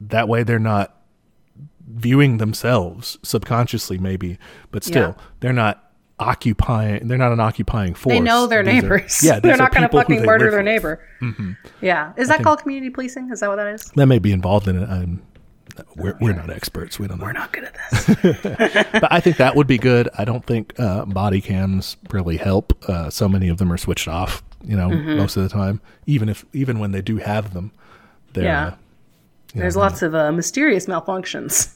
that 0.00 0.26
way 0.28 0.42
they're 0.42 0.58
not 0.58 0.96
viewing 1.86 2.38
themselves 2.38 3.18
subconsciously, 3.22 3.98
maybe, 3.98 4.38
but 4.70 4.82
still, 4.84 5.14
Yeah. 5.16 5.24
they're 5.40 5.52
not 5.52 5.92
occupying. 6.18 7.06
They're 7.08 7.18
not 7.18 7.32
an 7.32 7.40
occupying 7.40 7.94
force. 7.94 8.14
they 8.14 8.20
know 8.20 8.46
their 8.46 8.62
These 8.64 8.70
are- 8.70 8.82
neighbors. 8.82 9.20
yeah, 9.22 9.38
they're 9.42 9.56
not 9.56 9.72
going 9.74 9.82
to 9.82 9.88
fucking 9.94 10.24
murder 10.24 10.50
their 10.50 10.62
with. 10.62 10.66
Mm-hmm. 11.20 11.44
neighbor. 11.48 11.58
Yeah, 11.80 12.12
is 12.16 12.28
that 12.28 12.42
called 12.42 12.60
community 12.62 12.90
policing? 12.90 13.30
Is 13.30 13.40
that 13.40 13.48
what 13.48 13.56
that 13.56 13.66
is? 13.74 13.84
That 13.96 14.06
may 14.06 14.18
be 14.18 14.32
involved 14.32 14.66
in 14.68 14.80
it. 14.82 14.88
I'm, 14.88 15.22
we're, 15.96 16.16
we're 16.20 16.32
not 16.34 16.50
experts. 16.50 16.98
We 16.98 17.06
don't 17.08 17.18
know. 17.18 17.24
We're 17.24 17.32
not 17.32 17.52
good 17.52 17.64
at 17.64 17.76
this. 17.90 18.42
but 18.92 19.12
I 19.12 19.20
think 19.20 19.36
that 19.38 19.56
would 19.56 19.66
be 19.66 19.78
good. 19.78 20.08
I 20.16 20.24
don't 20.24 20.44
think 20.44 20.78
uh, 20.78 21.04
body 21.04 21.40
cams 21.40 21.96
really 22.10 22.36
help. 22.36 22.72
Uh, 22.88 23.10
so 23.10 23.28
many 23.28 23.48
of 23.48 23.58
them 23.58 23.72
are 23.72 23.76
switched 23.78 24.08
off. 24.08 24.42
You 24.62 24.76
know, 24.76 24.88
Mm-hmm. 24.88 25.16
most 25.18 25.36
of 25.36 25.42
the 25.42 25.48
time, 25.48 25.80
even 26.06 26.28
if 26.28 26.44
even 26.52 26.78
when 26.78 26.92
they 26.92 27.02
do 27.02 27.18
have 27.18 27.52
them, 27.52 27.70
Yeah. 28.34 28.66
uh, 28.66 28.74
There's 29.54 29.74
know, 29.76 29.82
lots 29.82 30.00
of 30.02 30.14
uh, 30.14 30.32
mysterious 30.32 30.86
malfunctions. 30.86 31.70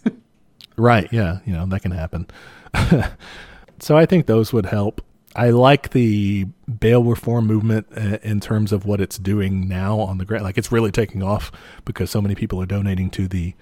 right. 0.76 1.06
Yeah, 1.12 1.38
you 1.44 1.52
know 1.52 1.66
that 1.66 1.80
can 1.82 1.90
happen. 1.92 2.26
so 3.78 3.96
I 3.96 4.06
think 4.06 4.26
those 4.26 4.52
would 4.52 4.66
help. 4.66 5.02
I 5.36 5.50
like 5.50 5.90
the 5.90 6.46
bail 6.80 7.04
reform 7.04 7.46
movement 7.46 7.86
uh, 7.96 8.18
in 8.22 8.40
terms 8.40 8.72
of 8.72 8.86
what 8.86 9.00
it's 9.00 9.18
doing 9.18 9.68
now 9.68 10.00
on 10.00 10.18
the 10.18 10.24
ground. 10.24 10.44
Like 10.44 10.58
it's 10.58 10.72
really 10.72 10.90
taking 10.90 11.22
off 11.22 11.52
because 11.84 12.10
so 12.10 12.20
many 12.20 12.34
people 12.34 12.60
are 12.62 12.66
donating 12.66 13.10
to 13.10 13.28
the 13.28 13.54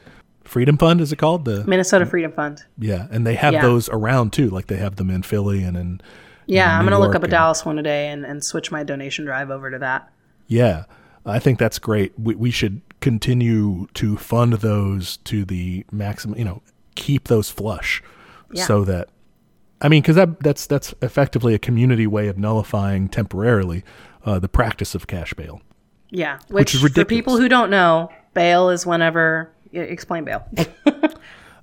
Freedom 0.47 0.77
Fund. 0.79 1.01
Is 1.01 1.13
it 1.13 1.17
called 1.17 1.45
the? 1.45 1.65
Minnesota 1.65 2.07
Freedom 2.07 2.33
Fund. 2.33 2.63
Yeah, 2.79 3.07
and 3.11 3.27
they 3.27 3.35
have 3.35 3.55
Yeah. 3.55 3.63
those 3.63 3.89
around 3.89 4.33
too. 4.33 4.49
Like 4.49 4.67
they 4.67 4.77
have 4.77 4.97
them 4.97 5.11
in 5.11 5.23
Philly 5.23 5.63
and 5.63 5.77
in 5.77 6.01
Yeah, 6.47 6.79
I'm 6.79 6.85
gonna 6.85 6.99
look 6.99 7.15
up 7.15 7.23
a 7.23 7.25
and- 7.25 7.31
Dallas 7.31 7.65
one 7.65 7.77
today 7.77 8.09
and, 8.09 8.25
and 8.25 8.43
switch 8.45 8.71
my 8.71 8.83
donation 8.85 9.25
drive 9.25 9.51
over 9.51 9.71
to 9.71 9.79
that. 9.79 10.11
Yeah, 10.47 10.85
I 11.25 11.39
think 11.41 11.59
that's 11.59 11.79
great. 11.79 12.13
We, 12.19 12.35
we 12.37 12.51
should 12.51 12.81
continue 13.01 13.87
to 13.95 14.17
fund 14.17 14.55
those 14.55 15.17
to 15.19 15.45
the 15.45 15.85
maximum. 15.91 16.39
You 16.39 16.45
know, 16.45 16.63
keep 16.95 17.29
those 17.29 17.51
flush, 17.51 18.03
Yeah. 18.53 18.65
so 18.65 18.85
that 18.85 19.09
I 19.81 19.89
mean, 19.89 20.03
because 20.03 20.17
that 20.17 20.41
that's 20.41 20.67
that's 20.67 20.95
effectively 21.03 21.53
a 21.55 21.59
community 21.59 22.07
way 22.07 22.29
of 22.29 22.39
nullifying 22.39 23.09
temporarily 23.09 23.85
uh, 24.25 24.39
the 24.39 24.49
practice 24.49 24.95
of 24.95 25.07
cash 25.07 25.35
bail. 25.35 25.61
Yeah, 26.11 26.39
which, 26.49 26.75
is 26.75 26.81
for 26.81 27.05
people 27.05 27.37
who 27.37 27.49
don't 27.49 27.69
know, 27.69 28.11
bail 28.33 28.71
is 28.71 28.87
whenever 28.87 29.51
explain 29.83 30.25
bail. 30.25 30.47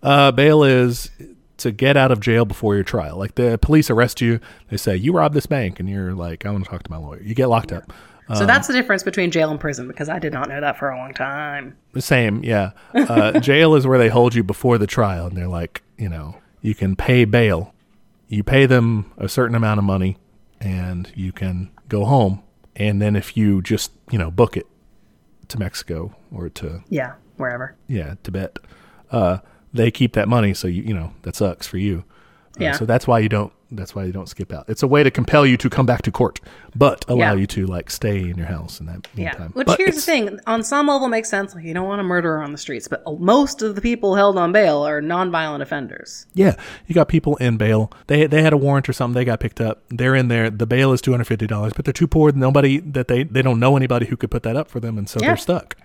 Uh, 0.02 0.32
bail 0.34 0.64
is 0.66 1.12
to 1.56 1.72
get 1.72 1.96
out 1.96 2.12
of 2.12 2.20
jail 2.20 2.44
before 2.44 2.76
your 2.76 2.84
trial. 2.84 3.18
Like 3.18 3.36
the 3.36 3.58
police 3.62 3.90
arrest 3.90 4.20
you, 4.20 4.42
they 4.70 4.76
say 4.76 4.98
you 4.98 5.14
robbed 5.14 5.34
this 5.34 5.46
bank, 5.46 5.80
and 5.80 5.88
you're 5.88 6.14
like, 6.14 6.46
I 6.46 6.52
want 6.52 6.66
to 6.66 6.70
talk 6.70 6.84
to 6.84 6.92
my 6.92 6.98
lawyer. 6.98 7.22
You 7.22 7.34
get 7.34 7.48
locked 7.48 7.72
up. 7.72 7.94
so 8.36 8.46
that's 8.46 8.68
the 8.68 8.74
difference 8.74 9.02
between 9.02 9.32
jail 9.32 9.50
and 9.50 9.60
prison 9.62 9.88
because 9.88 10.10
I 10.10 10.20
did 10.20 10.34
not 10.34 10.50
know 10.50 10.60
that 10.60 10.78
for 10.78 10.90
a 10.90 10.98
long 10.98 11.14
time. 11.14 11.78
The 11.94 12.02
same, 12.02 12.44
yeah. 12.44 12.72
Uh, 12.94 13.40
jail 13.40 13.76
is 13.76 13.88
where 13.88 13.98
they 13.98 14.10
hold 14.10 14.36
you 14.36 14.44
before 14.44 14.78
the 14.78 14.88
trial, 14.88 15.28
and 15.28 15.38
they're 15.38 15.48
like, 15.48 15.82
you 15.98 16.10
know, 16.10 16.36
you 16.62 16.76
can 16.76 16.98
pay 16.98 17.24
bail. 17.24 17.74
you 18.28 18.44
pay 18.44 18.66
them 18.66 19.10
a 19.18 19.30
certain 19.30 19.56
amount 19.56 19.78
of 19.78 19.86
money 19.86 20.18
and 20.60 21.14
you 21.16 21.32
can 21.32 21.70
go 21.88 22.04
home. 22.04 22.44
And 22.76 23.02
then 23.02 23.16
if 23.16 23.38
you 23.38 23.62
just, 23.62 23.92
you 24.12 24.18
know, 24.18 24.30
book 24.32 24.58
it 24.58 24.68
to 25.50 25.60
Mexico 25.60 26.14
or 26.34 26.50
to, 26.50 26.84
Yeah, 26.90 27.14
wherever. 27.38 27.76
yeah, 27.88 28.16
Tibet, 28.24 28.60
uh, 29.12 29.38
they 29.74 29.92
keep 29.92 30.14
that 30.14 30.28
money. 30.28 30.54
So, 30.54 30.68
you, 30.68 30.84
you 30.84 30.94
know, 30.94 31.14
that 31.24 31.36
sucks 31.36 31.68
for 31.68 31.78
you. 31.78 32.04
Uh, 32.56 32.60
Yeah. 32.60 32.72
So 32.74 32.86
that's 32.86 33.08
why 33.08 33.20
you 33.20 33.30
don't, 33.30 33.52
that's 33.72 33.96
why 33.96 34.04
you 34.04 34.12
don't 34.12 34.30
skip 34.30 34.54
out. 34.54 34.66
It's 34.68 34.84
a 34.84 34.88
way 34.88 35.02
to 35.02 35.10
compel 35.10 35.44
you 35.48 35.58
to 35.58 35.68
come 35.68 35.88
back 35.88 36.04
to 36.04 36.12
court, 36.12 36.40
but 36.76 37.04
allow 37.08 37.34
Yeah. 37.34 37.40
you 37.42 37.48
to 37.48 37.66
like 37.66 37.90
stay 37.90 38.20
in 38.30 38.38
your 38.38 38.46
house 38.46 38.80
in 38.80 38.86
that 38.86 39.08
meantime. 39.16 39.42
Yeah. 39.42 39.48
Which 39.58 39.66
But 39.66 39.80
here's 39.80 39.96
the 39.96 40.02
thing: 40.02 40.40
on 40.46 40.62
some 40.62 40.86
level, 40.86 41.08
makes 41.08 41.28
sense. 41.30 41.56
Like 41.56 41.64
you 41.64 41.74
don't 41.74 41.88
want 41.88 42.00
a 42.00 42.04
murderer 42.04 42.44
on 42.44 42.52
the 42.52 42.60
streets, 42.60 42.88
but 42.88 43.02
most 43.20 43.64
of 43.64 43.74
the 43.74 43.82
people 43.82 44.14
held 44.14 44.38
on 44.38 44.52
bail 44.52 44.86
are 44.86 45.02
nonviolent 45.02 45.62
offenders. 45.64 46.28
Yeah, 46.36 46.56
you 46.86 46.94
got 46.94 47.08
people 47.08 47.36
in 47.38 47.58
bail. 47.58 47.92
They 48.06 48.28
they 48.28 48.44
had 48.44 48.54
a 48.54 48.58
warrant 48.58 48.88
or 48.88 48.94
something. 48.94 49.16
They 49.16 49.26
got 49.26 49.40
picked 49.40 49.60
up. 49.60 49.82
They're 49.90 50.14
in 50.14 50.28
there. 50.28 50.52
The 50.52 50.68
bail 50.68 50.94
is 50.94 51.02
two 51.02 51.10
hundred 51.10 51.26
fifty 51.26 51.48
dollars, 51.48 51.74
but 51.76 51.84
they're 51.86 51.94
too 51.94 52.06
poor. 52.08 52.32
Nobody 52.32 52.78
that 52.82 53.08
they 53.08 53.24
they 53.24 53.42
don't 53.42 53.60
know 53.60 53.76
anybody 53.76 54.06
who 54.06 54.16
could 54.16 54.30
put 54.30 54.44
that 54.44 54.56
up 54.56 54.70
for 54.70 54.80
them, 54.80 55.00
and 55.00 55.10
so 55.10 55.20
Yeah. 55.20 55.30
they're 55.30 55.38
stuck. 55.38 55.76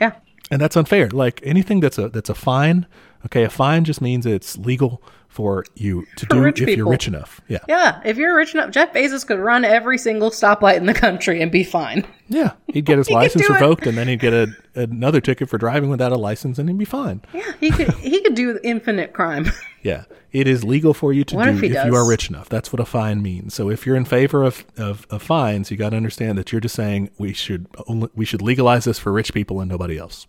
Yeah. 0.00 0.12
And 0.50 0.60
that's 0.60 0.76
unfair. 0.76 1.08
Like 1.08 1.40
anything 1.42 1.80
that's 1.80 1.98
a 1.98 2.08
that's 2.08 2.30
a 2.30 2.34
fine. 2.34 2.86
Okay, 3.26 3.44
a 3.44 3.50
fine 3.50 3.84
just 3.84 4.00
means 4.00 4.26
it's 4.26 4.56
legal 4.58 5.02
for 5.28 5.64
you 5.74 6.06
to 6.14 6.26
do 6.26 6.40
rich 6.40 6.60
if 6.60 6.76
you're 6.76 6.88
rich 6.88 7.08
enough. 7.08 7.40
Yeah, 7.48 7.58
Yeah. 7.66 8.00
If 8.04 8.16
you're 8.18 8.36
rich 8.36 8.54
enough, 8.54 8.70
Jeff 8.70 8.92
Bezos 8.92 9.26
could 9.26 9.40
run 9.40 9.64
every 9.64 9.98
single 9.98 10.30
stoplight 10.30 10.76
in 10.76 10.86
the 10.86 10.94
country 10.94 11.42
and 11.42 11.50
be 11.50 11.64
fine. 11.64 12.06
yeah. 12.28 12.52
He'd 12.68 12.84
get 12.84 12.98
his 12.98 13.08
could 13.08 13.14
license 13.14 13.46
do 13.46 13.52
it. 13.52 13.54
revoked, 13.54 13.86
and 13.88 13.98
then 13.98 14.06
he'd 14.06 14.20
get 14.20 14.32
a, 14.32 14.46
another 14.76 15.20
ticket 15.20 15.48
for 15.48 15.58
driving 15.58 15.90
without 15.90 16.12
a 16.12 16.16
license, 16.16 16.58
and 16.60 16.68
he'd 16.68 16.78
be 16.78 16.84
fine. 16.84 17.20
Yeah. 17.32 17.52
He 17.58 17.70
could. 17.72 17.92
he 17.94 18.20
could 18.20 18.36
do 18.36 18.58
infinite 18.62 19.12
crime. 19.12 19.46
Yeah, 19.82 20.04
it 20.32 20.48
is 20.48 20.64
legal 20.64 20.94
for 20.94 21.12
you 21.12 21.24
to 21.24 21.36
What 21.36 21.44
do 21.44 21.50
if 21.50 21.60
he 21.60 21.68
you 21.68 21.94
are 21.94 22.08
rich 22.08 22.30
enough. 22.30 22.48
That's 22.48 22.72
what 22.72 22.80
a 22.80 22.86
fine 22.86 23.20
means. 23.20 23.52
So 23.52 23.68
if 23.68 23.84
you're 23.84 23.96
in 23.96 24.06
favor 24.06 24.42
of, 24.42 24.64
of, 24.78 25.06
of 25.10 25.20
fines, 25.22 25.70
you 25.70 25.76
got 25.76 25.90
to 25.90 25.98
understand 25.98 26.38
that 26.38 26.52
you're 26.52 26.60
just 26.62 26.74
saying 26.74 27.10
we 27.18 27.34
should 27.34 27.66
only, 27.86 28.08
we 28.14 28.24
should 28.24 28.40
legalize 28.40 28.86
this 28.86 28.98
for 28.98 29.12
rich 29.12 29.34
people 29.34 29.60
and 29.60 29.70
nobody 29.70 29.98
else. 29.98 30.26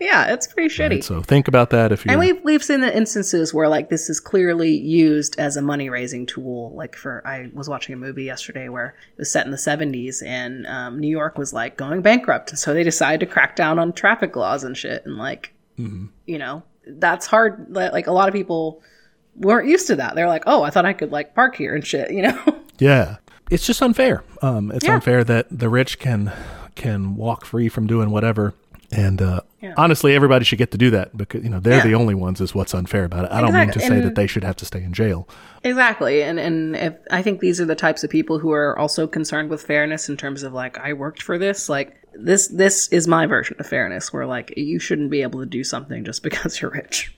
Yeah. 0.00 0.32
It's 0.32 0.46
pretty 0.46 0.68
shitty. 0.74 0.90
Right? 0.90 1.04
So 1.04 1.22
think 1.22 1.48
about 1.48 1.70
that 1.70 1.92
if 1.92 2.04
you're. 2.04 2.12
And 2.12 2.20
we've 2.20 2.42
we've 2.44 2.62
seen 2.62 2.80
the 2.80 2.96
instances 2.96 3.52
where 3.54 3.68
like 3.68 3.88
this 3.90 4.08
is 4.10 4.20
clearly 4.20 4.76
used 4.76 5.38
as 5.38 5.56
a 5.56 5.62
money 5.62 5.90
raising 5.90 6.26
tool. 6.26 6.72
Like 6.74 6.96
for 6.96 7.26
I 7.26 7.50
was 7.52 7.68
watching 7.68 7.94
a 7.94 7.98
movie 7.98 8.24
yesterday 8.24 8.68
where 8.68 8.96
it 9.16 9.18
was 9.18 9.30
set 9.30 9.44
in 9.46 9.52
the 9.52 9.58
seventies 9.58 10.22
and 10.22 10.66
um, 10.66 10.98
New 11.00 11.08
York 11.08 11.38
was 11.38 11.52
like 11.52 11.76
going 11.76 12.02
bankrupt, 12.02 12.50
and 12.50 12.58
so 12.58 12.74
they 12.74 12.82
decided 12.84 13.20
to 13.26 13.32
crack 13.32 13.56
down 13.56 13.78
on 13.78 13.92
traffic 13.92 14.36
laws 14.36 14.64
and 14.64 14.76
shit. 14.76 15.04
And 15.06 15.16
like, 15.16 15.52
you 15.76 16.38
know, 16.38 16.62
that's 16.86 17.26
hard. 17.26 17.66
Like 17.70 18.06
a 18.06 18.12
lot 18.12 18.28
of 18.28 18.34
people 18.34 18.82
weren't 19.36 19.68
used 19.68 19.86
to 19.88 19.96
that. 19.96 20.14
They're 20.14 20.28
like, 20.28 20.44
oh, 20.46 20.62
I 20.62 20.70
thought 20.70 20.86
I 20.86 20.92
could 20.92 21.10
like 21.12 21.34
park 21.34 21.56
here 21.56 21.74
and 21.74 21.84
shit. 21.86 22.10
You 22.14 22.22
know? 22.22 22.62
yeah, 22.78 23.16
it's 23.50 23.66
just 23.66 23.82
unfair. 23.82 24.22
Um, 24.42 24.70
it's 24.70 24.84
Yeah. 24.84 24.94
unfair 24.94 25.24
that 25.24 25.46
the 25.50 25.68
rich 25.68 25.98
can 25.98 26.32
can 26.76 27.14
walk 27.16 27.44
free 27.44 27.68
from 27.68 27.86
doing 27.86 28.10
whatever. 28.10 28.54
And 28.92 29.20
uh, 29.22 29.40
Yeah. 29.60 29.74
honestly, 29.76 30.14
everybody 30.14 30.44
should 30.44 30.58
get 30.58 30.70
to 30.72 30.78
do 30.78 30.90
that 30.90 31.16
because 31.16 31.42
you 31.42 31.50
know 31.50 31.60
they're 31.60 31.78
Yeah. 31.78 31.84
the 31.84 31.94
only 31.94 32.14
ones. 32.14 32.40
Is 32.40 32.54
what's 32.54 32.74
unfair 32.74 33.04
about 33.04 33.24
it. 33.26 33.32
I 33.32 33.40
don't 33.40 33.52
mean 33.54 33.70
to 33.70 33.80
say 33.80 33.96
And- 33.96 34.04
that 34.04 34.14
they 34.14 34.26
should 34.26 34.44
have 34.44 34.56
to 34.56 34.64
stay 34.64 34.82
in 34.82 34.92
jail. 34.92 35.28
Exactly, 35.62 36.22
and 36.22 36.38
and 36.38 36.76
if, 36.76 36.94
I 37.10 37.22
think 37.22 37.40
these 37.40 37.60
are 37.60 37.64
the 37.64 37.74
types 37.74 38.04
of 38.04 38.10
people 38.10 38.38
who 38.38 38.52
are 38.52 38.78
also 38.78 39.06
concerned 39.06 39.48
with 39.50 39.62
fairness 39.62 40.08
in 40.08 40.16
terms 40.16 40.42
of 40.42 40.52
like 40.52 40.78
I 40.78 40.92
worked 40.92 41.22
for 41.22 41.38
this. 41.38 41.68
Like 41.68 41.96
this, 42.14 42.48
this 42.48 42.88
is 42.88 43.08
my 43.08 43.26
version 43.26 43.56
of 43.58 43.66
fairness, 43.66 44.12
where 44.12 44.26
like 44.26 44.52
you 44.56 44.78
shouldn't 44.78 45.10
be 45.10 45.22
able 45.22 45.40
to 45.40 45.46
do 45.46 45.64
something 45.64 46.04
just 46.04 46.22
because 46.28 46.60
you're 46.60 46.70
rich. 46.70 47.16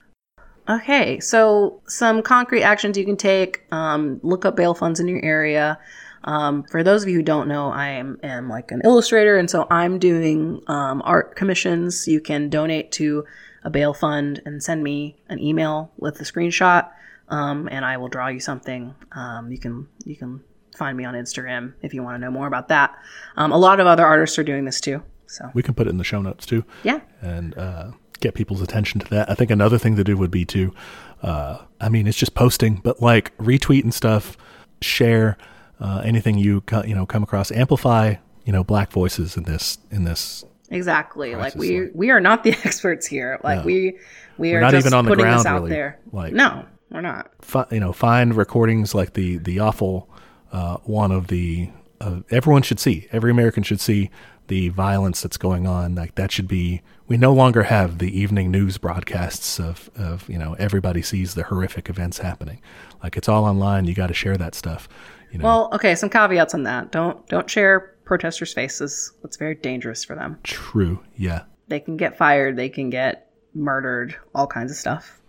Okay, 0.69 1.19
so 1.21 1.81
some 1.87 2.21
concrete 2.21 2.63
actions 2.63 2.97
you 2.97 3.05
can 3.05 3.15
take. 3.15 3.61
Um, 3.71 4.19
look 4.21 4.43
up 4.45 4.55
bail 4.57 4.73
funds 4.73 4.99
in 4.99 5.07
your 5.07 5.23
area. 5.23 5.79
Um, 6.27 6.63
for 6.63 6.83
those 6.83 7.03
of 7.03 7.09
you 7.09 7.15
who 7.15 7.23
don't 7.23 7.47
know, 7.47 7.71
I 7.71 7.87
am, 7.87 8.19
am 8.21 8.49
like 8.49 8.71
an 8.71 8.81
illustrator, 8.83 9.37
and 9.37 9.49
so 9.49 9.65
I'm 9.71 9.97
doing 9.97 10.61
um, 10.67 11.01
art 11.05 11.37
commissions. 11.37 12.05
You 12.05 12.19
can 12.19 12.49
donate 12.49 12.91
to 12.93 13.23
a 13.63 13.69
bail 13.69 13.93
fund 13.93 14.41
and 14.45 14.61
send 14.61 14.83
me 14.83 15.15
an 15.29 15.39
email 15.39 15.89
with 15.97 16.17
the 16.17 16.25
screenshot, 16.25 16.89
um, 17.29 17.69
and 17.71 17.85
I 17.85 17.95
will 17.95 18.09
draw 18.09 18.27
you 18.27 18.41
something. 18.41 18.93
Um, 19.13 19.51
you 19.51 19.57
can 19.57 19.87
you 20.05 20.17
can 20.17 20.43
find 20.77 20.97
me 20.97 21.05
on 21.05 21.13
Instagram 21.13 21.73
if 21.81 21.93
you 21.93 22.03
want 22.03 22.15
to 22.15 22.19
know 22.19 22.29
more 22.29 22.45
about 22.47 22.67
that. 22.67 22.93
Um, 23.37 23.53
a 23.53 23.57
lot 23.57 23.79
of 23.79 23.87
other 23.87 24.05
artists 24.05 24.37
are 24.37 24.43
doing 24.43 24.65
this 24.65 24.81
too. 24.81 25.01
So 25.27 25.49
We 25.53 25.63
can 25.63 25.73
put 25.73 25.87
it 25.87 25.91
in 25.91 25.97
the 25.97 26.03
show 26.03 26.21
notes 26.21 26.45
too. 26.45 26.65
yeah, 26.83 26.99
and 27.21 27.57
uh, 27.57 27.91
get 28.19 28.33
people's 28.33 28.61
attention 28.61 28.99
to 28.99 29.07
that. 29.11 29.29
I 29.29 29.33
think 29.33 29.49
another 29.49 29.77
thing 29.77 29.95
to 29.95 30.03
do 30.03 30.17
would 30.17 30.31
be 30.31 30.43
to, 30.45 30.73
uh, 31.21 31.59
I 31.79 31.87
mean, 31.87 32.05
it's 32.05 32.17
just 32.17 32.33
posting, 32.33 32.81
but 32.83 33.01
like 33.01 33.35
retweet 33.37 33.83
and 33.83 33.93
stuff, 33.93 34.37
share 34.81 35.37
uh, 35.79 36.01
anything 36.03 36.37
you 36.37 36.61
co- 36.61 36.83
you 36.83 36.95
know 36.95 37.05
come 37.05 37.23
across, 37.23 37.51
amplify 37.51 38.15
you 38.45 38.53
know 38.53 38.63
black 38.63 38.91
voices 38.91 39.37
in 39.37 39.43
this 39.43 39.77
in 39.91 40.03
this. 40.03 40.43
exactly. 40.69 41.35
Like 41.35 41.55
we 41.55 41.89
we 41.93 42.09
are 42.11 42.19
not 42.19 42.43
the 42.43 42.51
experts 42.65 43.05
here. 43.07 43.39
Like 43.43 43.59
No. 43.59 43.65
we 43.65 43.97
we 44.37 44.53
are 44.53 44.61
not 44.61 44.71
just 44.71 44.85
even 44.85 44.97
on 44.97 45.05
the 45.05 45.15
ground, 45.15 45.45
out 45.47 45.55
really. 45.61 45.69
there. 45.69 45.99
Like- 46.11 46.33
no, 46.33 46.65
we're 46.89 47.01
not. 47.01 47.31
Fi- 47.41 47.65
you 47.71 47.79
know, 47.79 47.93
find 47.93 48.35
recordings 48.35 48.93
like 48.95 49.13
the 49.13 49.37
the 49.37 49.59
awful 49.59 50.09
uh, 50.51 50.77
one 50.83 51.11
of 51.11 51.27
the 51.27 51.69
uh, 52.01 52.19
everyone 52.29 52.61
should 52.61 52.79
see. 52.79 53.07
Every 53.11 53.31
American 53.31 53.63
should 53.63 53.81
see 53.81 54.09
the 54.47 54.69
violence 54.69 55.21
that's 55.21 55.35
going 55.37 55.67
on. 55.67 55.95
Like 55.95 56.15
that 56.15 56.31
should 56.31 56.47
be. 56.47 56.81
We 57.07 57.15
no 57.17 57.33
longer 57.33 57.63
have 57.63 57.99
the 57.99 58.17
evening 58.19 58.51
news 58.51 58.77
broadcasts 58.77 59.59
of 59.59 59.89
of 59.97 60.27
you 60.29 60.37
know 60.37 60.53
everybody 60.59 61.01
sees 61.01 61.33
the 61.35 61.43
horrific 61.43 61.89
events 61.89 62.19
happening. 62.19 62.61
Like 63.03 63.15
it's 63.17 63.27
all 63.29 63.45
online. 63.45 63.85
You 63.85 63.93
got 63.93 64.07
to 64.07 64.13
share 64.13 64.37
that 64.37 64.55
stuff. 64.55 64.87
You 65.31 65.39
know, 65.39 65.43
Well, 65.43 65.69
okay, 65.73 65.95
some 65.95 66.09
caveats 66.09 66.53
on 66.53 66.63
that. 66.63 66.91
Don't 66.91 67.27
don't 67.27 67.49
share 67.49 67.95
protesters' 68.05 68.53
faces. 68.53 69.11
That's 69.21 69.37
very 69.37 69.55
dangerous 69.55 70.03
for 70.03 70.15
them. 70.15 70.39
true. 70.43 70.99
Yeah. 71.15 71.43
They 71.67 71.79
can 71.81 71.97
get 71.97 72.17
fired, 72.17 72.55
they 72.55 72.69
can 72.69 72.89
get 72.89 73.29
murdered, 73.53 74.15
all 74.33 74.47
kinds 74.47 74.71
of 74.71 74.77
stuff. 74.77 75.19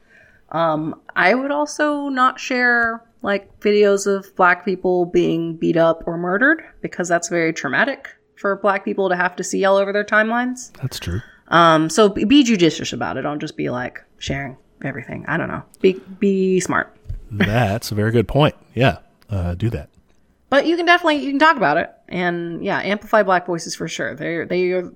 Um, 0.51 1.01
I 1.17 1.35
would 1.35 1.51
also 1.51 2.09
not 2.09 2.39
share 2.39 3.03
like 3.23 3.59
videos 3.61 4.07
of 4.07 4.35
black 4.37 4.65
people 4.65 5.05
being 5.07 5.57
beat 5.57 5.77
up 5.77 6.05
or 6.07 6.17
murdered 6.17 6.63
because 6.81 7.09
that's 7.09 7.29
very 7.29 7.53
traumatic 7.53 8.09
for 8.37 8.55
black 8.57 8.85
people 8.85 9.09
to 9.09 9.17
have 9.17 9.35
to 9.37 9.43
see 9.45 9.65
all 9.65 9.77
over 9.77 9.93
their 9.93 10.05
timelines. 10.05 10.73
That's 10.81 11.01
true. 11.01 11.21
Um, 11.49 11.91
so 11.91 12.09
be, 12.09 12.25
be 12.25 12.45
judicious 12.45 12.93
about 12.93 13.17
it. 13.17 13.23
Don't 13.23 13.41
just 13.41 13.57
be 13.57 13.69
like 13.71 14.05
sharing 14.19 14.57
everything. 14.85 15.25
I 15.27 15.37
don't 15.37 15.49
know. 15.49 15.63
Be 15.81 15.95
be 16.21 16.61
smart. 16.61 16.97
That's 17.33 17.91
a 17.91 17.95
very 17.97 18.13
good 18.13 18.29
point. 18.29 18.55
Yeah. 18.75 18.99
Uh, 19.31 19.55
do 19.55 19.71
that. 19.71 19.91
But 20.51 20.67
you 20.67 20.77
can 20.77 20.87
definitely 20.87 21.17
you 21.17 21.31
can 21.31 21.39
talk 21.39 21.57
about 21.57 21.77
it 21.77 21.91
and 22.09 22.65
yeah, 22.65 22.81
amplify 22.81 23.23
black 23.23 23.47
voices 23.47 23.75
for 23.75 23.87
sure. 23.89 24.15
They 24.15 24.45
they 24.45 24.71
are 24.73 24.91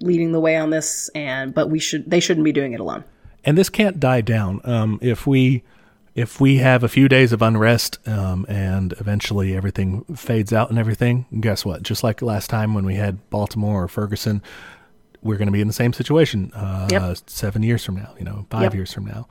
leading 0.00 0.32
the 0.32 0.40
way 0.40 0.56
on 0.56 0.70
this 0.70 1.08
and 1.14 1.54
but 1.54 1.70
we 1.70 1.78
should 1.78 2.10
they 2.10 2.20
shouldn't 2.20 2.44
be 2.44 2.52
doing 2.52 2.72
it 2.72 2.80
alone. 2.80 3.04
and 3.44 3.56
this 3.56 3.68
can't 3.70 3.98
die 4.00 4.20
down. 4.20 4.60
Um, 4.64 4.98
if 5.00 5.26
we 5.26 5.62
if 6.14 6.40
we 6.42 6.56
have 6.58 6.82
a 6.84 6.88
few 6.88 7.08
days 7.08 7.32
of 7.32 7.40
unrest 7.40 7.98
um, 8.06 8.44
and 8.48 8.92
eventually 9.00 9.56
everything 9.56 10.04
fades 10.14 10.52
out 10.52 10.68
and 10.68 10.78
everything, 10.78 11.24
guess 11.40 11.64
what? 11.64 11.82
Just 11.82 12.04
like 12.04 12.20
last 12.20 12.50
time 12.50 12.74
when 12.74 12.84
we 12.84 12.96
had 12.96 13.30
Baltimore 13.30 13.84
or 13.84 13.88
Ferguson, 13.88 14.42
we're 15.22 15.38
going 15.38 15.46
to 15.46 15.52
be 15.52 15.62
in 15.62 15.68
the 15.68 15.72
same 15.72 15.94
situation 15.94 16.52
uh, 16.54 16.88
Yep. 16.90 17.16
seven 17.28 17.62
years 17.62 17.82
from 17.82 17.96
now. 17.96 18.12
You 18.18 18.24
know, 18.26 18.44
five 18.50 18.64
Yep. 18.64 18.74
years 18.74 18.92
from 18.92 19.06
now. 19.06 19.26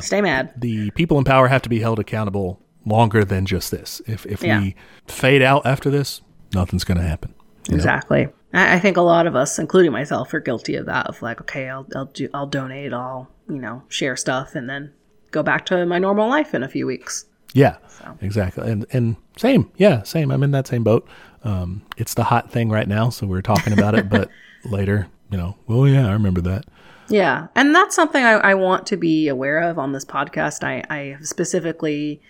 Stay 0.00 0.22
mad. 0.22 0.54
The 0.56 0.90
people 0.92 1.18
in 1.18 1.24
power 1.24 1.48
have 1.48 1.60
to 1.62 1.68
be 1.68 1.80
held 1.80 1.98
accountable 1.98 2.58
longer 2.86 3.24
than 3.24 3.46
just 3.46 3.70
this. 3.70 4.00
If 4.06 4.26
if 4.26 4.42
Yeah. 4.42 4.60
we 4.60 4.76
fade 5.06 5.42
out 5.42 5.66
after 5.66 5.90
this, 5.90 6.22
nothing's 6.54 6.84
going 6.84 6.98
to 6.98 7.04
happen. 7.06 7.34
know? 7.68 7.74
Exactly. 7.76 8.28
I, 8.52 8.76
I 8.76 8.78
think 8.78 8.96
a 8.96 9.02
lot 9.02 9.26
of 9.26 9.36
us, 9.36 9.58
including 9.58 9.92
myself, 9.92 10.32
are 10.34 10.40
guilty 10.40 10.74
of 10.76 10.86
that. 10.86 11.06
Of 11.06 11.22
like, 11.22 11.40
okay, 11.42 11.68
I'll 11.68 11.86
I'll 11.94 12.06
do 12.06 12.28
I'll 12.34 12.46
donate, 12.46 12.92
I'll 12.92 13.28
you 13.48 13.58
know 13.58 13.82
share 13.88 14.16
stuff, 14.16 14.54
and 14.54 14.68
then 14.68 14.92
go 15.30 15.42
back 15.42 15.66
to 15.66 15.86
my 15.86 15.98
normal 15.98 16.28
life 16.28 16.54
in 16.54 16.62
a 16.62 16.68
few 16.68 16.86
weeks. 16.86 17.26
Yeah, 17.52 17.76
exactly. 18.20 18.70
And 18.70 18.86
and 18.92 19.16
same, 19.36 19.70
yeah, 19.76 20.02
same. 20.02 20.30
I'm 20.30 20.42
in 20.42 20.50
that 20.52 20.66
same 20.66 20.82
boat. 20.84 21.06
Um, 21.42 21.82
it's 21.96 22.14
the 22.14 22.24
hot 22.24 22.50
thing 22.50 22.68
right 22.70 22.86
now, 22.88 23.08
so 23.10 23.26
we're 23.26 23.42
talking 23.42 23.72
about 23.72 23.94
it. 23.94 24.08
But 24.08 24.28
later, 24.64 25.08
you 25.30 25.36
know, 25.38 25.56
well, 25.66 25.86
yeah, 25.88 26.08
I 26.08 26.12
remember 26.12 26.40
that. 26.42 26.64
Yeah, 27.08 27.48
and 27.56 27.74
that's 27.74 27.96
something 27.96 28.22
I, 28.22 28.34
I 28.34 28.54
want 28.54 28.86
to 28.86 28.96
be 28.96 29.26
aware 29.26 29.58
of 29.62 29.78
on 29.80 29.90
this 29.92 30.04
podcast. 30.04 30.62
I, 30.62 30.84
I 30.88 31.16
specifically 31.22 32.20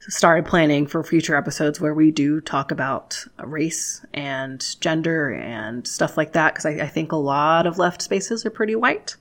started 0.00 0.46
planning 0.46 0.86
for 0.86 1.02
future 1.02 1.34
episodes 1.36 1.80
where 1.80 1.94
we 1.94 2.10
do 2.10 2.40
talk 2.40 2.70
about 2.70 3.24
race 3.42 4.04
and 4.14 4.80
gender 4.80 5.32
and 5.32 5.86
stuff 5.86 6.16
like 6.16 6.32
that 6.32 6.54
because 6.54 6.66
I, 6.66 6.84
I 6.84 6.88
think 6.88 7.12
a 7.12 7.16
lot 7.16 7.66
of 7.66 7.78
left 7.78 8.02
spaces 8.02 8.46
are 8.46 8.50
pretty 8.50 8.76
white, 8.76 9.16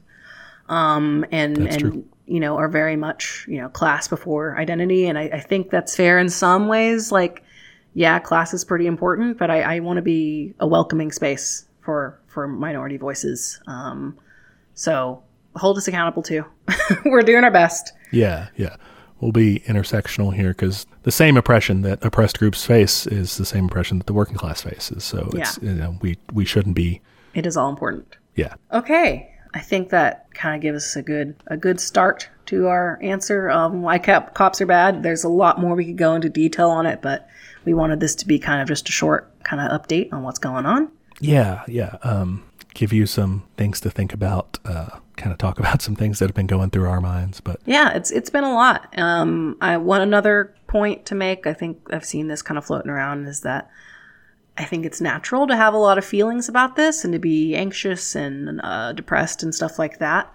um, 0.70 1.26
and 1.32 1.56
That's 1.56 1.76
and 1.78 1.92
true. 1.94 2.06
you 2.28 2.40
know 2.40 2.58
are 2.58 2.68
very 2.68 2.96
much 2.96 3.46
you 3.48 3.62
know 3.62 3.70
class 3.70 4.08
before 4.08 4.58
identity, 4.58 5.08
and 5.08 5.18
I, 5.18 5.24
I 5.24 5.40
think 5.40 5.70
that's 5.70 5.96
fair 5.96 6.20
in 6.20 6.30
some 6.30 6.68
ways. 6.68 7.12
Like, 7.12 7.44
yeah, 7.94 8.20
class 8.20 8.54
is 8.54 8.64
pretty 8.64 8.88
important, 8.88 9.38
but 9.38 9.50
I, 9.50 9.78
I 9.78 9.80
want 9.80 9.98
to 9.98 10.04
be 10.04 10.54
a 10.60 10.68
welcoming 10.68 11.12
space 11.12 11.66
for 11.82 12.20
for 12.28 12.48
minority 12.48 12.98
voices. 12.98 13.60
Um, 13.68 14.18
so 14.74 15.24
hold 15.56 15.78
us 15.78 15.88
accountable 15.88 16.22
too. 16.22 16.46
We're 17.06 17.22
doing 17.22 17.44
our 17.44 17.52
best. 17.52 17.94
Yeah, 18.12 18.50
yeah. 18.58 18.76
We'll 19.26 19.32
be 19.32 19.60
intersectional 19.62 20.34
here 20.34 20.50
because 20.50 20.86
the 21.04 21.12
same 21.12 21.36
oppression 21.36 21.82
that 21.82 22.04
oppressed 22.06 22.38
groups 22.40 22.64
face 22.66 23.08
is 23.08 23.38
the 23.38 23.46
same 23.46 23.66
oppression 23.66 23.98
that 23.98 24.06
the 24.08 24.14
working 24.14 24.36
class 24.38 24.62
faces. 24.62 25.04
So 25.04 25.30
it's 25.34 25.58
Yeah. 25.62 25.70
you 25.70 25.76
know 25.76 25.98
we 26.02 26.18
we 26.32 26.46
shouldn't 26.46 26.76
be 26.76 27.02
It 27.34 27.46
is 27.46 27.58
all 27.58 27.70
important. 27.70 28.16
yeah 28.36 28.54
Okay, 28.72 29.30
I 29.54 29.60
think 29.60 29.90
that 29.90 30.28
kind 30.34 30.56
of 30.56 30.62
gives 30.62 30.84
us 30.86 30.96
a 30.96 31.02
good 31.02 31.36
a 31.48 31.58
good 31.58 31.80
start 31.80 32.30
to 32.48 32.68
our 32.68 33.00
answer. 33.02 33.50
Um, 33.50 33.82
why 33.82 33.98
cap, 33.98 34.36
cops 34.36 34.62
are 34.62 34.68
bad. 34.68 35.02
There's 35.02 35.24
a 35.24 35.30
lot 35.30 35.60
more 35.60 35.74
we 35.76 35.86
could 35.86 35.98
go 35.98 36.14
into 36.14 36.30
detail 36.30 36.70
on 36.70 36.86
it, 36.86 37.02
but 37.02 37.28
we 37.66 37.74
wanted 37.74 38.00
this 38.00 38.14
to 38.16 38.28
be 38.28 38.38
kind 38.38 38.62
of 38.62 38.68
just 38.68 38.88
a 38.88 38.92
short 38.92 39.32
kind 39.44 39.60
of 39.62 39.82
update 39.82 40.14
on 40.14 40.22
what's 40.22 40.38
going 40.40 40.66
on. 40.68 40.90
yeah 41.20 41.64
yeah 41.68 41.98
um, 42.04 42.44
give 42.76 42.94
you 42.94 43.08
some 43.08 43.44
things 43.58 43.82
to 43.82 43.90
think 43.90 44.14
about. 44.14 44.60
Uh, 44.64 45.00
kind 45.18 45.32
of 45.32 45.40
talk 45.40 45.60
about 45.60 45.82
some 45.82 45.96
things 45.96 46.20
that 46.20 46.28
have 46.28 46.36
been 46.36 46.46
going 46.46 46.70
through 46.70 46.88
our 46.88 47.02
minds, 47.02 47.42
but 47.42 47.60
Yeah, 47.66 47.94
it's 47.94 48.12
it's 48.12 48.30
been 48.30 48.44
a 48.44 48.54
lot. 48.54 48.94
Um, 48.98 49.58
I 49.60 49.78
one 49.78 50.02
another 50.02 50.54
point 50.68 51.08
to 51.08 51.16
make. 51.16 51.48
I 51.48 51.54
think 51.54 51.80
I've 51.92 52.06
seen 52.06 52.28
this 52.28 52.44
kind 52.44 52.58
of 52.58 52.66
floating 52.66 52.92
around 52.92 53.26
is 53.26 53.42
that 53.42 53.72
I 54.58 54.66
think 54.66 54.86
it's 54.86 55.02
natural 55.02 55.48
to 55.48 55.56
have 55.56 55.74
a 55.74 55.78
lot 55.78 55.98
of 55.98 56.06
feelings 56.06 56.48
about 56.48 56.76
this 56.76 57.04
and 57.04 57.14
to 57.14 57.20
be 57.20 57.56
anxious 57.56 58.16
and 58.16 58.62
uh, 58.64 58.94
depressed 58.94 59.44
and 59.44 59.54
stuff 59.54 59.80
like 59.80 60.00
that. 60.00 60.32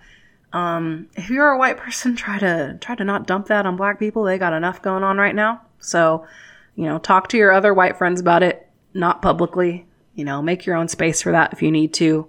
Um, 0.53 1.09
if 1.15 1.31
you're 1.31 1.51
a 1.51 1.59
white 1.59 1.77
person, 1.85 2.17
try 2.17 2.39
to 2.39 2.77
try 2.81 2.95
to 2.95 3.05
not 3.05 3.27
dump 3.27 3.47
that 3.47 3.67
on 3.67 3.77
black 3.77 3.99
people. 3.99 4.25
They 4.25 4.39
got 4.39 4.53
enough 4.53 4.83
going 4.83 5.05
on 5.05 5.19
right 5.19 5.35
now. 5.35 5.63
So, 5.79 6.27
you 6.75 6.85
know, 6.85 6.99
talk 6.99 7.29
to 7.29 7.39
your 7.39 7.53
other 7.53 7.73
white 7.73 7.97
friends 7.97 8.21
about 8.21 8.43
it, 8.43 8.69
not 8.93 9.23
publicly. 9.23 9.87
You 10.21 10.27
know, 10.27 10.43
make 10.43 10.67
your 10.67 10.77
own 10.77 10.89
space 10.89 11.23
for 11.23 11.33
that 11.33 11.55
if 11.55 11.63
you 11.63 11.71
need 11.71 11.95
to. 11.95 12.29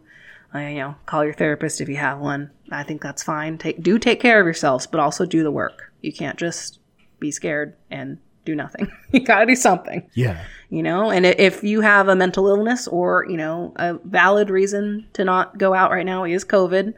Uh, 0.55 0.59
you 0.59 0.79
know, 0.79 0.95
call 1.05 1.25
your 1.25 1.33
therapist 1.33 1.81
if 1.81 1.89
you 1.89 1.97
have 1.97 2.19
one. 2.19 2.51
I 2.71 2.83
think 2.83 3.01
that's 3.01 3.21
fine. 3.21 3.57
Take 3.57 3.83
do 3.83 3.99
take 3.99 4.21
care 4.21 4.39
of 4.39 4.45
yourselves, 4.45 4.87
but 4.87 5.01
also 5.01 5.25
do 5.25 5.43
the 5.43 5.51
work. 5.51 5.91
You 5.99 6.13
can't 6.13 6.39
just 6.39 6.79
be 7.19 7.31
scared 7.31 7.75
and 7.89 8.17
do 8.45 8.55
nothing. 8.55 8.89
you 9.11 9.19
gotta 9.19 9.45
do 9.45 9.55
something 9.55 10.09
yeah 10.13 10.43
you 10.69 10.81
know 10.81 11.11
and 11.11 11.25
if 11.25 11.63
you 11.63 11.81
have 11.81 12.07
a 12.07 12.15
mental 12.15 12.47
illness 12.47 12.87
or 12.87 13.25
you 13.29 13.37
know 13.37 13.73
a 13.75 13.93
valid 14.05 14.49
reason 14.49 15.05
to 15.13 15.23
not 15.23 15.57
go 15.57 15.73
out 15.73 15.91
right 15.91 16.05
now 16.05 16.23
is 16.23 16.43
covid 16.43 16.93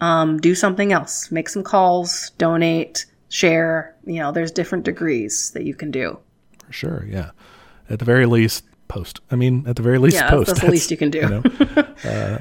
um, 0.00 0.38
do 0.38 0.54
something 0.54 0.92
else 0.92 1.30
make 1.30 1.48
some 1.48 1.62
calls 1.62 2.30
donate 2.38 3.06
share 3.28 3.94
you 4.04 4.18
know 4.18 4.32
there's 4.32 4.50
different 4.50 4.84
degrees 4.84 5.52
that 5.52 5.64
you 5.64 5.74
can 5.74 5.90
do 5.90 6.18
for 6.66 6.72
sure 6.72 7.06
yeah 7.08 7.30
at 7.88 7.98
the 7.98 8.04
very 8.04 8.26
least 8.26 8.64
post. 8.94 9.20
I 9.30 9.36
mean 9.36 9.64
at 9.66 9.76
the 9.76 9.82
very 9.82 9.98
least 9.98 10.16
yeah 10.16 10.30
post. 10.30 10.46
that's 10.48 10.60
the 10.60 10.70
least 10.70 10.90
you 10.90 10.96
can 10.96 11.10
do. 11.10 11.20
know, 11.28 11.42
uh, 12.04 12.38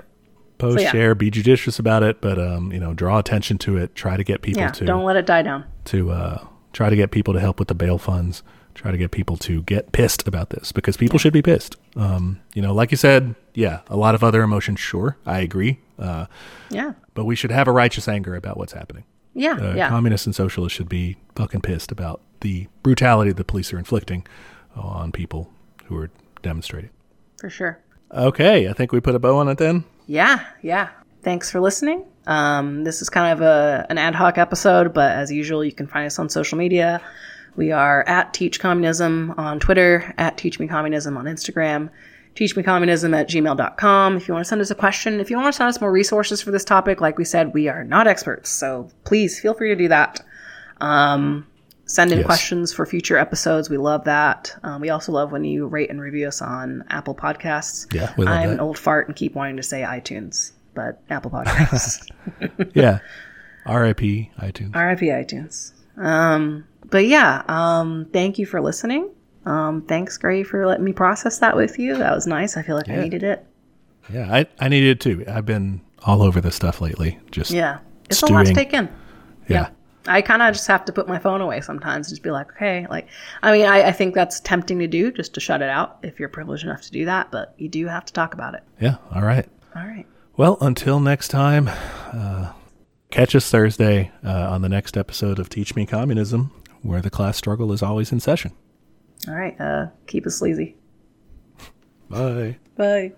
post 0.58 0.78
So, 0.78 0.82
yeah. 0.82 0.91
share 0.91 1.16
be 1.16 1.30
judicious 1.32 1.80
about 1.80 2.04
it 2.04 2.22
but 2.22 2.38
um 2.39 2.72
you 2.72 2.80
know 2.80 2.93
draw 2.93 3.18
attention 3.20 3.58
to 3.60 3.78
it. 3.78 3.95
Try 3.95 4.16
to 4.18 4.24
get 4.24 4.41
people 4.41 4.62
yeah 4.62 4.72
to 4.72 4.86
don't 4.86 5.04
let 5.04 5.16
it 5.16 5.26
die 5.26 5.41
down. 5.41 5.66
to 5.86 6.12
uh 6.12 6.38
try 6.72 6.89
to 6.89 6.95
get 6.95 7.12
people 7.12 7.34
to 7.34 7.39
help 7.39 7.60
with 7.60 7.68
the 7.68 7.76
bail 7.76 7.97
funds. 7.97 8.43
Try 8.76 8.89
to 8.91 8.97
get 8.97 9.12
people 9.12 9.38
to 9.38 9.62
get 9.64 9.91
pissed 9.91 10.28
about 10.28 10.49
this 10.49 10.72
because 10.72 10.97
people 10.97 11.20
should 11.20 11.34
be 11.34 11.41
pissed. 11.41 11.76
Um 11.95 12.39
you 12.56 12.62
know 12.62 12.74
like 12.74 12.91
you 12.91 12.97
said 12.97 13.36
yeah 13.54 13.82
a 13.88 13.97
lot 13.97 14.16
of 14.16 14.24
other 14.24 14.41
emotions 14.41 14.80
sure 14.80 15.16
i 15.28 15.38
agree 15.39 15.80
uh 15.99 16.26
yeah. 16.72 16.93
but 17.14 17.26
we 17.26 17.36
should 17.36 17.51
have 17.51 17.68
a 17.68 17.72
righteous 17.72 18.08
anger 18.08 18.36
about 18.36 18.58
what's 18.58 18.74
happening. 18.74 19.04
Yeah 19.36 19.58
uh, 19.60 19.74
yeah. 19.76 19.89
communists 19.89 20.28
and 20.28 20.36
socialists 20.36 20.76
should 20.76 20.89
be 20.89 21.18
fucking 21.36 21.62
pissed 21.62 21.91
about 21.91 22.22
the 22.41 22.68
brutality 22.84 23.32
the 23.32 23.43
police 23.43 23.74
are 23.74 23.80
inflicting 23.80 24.22
on 24.76 25.12
people 25.12 25.49
who 25.86 25.95
are 25.97 26.10
demonstrating 26.44 26.91
for 27.39 27.50
sure. 27.50 27.80
Okay 28.14 28.70
i 28.70 28.74
think 28.74 28.91
we 28.91 29.00
put 29.00 29.16
a 29.16 29.20
bow 29.20 29.38
on 29.38 29.50
it 29.50 29.58
then. 29.58 29.84
Yeah 30.06 30.46
yeah. 30.62 30.89
Thanks 31.24 31.50
for 31.50 31.62
listening. 31.62 32.06
Um, 32.28 32.84
this 32.84 33.02
is 33.02 33.10
kind 33.10 33.32
of 33.34 33.41
a, 33.41 33.86
an 33.89 33.98
ad 33.98 34.14
hoc 34.14 34.38
episode 34.38 34.94
but 34.94 35.12
as 35.12 35.32
usual 35.32 35.66
you 35.66 35.72
can 35.72 35.88
find 35.88 36.06
us 36.06 36.20
on 36.20 36.30
social 36.30 36.58
media. 36.58 37.02
We 37.56 37.72
are 37.72 38.04
at 38.08 38.34
teach 38.34 38.60
communism 38.60 39.34
on 39.38 39.60
twitter 39.60 40.14
at 40.18 40.38
teach 40.38 40.60
me 40.60 40.68
communism 40.68 41.18
on 41.18 41.26
instagram 41.26 41.89
teach 42.36 42.56
me 42.56 42.64
communism 42.64 43.14
at 43.14 43.30
gmail.com 43.30 44.18
if 44.18 44.28
you 44.28 44.34
want 44.34 44.44
to 44.44 44.50
send 44.50 44.60
us 44.62 44.72
a 44.72 44.76
question 44.76 45.20
if 45.20 45.30
you 45.30 45.38
want 45.38 45.54
to 45.54 45.58
send 45.58 45.70
us 45.70 45.80
more 45.80 45.91
resources 45.91 46.41
for 46.41 46.50
this 46.50 46.66
topic 46.66 47.00
like 47.00 47.18
we 47.18 47.24
said 47.26 47.54
we 47.54 47.68
are 47.68 47.84
not 47.84 48.08
experts 48.08 48.50
so 48.50 48.89
please 49.04 49.39
feel 49.39 49.54
free 49.54 49.70
to 49.70 49.76
do 49.76 49.88
that. 49.88 50.20
Um, 50.82 51.48
send 51.94 52.12
in 52.12 52.18
Yes. 52.20 52.26
questions 52.26 52.74
for 52.74 52.86
future 52.86 53.18
episodes 53.18 53.70
we 53.70 53.78
love 53.78 54.04
that 54.06 54.56
um, 54.64 54.82
we 54.82 54.89
also 54.89 55.12
love 55.12 55.32
when 55.32 55.44
you 55.44 55.68
rate 55.68 55.89
and 55.91 56.00
review 56.02 56.28
us 56.28 56.41
on 56.41 56.84
apple 56.89 57.14
podcasts 57.16 57.94
Yeah, 57.94 58.12
we 58.18 58.26
love 58.26 58.34
i'm 58.36 58.48
that. 58.48 58.54
an 58.54 58.60
old 58.60 58.78
fart 58.80 59.08
and 59.08 59.16
keep 59.16 59.36
wanting 59.36 59.58
to 59.58 59.64
say 59.64 59.82
itunes 59.82 60.52
but 60.74 61.02
apple 61.10 61.30
podcasts 61.32 62.10
yeah 62.74 63.00
rip 63.68 63.98
itunes 64.00 64.74
RIP 64.76 65.02
iTunes. 65.02 65.72
Um, 65.98 66.66
but 66.89 67.06
yeah, 67.06 67.44
um, 67.48 68.08
thank 68.12 68.38
you 68.39 68.46
for 68.46 68.60
listening. 68.62 69.10
Um, 69.46 69.84
thanks, 69.84 70.18
Gray, 70.18 70.44
for 70.44 70.66
letting 70.66 70.84
me 70.84 70.91
process 70.94 71.38
that 71.39 71.56
with 71.56 71.78
you. 71.80 71.98
That 71.98 72.14
was 72.14 72.26
nice. 72.28 72.58
I 72.58 72.62
feel 72.64 72.76
like 72.76 72.89
I 72.89 72.96
needed 72.98 73.24
it. 73.24 73.46
yeah 74.12 74.28
i 74.34 74.46
i 74.60 74.68
needed 74.68 74.89
it 74.89 75.00
too 75.00 75.24
i've 75.30 75.46
been 75.46 75.80
all 76.06 76.22
over 76.22 76.41
this 76.41 76.56
stuff 76.56 76.82
lately 76.82 77.18
just 77.32 77.52
Yeah. 77.52 77.80
It's 78.10 78.22
a 78.22 78.26
lot 78.26 78.39
to 78.41 78.46
Stewing. 78.48 78.56
take 78.56 78.74
in. 78.74 78.89
yeah 79.48 79.70
I 80.08 80.22
kind 80.22 80.41
of 80.41 80.54
just 80.54 80.68
have 80.68 80.86
to 80.86 80.93
put 80.93 81.08
my 81.08 81.18
phone 81.20 81.41
away 81.41 81.62
sometimes 81.62 82.08
and 82.08 82.16
just 82.16 82.24
be 82.24 82.32
like, 82.32 82.51
okay, 82.51 82.86
like, 82.89 83.08
I 83.41 83.51
mean, 83.51 83.66
I, 83.66 83.89
I 83.89 83.91
think 83.91 84.14
that's 84.16 84.39
tempting 84.41 84.80
to 84.80 84.88
do 84.88 85.12
just 85.12 85.34
to 85.36 85.39
shut 85.39 85.62
it 85.62 85.70
out 85.70 85.99
if 86.04 86.20
you're 86.20 86.30
privileged 86.30 86.66
enough 86.66 86.82
to 86.84 86.91
do 86.91 87.06
that, 87.06 87.32
but 87.32 87.54
you 87.58 87.70
do 87.70 87.88
have 87.88 88.06
to 88.06 88.14
talk 88.14 88.34
about 88.34 88.54
it. 88.56 88.64
yeah 88.80 88.97
all 89.16 89.22
right 89.22 89.47
All 89.76 89.86
right. 89.86 90.06
Well, 90.36 90.58
until 90.62 90.99
next 90.99 91.28
time, 91.28 91.70
uh, 91.70 92.51
catch 93.12 93.36
us 93.36 93.49
Thursday 93.49 94.12
uh, 94.26 94.49
on 94.49 94.62
the 94.62 94.70
next 94.70 94.97
episode 94.97 95.38
of 95.39 95.47
Teach 95.47 95.76
Me 95.76 95.86
Communism, 95.86 96.51
where 96.82 97.01
the 97.01 97.12
class 97.12 97.38
struggle 97.38 97.72
is 97.72 97.84
always 97.84 98.12
in 98.12 98.20
session. 98.20 98.51
All 99.28 99.36
right. 99.36 99.60
Uh, 99.62 99.88
keep 100.08 100.26
it 100.26 100.32
sleazy. 100.32 100.76
Bye. 102.10 102.58
Bye. 102.76 103.14